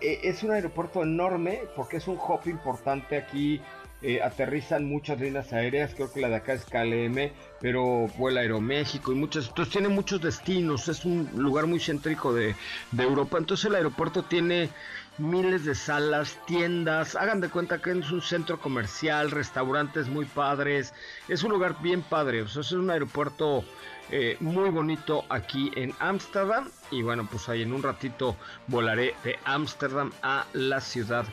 eh, 0.00 0.20
es 0.24 0.42
un 0.42 0.52
aeropuerto 0.52 1.02
enorme 1.02 1.62
porque 1.76 1.98
es 1.98 2.08
un 2.08 2.16
hub 2.16 2.46
importante 2.46 3.16
aquí. 3.16 3.60
eh, 4.02 4.22
aterrizan 4.22 4.86
muchas 4.86 5.20
líneas 5.20 5.52
aéreas, 5.52 5.94
creo 5.94 6.10
que 6.10 6.20
la 6.20 6.28
de 6.30 6.36
acá 6.36 6.54
es 6.54 6.64
KLM, 6.64 7.32
pero 7.60 8.06
vuela 8.16 8.40
Aeroméxico 8.40 9.12
y 9.12 9.14
muchas. 9.14 9.48
Entonces 9.48 9.72
tiene 9.72 9.88
muchos 9.90 10.22
destinos, 10.22 10.88
es 10.88 11.04
un 11.04 11.28
lugar 11.34 11.66
muy 11.66 11.80
céntrico 11.80 12.32
de, 12.32 12.56
de 12.92 13.02
Europa. 13.02 13.36
Entonces 13.38 13.66
el 13.66 13.74
aeropuerto 13.74 14.24
tiene 14.24 14.70
miles 15.18 15.64
de 15.66 15.74
salas, 15.74 16.38
tiendas. 16.46 17.14
Hagan 17.14 17.40
de 17.40 17.50
cuenta 17.50 17.80
que 17.82 17.90
es 17.92 18.10
un 18.10 18.22
centro 18.22 18.58
comercial, 18.60 19.30
restaurantes 19.30 20.08
muy 20.08 20.24
padres. 20.24 20.94
Es 21.28 21.42
un 21.42 21.50
lugar 21.52 21.76
bien 21.82 22.02
padre. 22.02 22.42
O 22.42 22.48
sea, 22.48 22.62
es 22.62 22.72
un 22.72 22.90
aeropuerto 22.90 23.64
eh, 24.10 24.36
muy 24.40 24.70
bonito 24.70 25.24
aquí 25.28 25.70
en 25.76 25.94
Ámsterdam. 25.98 26.68
Y 26.90 27.02
bueno, 27.02 27.28
pues 27.30 27.48
ahí 27.48 27.62
en 27.62 27.72
un 27.72 27.82
ratito 27.82 28.36
volaré 28.66 29.14
de 29.24 29.38
Ámsterdam 29.44 30.12
a 30.22 30.46
la 30.52 30.80
ciudad 30.80 31.24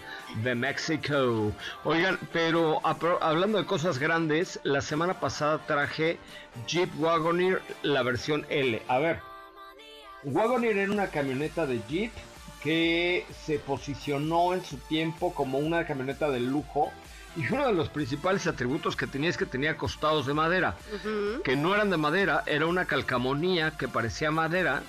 de 0.43 0.55
México. 0.55 1.51
Oigan, 1.83 2.19
pero 2.31 2.81
hablando 3.21 3.57
de 3.57 3.65
cosas 3.65 3.97
grandes, 3.97 4.59
la 4.63 4.81
semana 4.81 5.19
pasada 5.19 5.65
traje 5.65 6.17
Jeep 6.67 6.89
Wagoneer, 6.99 7.61
la 7.81 8.03
versión 8.03 8.45
L. 8.49 8.81
A 8.87 8.99
ver, 8.99 9.19
Wagoneer 10.23 10.77
era 10.77 10.91
una 10.91 11.07
camioneta 11.07 11.65
de 11.65 11.81
Jeep 11.87 12.11
que 12.61 13.25
se 13.45 13.59
posicionó 13.59 14.53
en 14.53 14.63
su 14.63 14.77
tiempo 14.77 15.33
como 15.33 15.57
una 15.59 15.85
camioneta 15.85 16.29
de 16.29 16.39
lujo 16.39 16.91
y 17.37 17.53
uno 17.53 17.67
de 17.67 17.73
los 17.73 17.89
principales 17.89 18.47
atributos 18.47 18.95
que 18.95 19.05
tenía 19.05 19.29
es 19.29 19.37
que 19.37 19.45
tenía 19.45 19.77
costados 19.77 20.25
de 20.25 20.33
madera, 20.33 20.75
que 21.43 21.55
no 21.55 21.75
eran 21.75 21.91
de 21.91 21.97
madera, 21.97 22.43
era 22.47 22.65
una 22.65 22.85
calcamonía 22.85 23.77
que 23.77 23.87
parecía 23.87 24.31
madera, 24.31 24.81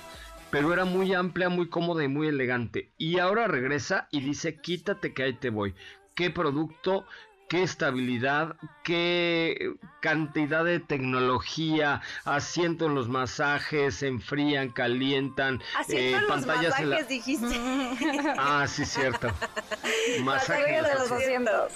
pero 0.49 0.73
era 0.73 0.83
muy 0.83 1.13
amplia, 1.13 1.49
muy 1.49 1.69
cómoda 1.69 2.03
y 2.03 2.07
muy 2.07 2.27
elegante. 2.27 2.91
Y 2.97 3.19
ahora 3.19 3.47
regresa 3.47 4.07
y 4.09 4.21
dice, 4.21 4.59
quítate 4.59 5.13
que 5.13 5.23
ahí 5.23 5.33
te 5.33 5.51
voy. 5.51 5.75
¿Qué 6.15 6.31
producto? 6.31 7.05
qué 7.49 7.63
estabilidad, 7.63 8.55
qué 8.83 9.73
cantidad 10.01 10.63
de 10.63 10.79
tecnología, 10.79 12.01
asiento 12.23 12.85
en 12.85 12.95
los 12.95 13.09
masajes, 13.09 13.95
se 13.95 14.07
enfrían, 14.07 14.69
calientan, 14.69 15.59
eh, 15.89 16.11
los 16.11 16.23
pantallas 16.25 16.79
en 16.79 16.91
la... 16.91 16.97
masajes, 16.97 17.07
dijiste. 17.09 17.59
Ah, 18.37 18.65
sí, 18.67 18.85
cierto. 18.85 19.27
Masajes. 20.23 20.23
Masajes 20.23 20.65
de 20.67 20.81
los 20.81 21.09
los 21.09 21.11
asientos. 21.11 21.73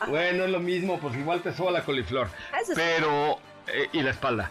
Asientos. 0.00 0.10
Bueno, 0.10 0.44
es 0.44 0.50
lo 0.50 0.60
mismo, 0.60 0.98
pues 1.00 1.16
igual 1.16 1.42
te 1.42 1.52
soba 1.54 1.70
la 1.70 1.84
coliflor. 1.84 2.28
Eso 2.60 2.66
sí. 2.66 2.72
Pero, 2.74 3.38
eh, 3.68 3.88
y 3.92 4.02
la 4.02 4.10
espalda. 4.10 4.50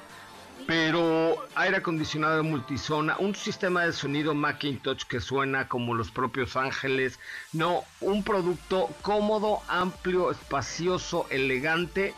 Pero 0.65 1.45
aire 1.55 1.77
acondicionado 1.77 2.41
multizona, 2.43 3.17
un 3.17 3.35
sistema 3.35 3.85
de 3.85 3.91
sonido 3.91 4.33
Macintosh 4.33 5.03
que 5.03 5.19
suena 5.19 5.67
como 5.67 5.93
los 5.93 6.09
propios 6.09 6.55
ángeles. 6.55 7.19
No, 7.51 7.83
un 7.99 8.23
producto 8.23 8.89
cómodo, 9.01 9.61
amplio, 9.67 10.31
espacioso, 10.31 11.27
elegante 11.29 12.13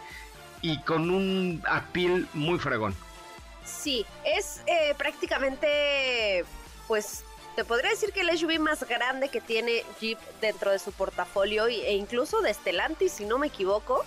y 0.62 0.80
con 0.82 1.10
un 1.10 1.64
apil 1.68 2.28
muy 2.34 2.60
fregón. 2.60 2.96
Sí, 3.64 4.06
es 4.24 4.62
eh, 4.68 4.94
prácticamente, 4.96 6.46
pues, 6.88 7.25
te 7.56 7.64
podría 7.64 7.90
decir 7.92 8.12
que 8.12 8.22
el 8.22 8.38
SUV 8.38 8.60
más 8.60 8.84
grande 8.84 9.30
que 9.30 9.40
tiene 9.40 9.84
Jeep 10.02 10.20
dentro 10.42 10.72
de 10.72 10.80
su 10.80 10.92
portafolio 10.92 11.68
e 11.68 11.94
incluso 11.94 12.42
de 12.42 12.54
Stellantis, 12.54 13.14
si 13.14 13.26
no 13.26 13.38
me 13.38 13.48
equivoco. 13.48 14.04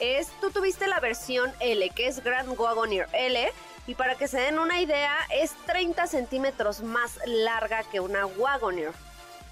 Es, 0.00 0.28
tú 0.40 0.50
tuviste 0.50 0.86
la 0.86 1.00
versión 1.00 1.52
L, 1.60 1.90
que 1.90 2.06
es 2.06 2.22
Grand 2.22 2.58
Wagoneer 2.58 3.08
L, 3.12 3.52
y 3.86 3.94
para 3.94 4.14
que 4.16 4.28
se 4.28 4.40
den 4.40 4.58
una 4.58 4.80
idea, 4.80 5.16
es 5.30 5.52
30 5.66 6.06
centímetros 6.06 6.82
más 6.82 7.18
larga 7.26 7.82
que 7.84 8.00
una 8.00 8.26
Wagoneer. 8.26 8.92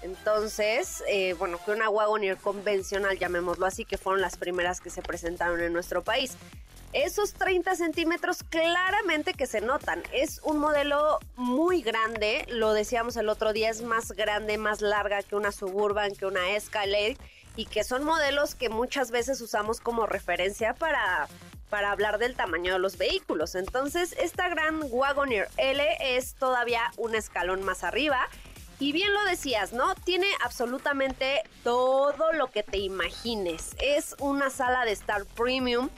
Entonces, 0.01 1.03
eh, 1.07 1.33
bueno, 1.33 1.59
que 1.63 1.71
una 1.71 1.89
Wagoneer 1.89 2.37
convencional, 2.37 3.17
llamémoslo 3.17 3.65
así, 3.65 3.85
que 3.85 3.97
fueron 3.97 4.21
las 4.21 4.37
primeras 4.37 4.81
que 4.81 4.89
se 4.89 5.01
presentaron 5.01 5.61
en 5.61 5.71
nuestro 5.71 6.03
país. 6.03 6.35
Esos 6.93 7.33
30 7.33 7.75
centímetros 7.75 8.43
claramente 8.43 9.33
que 9.33 9.47
se 9.47 9.61
notan. 9.61 10.03
Es 10.11 10.39
un 10.43 10.59
modelo 10.59 11.17
muy 11.35 11.81
grande, 11.81 12.45
lo 12.49 12.73
decíamos 12.73 13.17
el 13.17 13.29
otro 13.29 13.51
día, 13.51 13.71
es 13.71 13.81
más 13.81 14.11
grande, 14.11 14.59
más 14.59 14.81
larga 14.81 15.23
que 15.23 15.35
una 15.35 15.51
Suburban, 15.51 16.13
que 16.15 16.27
una 16.27 16.51
Escalade, 16.51 17.17
y 17.55 17.65
que 17.65 17.83
son 17.83 18.03
modelos 18.03 18.53
que 18.53 18.69
muchas 18.69 19.09
veces 19.09 19.41
usamos 19.41 19.79
como 19.79 20.05
referencia 20.05 20.75
para, 20.75 21.27
para 21.71 21.91
hablar 21.91 22.19
del 22.19 22.35
tamaño 22.35 22.73
de 22.73 22.79
los 22.79 22.99
vehículos. 22.99 23.55
Entonces, 23.55 24.15
esta 24.19 24.47
gran 24.49 24.79
Wagoneer 24.83 25.49
L 25.57 25.83
es 25.99 26.35
todavía 26.35 26.91
un 26.97 27.15
escalón 27.15 27.63
más 27.63 27.83
arriba. 27.83 28.27
Y 28.79 28.91
bien 28.91 29.13
lo 29.13 29.23
decías, 29.25 29.71
¿no? 29.71 29.95
Tiene 29.95 30.27
absolutamente 30.43 31.41
todo 31.63 32.33
lo 32.33 32.51
que 32.51 32.63
te 32.63 32.77
imagines. 32.77 33.71
Es 33.79 34.15
una 34.19 34.49
sala 34.49 34.85
de 34.85 34.91
Star 34.91 35.25
Premium 35.25 35.89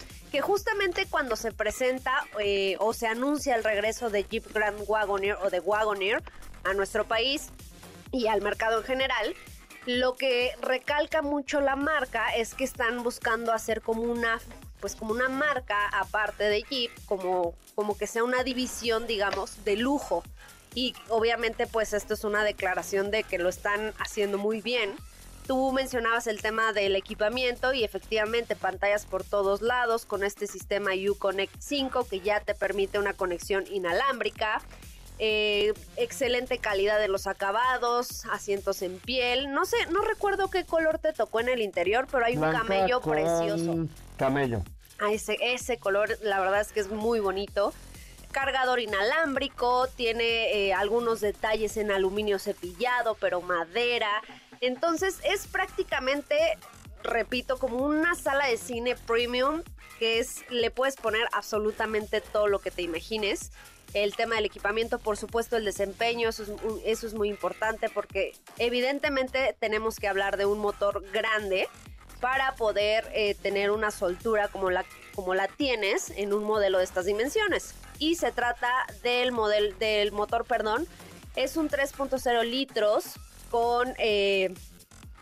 justamente 0.41 1.05
cuando 1.09 1.35
se 1.35 1.51
presenta 1.51 2.23
eh, 2.39 2.77
o 2.79 2.93
se 2.93 3.07
anuncia 3.07 3.55
el 3.55 3.63
regreso 3.63 4.09
de 4.09 4.23
Jeep 4.23 4.51
Grand 4.53 4.79
Wagoneer 4.87 5.37
o 5.43 5.49
de 5.49 5.59
Wagoneer 5.59 6.23
a 6.63 6.73
nuestro 6.73 7.05
país 7.05 7.49
y 8.11 8.27
al 8.27 8.41
mercado 8.41 8.79
en 8.79 8.85
general, 8.85 9.35
lo 9.85 10.15
que 10.15 10.51
recalca 10.61 11.21
mucho 11.21 11.61
la 11.61 11.75
marca 11.75 12.33
es 12.35 12.53
que 12.53 12.63
están 12.63 13.03
buscando 13.03 13.53
hacer 13.53 13.81
como 13.81 14.01
una 14.01 14.39
pues 14.79 14.95
como 14.95 15.13
una 15.13 15.29
marca 15.29 15.87
aparte 15.93 16.43
de 16.43 16.61
Jeep, 16.61 16.91
como, 17.05 17.55
como 17.73 17.97
que 17.97 18.05
sea 18.05 18.23
una 18.23 18.43
división, 18.43 19.07
digamos, 19.07 19.63
de 19.63 19.77
lujo. 19.77 20.23
Y 20.75 20.93
obviamente 21.09 21.65
pues 21.65 21.93
esto 21.93 22.13
es 22.13 22.23
una 22.23 22.43
declaración 22.43 23.09
de 23.09 23.23
que 23.23 23.39
lo 23.39 23.49
están 23.49 23.93
haciendo 23.97 24.37
muy 24.37 24.61
bien. 24.61 24.93
Tú 25.47 25.71
mencionabas 25.71 26.25
el 26.25 26.41
tema 26.41 26.73
del 26.73 26.95
equipamiento 26.95 27.71
y 27.73 27.83
efectivamente 27.83 28.55
pantallas 28.55 29.05
por 29.05 29.23
todos 29.23 29.61
lados 29.61 30.05
con 30.05 30.23
este 30.23 30.47
sistema 30.47 30.91
Uconnect 30.93 31.53
5 31.59 32.07
que 32.09 32.19
ya 32.19 32.39
te 32.39 32.55
permite 32.55 32.97
una 32.97 33.13
conexión 33.13 33.63
inalámbrica. 33.71 34.61
Eh, 35.19 35.73
excelente 35.97 36.57
calidad 36.57 36.99
de 36.99 37.07
los 37.07 37.27
acabados, 37.27 38.25
asientos 38.25 38.81
en 38.81 38.97
piel. 38.97 39.53
No 39.53 39.65
sé, 39.65 39.77
no 39.91 40.01
recuerdo 40.01 40.49
qué 40.49 40.65
color 40.65 40.97
te 40.97 41.13
tocó 41.13 41.39
en 41.39 41.49
el 41.49 41.61
interior, 41.61 42.07
pero 42.11 42.25
hay 42.25 42.37
un 42.37 42.51
camello 42.51 42.99
precioso. 43.01 43.87
Camello. 44.17 44.63
Ah, 44.99 45.11
ese, 45.11 45.37
ese 45.41 45.77
color, 45.77 46.17
la 46.23 46.39
verdad 46.39 46.61
es 46.61 46.71
que 46.71 46.79
es 46.79 46.89
muy 46.89 47.19
bonito. 47.19 47.71
Cargador 48.31 48.79
inalámbrico, 48.79 49.87
tiene 49.95 50.51
eh, 50.67 50.73
algunos 50.73 51.21
detalles 51.21 51.77
en 51.77 51.91
aluminio 51.91 52.39
cepillado, 52.39 53.15
pero 53.15 53.41
madera. 53.41 54.09
Entonces 54.65 55.19
es 55.23 55.45
prácticamente, 55.45 56.35
repito, 57.03 57.59
como 57.59 57.77
una 57.85 58.15
sala 58.15 58.47
de 58.47 58.57
cine 58.57 58.95
premium 58.95 59.61
que 59.99 60.17
es, 60.17 60.43
le 60.49 60.71
puedes 60.71 60.95
poner 60.95 61.27
absolutamente 61.33 62.19
todo 62.19 62.47
lo 62.47 62.57
que 62.57 62.71
te 62.71 62.81
imagines. 62.81 63.51
El 63.93 64.15
tema 64.15 64.35
del 64.37 64.45
equipamiento, 64.45 64.97
por 64.97 65.17
supuesto, 65.17 65.55
el 65.55 65.65
desempeño, 65.65 66.29
eso 66.29 66.43
es, 66.83 67.13
muy 67.13 67.29
importante 67.29 67.89
porque 67.89 68.33
evidentemente 68.57 69.55
tenemos 69.59 69.97
que 69.97 70.07
hablar 70.07 70.35
de 70.35 70.47
un 70.47 70.57
motor 70.57 71.05
grande 71.11 71.69
para 72.19 72.55
poder 72.55 73.07
eh, 73.13 73.35
tener 73.35 73.69
una 73.69 73.91
soltura 73.91 74.47
como 74.47 74.71
la, 74.71 74.83
como 75.13 75.35
la 75.35 75.47
tienes 75.47 76.09
en 76.09 76.33
un 76.33 76.43
modelo 76.43 76.79
de 76.79 76.85
estas 76.85 77.05
dimensiones. 77.05 77.75
Y 77.99 78.15
se 78.15 78.31
trata 78.31 78.71
del, 79.03 79.31
model, 79.31 79.77
del 79.77 80.11
motor, 80.11 80.43
perdón, 80.43 80.87
es 81.35 81.55
un 81.55 81.69
3.0 81.69 82.43
litros 82.45 83.19
con, 83.55 83.93
eh, 83.99 84.53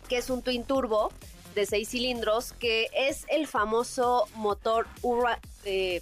que 0.09 0.17
es 0.17 0.31
un 0.31 0.41
twin 0.41 0.63
turbo 0.63 1.11
de 1.53 1.67
6 1.67 1.88
cilindros, 1.88 2.53
que 2.53 2.88
es 2.95 3.27
el 3.29 3.45
famoso 3.45 4.27
motor 4.34 4.88
Ura, 5.03 5.39
eh, 5.65 6.01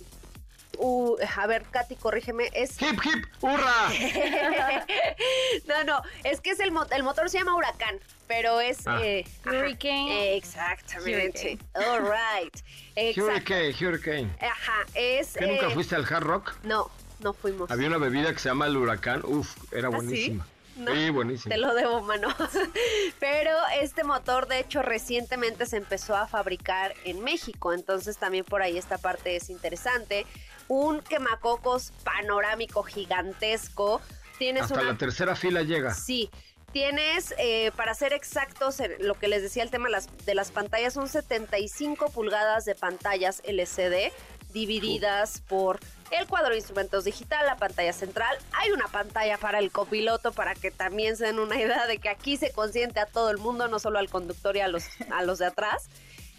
u- 0.77 1.17
a 1.37 1.45
ver, 1.47 1.63
Katy, 1.63 1.97
corrígeme, 1.97 2.49
es 2.53 2.81
¡Hip, 2.81 3.01
hip! 3.03 3.25
¡Hurra! 3.41 3.89
no, 5.67 5.83
no, 5.83 6.01
es 6.23 6.39
que 6.39 6.51
es 6.51 6.61
el, 6.61 6.71
mo- 6.71 6.85
el 6.95 7.03
motor 7.03 7.29
se 7.29 7.39
llama 7.39 7.53
Huracán, 7.53 7.99
pero 8.27 8.61
es... 8.61 8.87
Ah. 8.87 9.01
eh, 9.03 9.25
ajá, 9.43 9.57
Hurricane. 9.57 10.37
Exactamente. 10.37 11.59
All 11.75 11.99
right. 12.03 12.55
Exacto. 12.95 13.25
Hurricane, 13.25 13.75
Hurricane. 13.77 14.35
Ajá, 14.39 14.85
es... 14.93 15.33
¿Qué 15.33 15.47
nunca 15.47 15.67
eh, 15.67 15.71
fuiste 15.73 15.95
al 15.97 16.05
Hard 16.05 16.23
Rock? 16.23 16.55
No, 16.63 16.89
no 17.19 17.33
fuimos. 17.33 17.69
Había 17.69 17.87
una 17.89 17.97
bebida 17.97 18.31
que 18.31 18.39
se 18.39 18.47
llama 18.47 18.67
el 18.67 18.77
huracán. 18.77 19.21
Uf, 19.25 19.53
era 19.73 19.89
¿Ah, 19.89 19.99
sí? 20.07 20.39
Buenísima. 20.75 20.95
Sí, 20.95 21.09
buenísimo. 21.09 21.55
Te 21.55 21.59
lo 21.59 21.73
debo, 21.73 22.01
mano. 22.01 22.29
Pero 23.19 23.51
este 23.79 24.03
motor, 24.03 24.47
de 24.47 24.59
hecho, 24.59 24.81
recientemente 24.81 25.65
se 25.65 25.77
empezó 25.77 26.15
a 26.15 26.27
fabricar 26.27 26.93
en 27.05 27.23
México. 27.23 27.73
Entonces 27.73 28.17
también 28.17 28.45
por 28.45 28.61
ahí 28.61 28.77
esta 28.77 28.97
parte 28.97 29.35
es 29.35 29.49
interesante. 29.49 30.25
Un 30.67 31.01
quemacocos 31.01 31.91
panorámico 32.03 32.83
gigantesco. 32.83 34.01
Tienes 34.37 34.63
Hasta 34.63 34.75
una... 34.75 34.91
la 34.91 34.97
tercera 34.97 35.35
fila 35.35 35.63
llega. 35.63 35.93
Sí. 35.93 36.29
Tienes, 36.71 37.35
eh, 37.37 37.71
para 37.75 37.93
ser 37.93 38.13
exactos, 38.13 38.77
lo 38.99 39.15
que 39.15 39.27
les 39.27 39.41
decía 39.41 39.61
el 39.61 39.69
tema 39.69 39.89
las, 39.89 40.07
de 40.25 40.35
las 40.35 40.51
pantallas, 40.51 40.93
son 40.93 41.09
75 41.09 42.11
pulgadas 42.11 42.63
de 42.63 42.75
pantallas 42.75 43.41
LCD 43.43 44.13
divididas 44.53 45.41
por 45.41 45.79
el 46.11 46.27
cuadro 46.27 46.49
de 46.49 46.57
instrumentos 46.57 47.03
digital, 47.03 47.45
la 47.45 47.55
pantalla 47.55 47.93
central. 47.93 48.37
Hay 48.53 48.71
una 48.71 48.87
pantalla 48.87 49.37
para 49.37 49.59
el 49.59 49.71
copiloto 49.71 50.31
para 50.33 50.55
que 50.55 50.69
también 50.71 51.17
se 51.17 51.25
den 51.25 51.39
una 51.39 51.59
idea 51.59 51.87
de 51.87 51.97
que 51.97 52.09
aquí 52.09 52.37
se 52.37 52.51
consiente 52.51 52.99
a 52.99 53.05
todo 53.05 53.29
el 53.31 53.37
mundo, 53.37 53.67
no 53.67 53.79
solo 53.79 53.99
al 53.99 54.09
conductor 54.09 54.55
y 54.55 54.59
a 54.59 54.67
los, 54.67 54.83
a 55.11 55.23
los 55.23 55.39
de 55.39 55.45
atrás. 55.45 55.89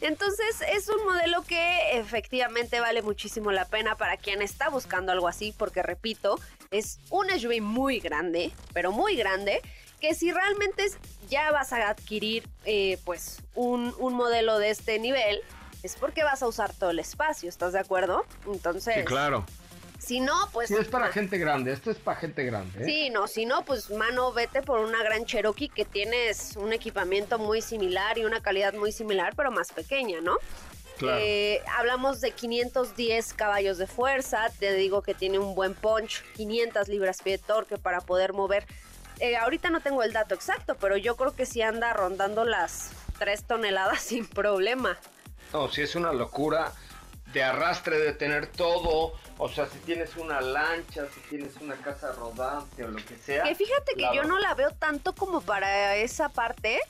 Entonces 0.01 0.63
es 0.69 0.89
un 0.89 1.05
modelo 1.05 1.43
que 1.43 1.99
efectivamente 1.99 2.81
vale 2.81 3.03
muchísimo 3.03 3.53
la 3.53 3.67
pena 3.67 3.97
para 3.97 4.17
quien 4.17 4.43
está 4.43 4.69
buscando 4.69 5.13
algo 5.13 5.29
así, 5.29 5.55
porque 5.57 5.81
repito, 5.83 6.41
es 6.73 6.99
un 7.11 7.31
SUV 7.31 7.61
muy 7.61 8.01
grande, 8.01 8.51
pero 8.73 8.91
muy 8.91 9.15
grande, 9.15 9.63
que 10.01 10.15
si 10.15 10.33
realmente 10.33 10.87
ya 11.29 11.53
vas 11.53 11.73
a 11.73 11.89
adquirir 11.89 12.49
eh, 12.65 12.99
pues 13.05 13.43
un, 13.55 13.95
un 13.99 14.15
modelo 14.15 14.59
de 14.59 14.71
este 14.71 14.99
nivel, 14.99 15.41
es 15.85 15.95
porque 15.95 16.25
vas 16.25 16.43
a 16.43 16.49
usar 16.49 16.73
todo 16.75 16.91
el 16.91 16.99
espacio, 16.99 17.49
¿estás 17.49 17.73
de 17.73 17.79
acuerdo? 17.79 18.27
Entonces... 18.47 18.95
Sí, 18.97 19.05
claro. 19.05 19.47
Si 20.05 20.19
no, 20.19 20.35
pues... 20.53 20.69
Sí, 20.69 20.75
es 20.75 20.89
para 20.89 21.13
gente 21.13 21.39
grande, 21.39 21.73
esto 21.73 21.91
es 21.91 21.97
para 21.97 22.19
gente 22.19 22.45
grande. 22.45 22.83
¿eh? 22.83 22.85
Sí, 22.85 23.11
no, 23.11 23.29
si 23.29 23.47
no, 23.47 23.65
pues 23.65 23.89
mano, 23.91 24.33
vete 24.33 24.61
por 24.61 24.81
una 24.81 25.01
gran 25.05 25.25
Cherokee 25.27 25.69
que 25.69 25.85
tienes 25.85 26.57
un 26.57 26.73
equipamiento 26.73 27.39
muy 27.39 27.63
similar 27.63 28.19
y 28.19 28.25
una 28.25 28.41
calidad 28.41 28.75
muy 28.75 28.91
similar, 28.91 29.35
pero 29.37 29.53
más 29.53 29.71
pequeña, 29.71 30.21
¿no? 30.21 30.39
Claro. 30.99 31.21
Eh, 31.23 31.63
hablamos 31.79 32.21
de 32.21 32.33
510 32.33 33.33
caballos 33.35 33.79
de 33.79 33.87
fuerza, 33.87 34.51
te 34.59 34.75
digo 34.75 35.03
que 35.03 35.15
tiene 35.15 35.39
un 35.39 35.55
buen 35.55 35.75
punch, 35.75 36.25
500 36.35 36.89
libras-pie 36.89 37.39
de 37.39 37.39
torque 37.39 37.79
para 37.79 38.01
poder 38.01 38.33
mover. 38.33 38.67
Eh, 39.21 39.37
ahorita 39.37 39.71
no 39.71 39.81
tengo 39.81 40.03
el 40.03 40.13
dato 40.13 40.35
exacto, 40.35 40.77
pero 40.81 40.97
yo 40.97 41.15
creo 41.15 41.37
que 41.37 41.47
sí 41.47 41.63
anda 41.63 41.93
rondando 41.93 42.45
las 42.45 42.91
3 43.21 43.45
toneladas 43.45 44.01
sin 44.03 44.27
problema. 44.27 44.99
No, 45.53 45.71
sí 45.71 45.83
es 45.83 45.95
una 45.95 46.13
locura 46.13 46.73
de 47.33 47.43
arrastre 47.43 47.99
de 47.99 48.13
tener 48.13 48.47
todo. 48.47 49.15
O 49.39 49.49
sea, 49.49 49.67
si 49.67 49.79
tienes 49.81 50.17
una 50.17 50.41
lancha, 50.41 51.07
si 51.15 51.21
tienes 51.29 51.57
una 51.57 51.75
casa 51.77 52.13
rodante 52.13 52.85
o 52.85 52.89
lo 52.89 53.05
que 53.05 53.17
sea. 53.19 53.45
Que 53.45 53.55
fíjate 53.55 53.95
que 53.95 54.09
yo 54.15 54.25
no 54.25 54.39
la 54.39 54.55
veo 54.55 54.71
tanto 54.73 55.15
como 55.15 55.41
para 55.41 55.97
esa 55.97 56.29
parte. 56.29 56.81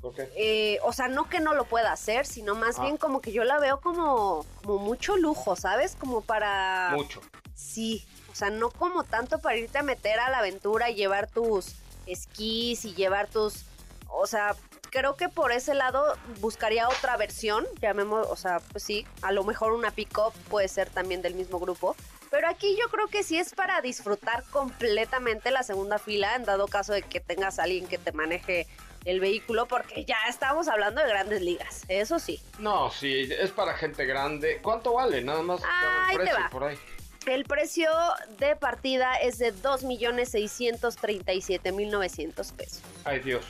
¿Por 0.00 0.14
qué? 0.14 0.30
Eh, 0.36 0.78
o 0.82 0.92
sea, 0.92 1.08
no 1.08 1.28
que 1.28 1.40
no 1.40 1.54
lo 1.54 1.64
pueda 1.64 1.92
hacer, 1.92 2.26
sino 2.26 2.54
más 2.54 2.78
Ah. 2.78 2.82
bien 2.82 2.96
como 2.96 3.20
que 3.20 3.32
yo 3.32 3.44
la 3.44 3.58
veo 3.58 3.80
como, 3.80 4.44
como 4.62 4.78
mucho 4.78 5.16
lujo, 5.16 5.56
¿sabes? 5.56 5.96
Como 5.96 6.20
para... 6.22 6.90
Mucho. 6.94 7.20
Sí, 7.54 8.06
o 8.30 8.34
sea, 8.34 8.50
no 8.50 8.70
como 8.70 9.04
tanto 9.04 9.38
para 9.38 9.56
irte 9.56 9.78
a 9.78 9.82
meter 9.82 10.18
a 10.20 10.28
la 10.30 10.38
aventura 10.38 10.90
y 10.90 10.94
llevar 10.94 11.28
tus 11.30 11.74
esquís 12.06 12.84
y 12.84 12.94
llevar 12.94 13.28
tus... 13.28 13.64
O 14.08 14.26
sea, 14.26 14.54
creo 14.96 15.14
que 15.14 15.28
por 15.28 15.52
ese 15.52 15.74
lado 15.74 16.16
buscaría 16.40 16.88
otra 16.88 17.18
versión, 17.18 17.66
llamemos, 17.82 18.26
o 18.30 18.36
sea, 18.36 18.60
pues 18.72 18.82
sí, 18.82 19.06
a 19.20 19.30
lo 19.30 19.44
mejor 19.44 19.72
una 19.72 19.90
pick-up 19.90 20.32
puede 20.48 20.68
ser 20.68 20.88
también 20.88 21.20
del 21.20 21.34
mismo 21.34 21.60
grupo. 21.60 21.94
Pero 22.30 22.48
aquí 22.48 22.78
yo 22.80 22.88
creo 22.88 23.06
que 23.08 23.22
sí 23.22 23.36
es 23.38 23.52
para 23.54 23.82
disfrutar 23.82 24.42
completamente 24.44 25.50
la 25.50 25.62
segunda 25.62 25.98
fila, 25.98 26.34
en 26.34 26.44
dado 26.44 26.66
caso 26.66 26.94
de 26.94 27.02
que 27.02 27.20
tengas 27.20 27.58
a 27.58 27.64
alguien 27.64 27.86
que 27.86 27.98
te 27.98 28.12
maneje 28.12 28.66
el 29.04 29.20
vehículo, 29.20 29.66
porque 29.66 30.06
ya 30.06 30.16
estamos 30.30 30.66
hablando 30.66 31.02
de 31.02 31.08
grandes 31.08 31.42
ligas, 31.42 31.82
eso 31.88 32.18
sí. 32.18 32.40
No, 32.58 32.90
sí, 32.90 33.28
es 33.38 33.50
para 33.50 33.74
gente 33.74 34.06
grande. 34.06 34.60
¿Cuánto 34.62 34.94
vale? 34.94 35.20
Nada 35.22 35.42
más 35.42 35.60
Ahí 35.62 36.16
el 36.16 36.20
te 36.20 36.24
precio 36.24 36.42
va. 36.42 36.48
por 36.48 36.64
ahí. 36.64 36.78
El 37.26 37.44
precio 37.44 37.90
de 38.38 38.56
partida 38.56 39.16
es 39.16 39.36
de 39.38 39.52
2.637.900 39.54 42.52
pesos. 42.54 42.80
Ay, 43.04 43.20
Dios. 43.20 43.44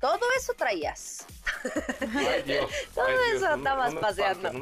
Todo 0.00 0.20
eso 0.38 0.54
traías. 0.54 1.26
Ay, 2.14 2.42
Dios. 2.44 2.70
Todo 2.94 3.06
Ay, 3.06 3.14
Dios, 3.32 3.42
eso 3.42 3.56
me 3.56 4.00
paseando. 4.00 4.52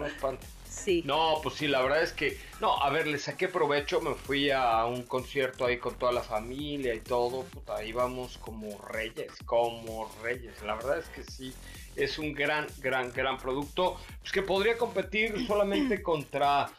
Sí. 0.73 1.03
No, 1.05 1.39
pues 1.43 1.57
sí, 1.57 1.69
la 1.69 1.83
verdad 1.83 2.03
es 2.03 2.13
que, 2.13 2.39
no, 2.61 2.83
a 2.83 2.89
ver, 2.89 3.07
le 3.07 3.19
saqué 3.19 3.47
provecho, 3.47 4.01
me 4.01 4.15
fui 4.15 4.51
a 4.51 4.87
un 4.87 5.03
concierto 5.03 5.67
ahí 5.67 5.77
con 5.77 5.97
toda 5.97 6.13
la 6.13 6.23
familia 6.23 6.95
y 6.95 7.01
todo, 7.01 7.43
puta, 7.45 7.85
íbamos 7.85 8.39
como 8.39 8.81
reyes, 8.89 9.33
como 9.45 10.11
reyes, 10.23 10.63
la 10.63 10.75
verdad 10.77 10.99
es 10.99 11.09
que 11.09 11.25
sí, 11.31 11.53
es 11.95 12.19
un 12.19 12.33
gran, 12.33 12.67
gran, 12.79 13.13
gran 13.13 13.37
producto, 13.37 13.99
pues 14.21 14.33
que 14.33 14.41
podría 14.41 14.79
competir 14.79 15.47
solamente 15.47 16.03
contra, 16.03 16.71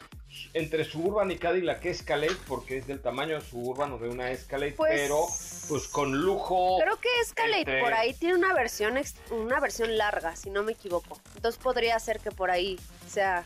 entre 0.52 0.84
Suburban 0.84 1.30
y 1.30 1.36
Cadillac 1.38 1.84
Escalade, 1.84 2.36
porque 2.46 2.78
es 2.78 2.86
del 2.86 3.00
tamaño 3.00 3.34
de 3.34 3.40
Suburban 3.40 3.92
o 3.92 3.98
de 3.98 4.08
una 4.08 4.30
Escalade, 4.30 4.72
Pues- 4.72 4.92
pero 5.00 5.26
pues 5.68 5.88
con 5.88 6.12
lujo. 6.20 6.78
Creo 6.82 7.00
que 7.00 7.08
Escalade 7.22 7.60
Entre- 7.60 7.80
por 7.80 7.92
ahí 7.94 8.14
tiene 8.14 8.34
una 8.36 8.52
versión 8.54 8.98
una 9.30 9.60
versión 9.60 9.96
larga, 9.96 10.36
si 10.36 10.50
no 10.50 10.62
me 10.62 10.72
equivoco. 10.72 11.18
Entonces 11.36 11.60
podría 11.62 11.98
ser 11.98 12.20
que 12.20 12.30
por 12.30 12.50
ahí 12.50 12.78
sea 13.08 13.44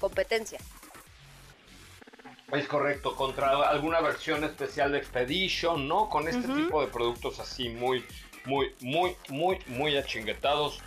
competencia. 0.00 0.58
Es 2.52 2.66
correcto, 2.66 3.14
contra 3.14 3.50
alguna 3.68 4.00
versión 4.00 4.42
especial 4.42 4.92
de 4.92 4.98
Expedition, 4.98 5.86
¿no? 5.86 6.08
Con 6.08 6.28
este 6.28 6.48
tipo 6.48 6.80
de 6.80 6.86
productos 6.88 7.40
así 7.40 7.68
muy, 7.68 8.02
muy, 8.46 8.74
muy, 8.80 9.14
muy, 9.28 9.58
muy 9.66 9.96
achinguetados, 9.98 10.80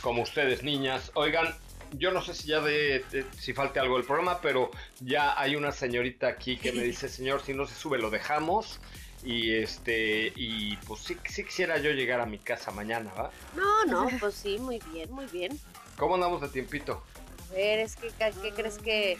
como 0.00 0.22
ustedes, 0.22 0.64
niñas. 0.64 1.12
Oigan, 1.14 1.54
yo 1.98 2.10
no 2.10 2.22
sé 2.22 2.34
si 2.34 2.48
ya 2.48 2.60
de, 2.60 3.04
de- 3.10 3.26
si 3.38 3.52
falte 3.52 3.80
algo 3.80 3.96
del 3.96 4.06
programa, 4.06 4.40
pero 4.40 4.70
ya 5.00 5.38
hay 5.40 5.56
una 5.56 5.72
señorita 5.72 6.28
aquí 6.28 6.56
que 6.56 6.72
me 6.72 6.82
dice, 6.84 7.08
señor, 7.08 7.42
si 7.42 7.54
no 7.54 7.66
se 7.66 7.74
sube, 7.74 7.98
lo 7.98 8.10
dejamos. 8.10 8.80
Y 9.22 9.54
este, 9.54 10.32
y 10.36 10.76
pues 10.86 11.00
sí, 11.00 11.16
sí 11.26 11.44
quisiera 11.44 11.78
yo 11.78 11.90
llegar 11.92 12.20
a 12.20 12.26
mi 12.26 12.38
casa 12.38 12.70
mañana, 12.72 13.10
¿va? 13.14 13.30
No, 13.56 13.84
no, 13.86 14.08
pues 14.18 14.34
sí, 14.34 14.58
muy 14.58 14.78
bien, 14.92 15.10
muy 15.10 15.24
bien. 15.26 15.58
¿Cómo 15.96 16.16
andamos 16.16 16.42
de 16.42 16.48
tiempito? 16.48 17.02
A 17.50 17.54
ver, 17.54 17.78
es 17.78 17.96
que, 17.96 18.10
¿qué, 18.10 18.52
crees 18.54 18.76
que...? 18.76 19.18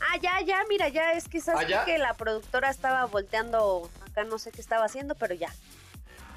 Ah, 0.00 0.18
ya, 0.20 0.42
ya, 0.42 0.62
mira, 0.68 0.88
ya, 0.88 1.12
es 1.12 1.28
que 1.28 1.40
sabes 1.40 1.64
¿Ah, 1.64 1.68
ya? 1.68 1.84
que 1.86 1.96
la 1.96 2.12
productora 2.12 2.68
estaba 2.68 3.06
volteando 3.06 3.88
acá, 4.06 4.24
no 4.24 4.38
sé 4.38 4.50
qué 4.52 4.60
estaba 4.60 4.84
haciendo, 4.84 5.14
pero 5.14 5.34
ya. 5.34 5.50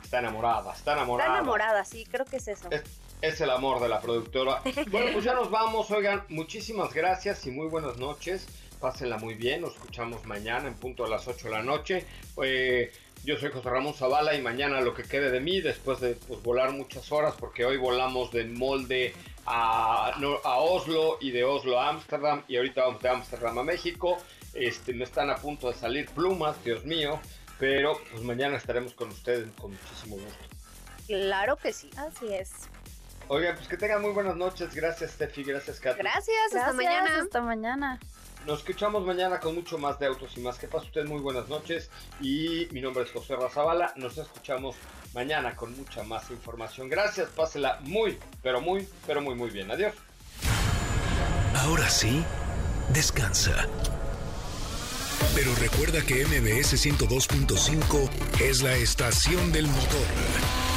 Está 0.02 0.20
enamorada, 0.20 0.72
está 0.74 0.94
enamorada. 0.94 1.30
Está 1.30 1.40
enamorada, 1.40 1.84
sí, 1.84 2.06
creo 2.10 2.24
que 2.24 2.38
es 2.38 2.48
eso. 2.48 2.70
Es, 2.72 2.84
es 3.22 3.42
el 3.42 3.50
amor 3.50 3.82
de 3.82 3.90
la 3.90 4.00
productora. 4.02 4.62
Bueno, 4.92 5.12
pues 5.14 5.24
ya 5.26 5.34
nos 5.34 5.50
vamos. 5.50 5.90
Oigan, 5.92 6.24
muchísimas 6.30 6.94
gracias 6.94 7.46
y 7.46 7.52
muy 7.52 7.68
buenas 7.68 7.98
noches. 7.98 8.48
Pásenla 8.80 9.18
muy 9.18 9.34
bien. 9.34 9.62
Nos 9.62 9.74
escuchamos 9.74 10.24
mañana 10.26 10.68
en 10.68 10.76
punto 10.76 11.04
a 11.06 11.10
las 11.10 11.28
8 11.28 11.48
de 11.48 11.54
la 11.54 11.64
noche. 11.64 12.06
Eh, 12.44 12.92
yo 13.24 13.36
soy 13.38 13.52
José 13.52 13.70
Ramón 13.70 13.94
Zavala 13.96 14.36
y 14.36 14.42
mañana 14.42 14.80
lo 14.82 14.94
que 14.94 15.04
quede 15.04 15.32
de 15.32 15.40
mí, 15.40 15.60
después 15.62 16.00
de 16.00 16.14
pues, 16.14 16.42
volar 16.44 16.72
muchas 16.72 17.12
horas, 17.12 17.34
porque 17.40 17.66
hoy 17.66 17.76
volamos 17.78 18.32
de 18.32 18.46
Molde 18.46 19.14
a, 19.48 20.14
no- 20.20 20.40
a 20.44 20.58
Oslo 20.60 21.18
y 21.20 21.32
de 21.32 21.44
Oslo 21.44 21.80
a 21.80 21.90
Ámsterdam 21.90 22.44
y 22.48 22.58
ahorita 22.58 22.82
vamos 22.86 23.02
de 23.02 23.10
Ámsterdam 23.10 23.58
a 23.58 23.64
México. 23.64 24.18
Este, 24.54 24.94
me 24.94 25.04
están 25.04 25.30
a 25.32 25.36
punto 25.38 25.68
de 25.70 25.74
salir 25.74 26.08
plumas, 26.10 26.64
Dios 26.64 26.86
mío. 26.86 27.20
Pero 27.60 28.00
pues 28.12 28.22
mañana 28.24 28.56
estaremos 28.58 28.94
con 28.94 29.10
ustedes 29.10 29.50
con 29.60 29.72
muchísimo 29.72 30.16
gusto. 30.18 30.56
Claro 31.08 31.56
que 31.58 31.74
sí. 31.74 31.90
Así 31.98 32.32
es. 32.32 32.52
Oigan, 33.30 33.56
pues 33.56 33.68
que 33.68 33.78
tengan 33.78 34.02
muy 34.02 34.12
buenas 34.12 34.36
noches. 34.36 34.74
Gracias, 34.74 35.12
Steffi. 35.12 35.44
Gracias, 35.44 35.80
Katy. 35.80 36.00
Gracias, 36.00 36.38
hasta 36.46 36.58
Gracias, 36.58 36.76
mañana. 36.76 37.22
Hasta 37.22 37.42
mañana. 37.42 38.00
Nos 38.46 38.60
escuchamos 38.60 39.06
mañana 39.06 39.42
con 39.42 39.56
mucho 39.56 39.78
más 39.78 40.00
de 40.00 40.06
autos 40.06 40.38
y 40.38 40.40
más. 40.40 40.58
Que 40.58 40.68
pase 40.68 40.86
usted 40.86 41.06
muy 41.06 41.20
buenas 41.20 41.50
noches. 41.50 41.90
Y 42.22 42.68
mi 42.72 42.80
nombre 42.80 43.04
es 43.04 43.12
José 43.12 43.36
Razabala. 43.36 43.92
Nos 43.98 44.18
escuchamos 44.18 44.78
mañana 45.14 45.56
con 45.56 45.76
mucha 45.76 46.04
más 46.04 46.32
información. 46.32 46.88
Gracias, 46.88 47.30
pásela 47.30 47.80
muy, 47.82 48.18
pero 48.42 48.62
muy, 48.62 48.88
pero 49.06 49.22
muy, 49.22 49.36
muy 49.36 49.50
bien. 49.50 49.70
Adiós. 49.72 49.94
Ahora 51.56 51.90
sí, 51.90 52.24
descansa. 52.94 53.68
Pero 55.36 55.54
recuerda 55.56 56.02
que 56.02 56.26
MBS 56.26 56.76
102.5 56.86 58.10
es 58.40 58.62
la 58.62 58.76
estación 58.76 59.52
del 59.52 59.68
motor. 59.68 60.77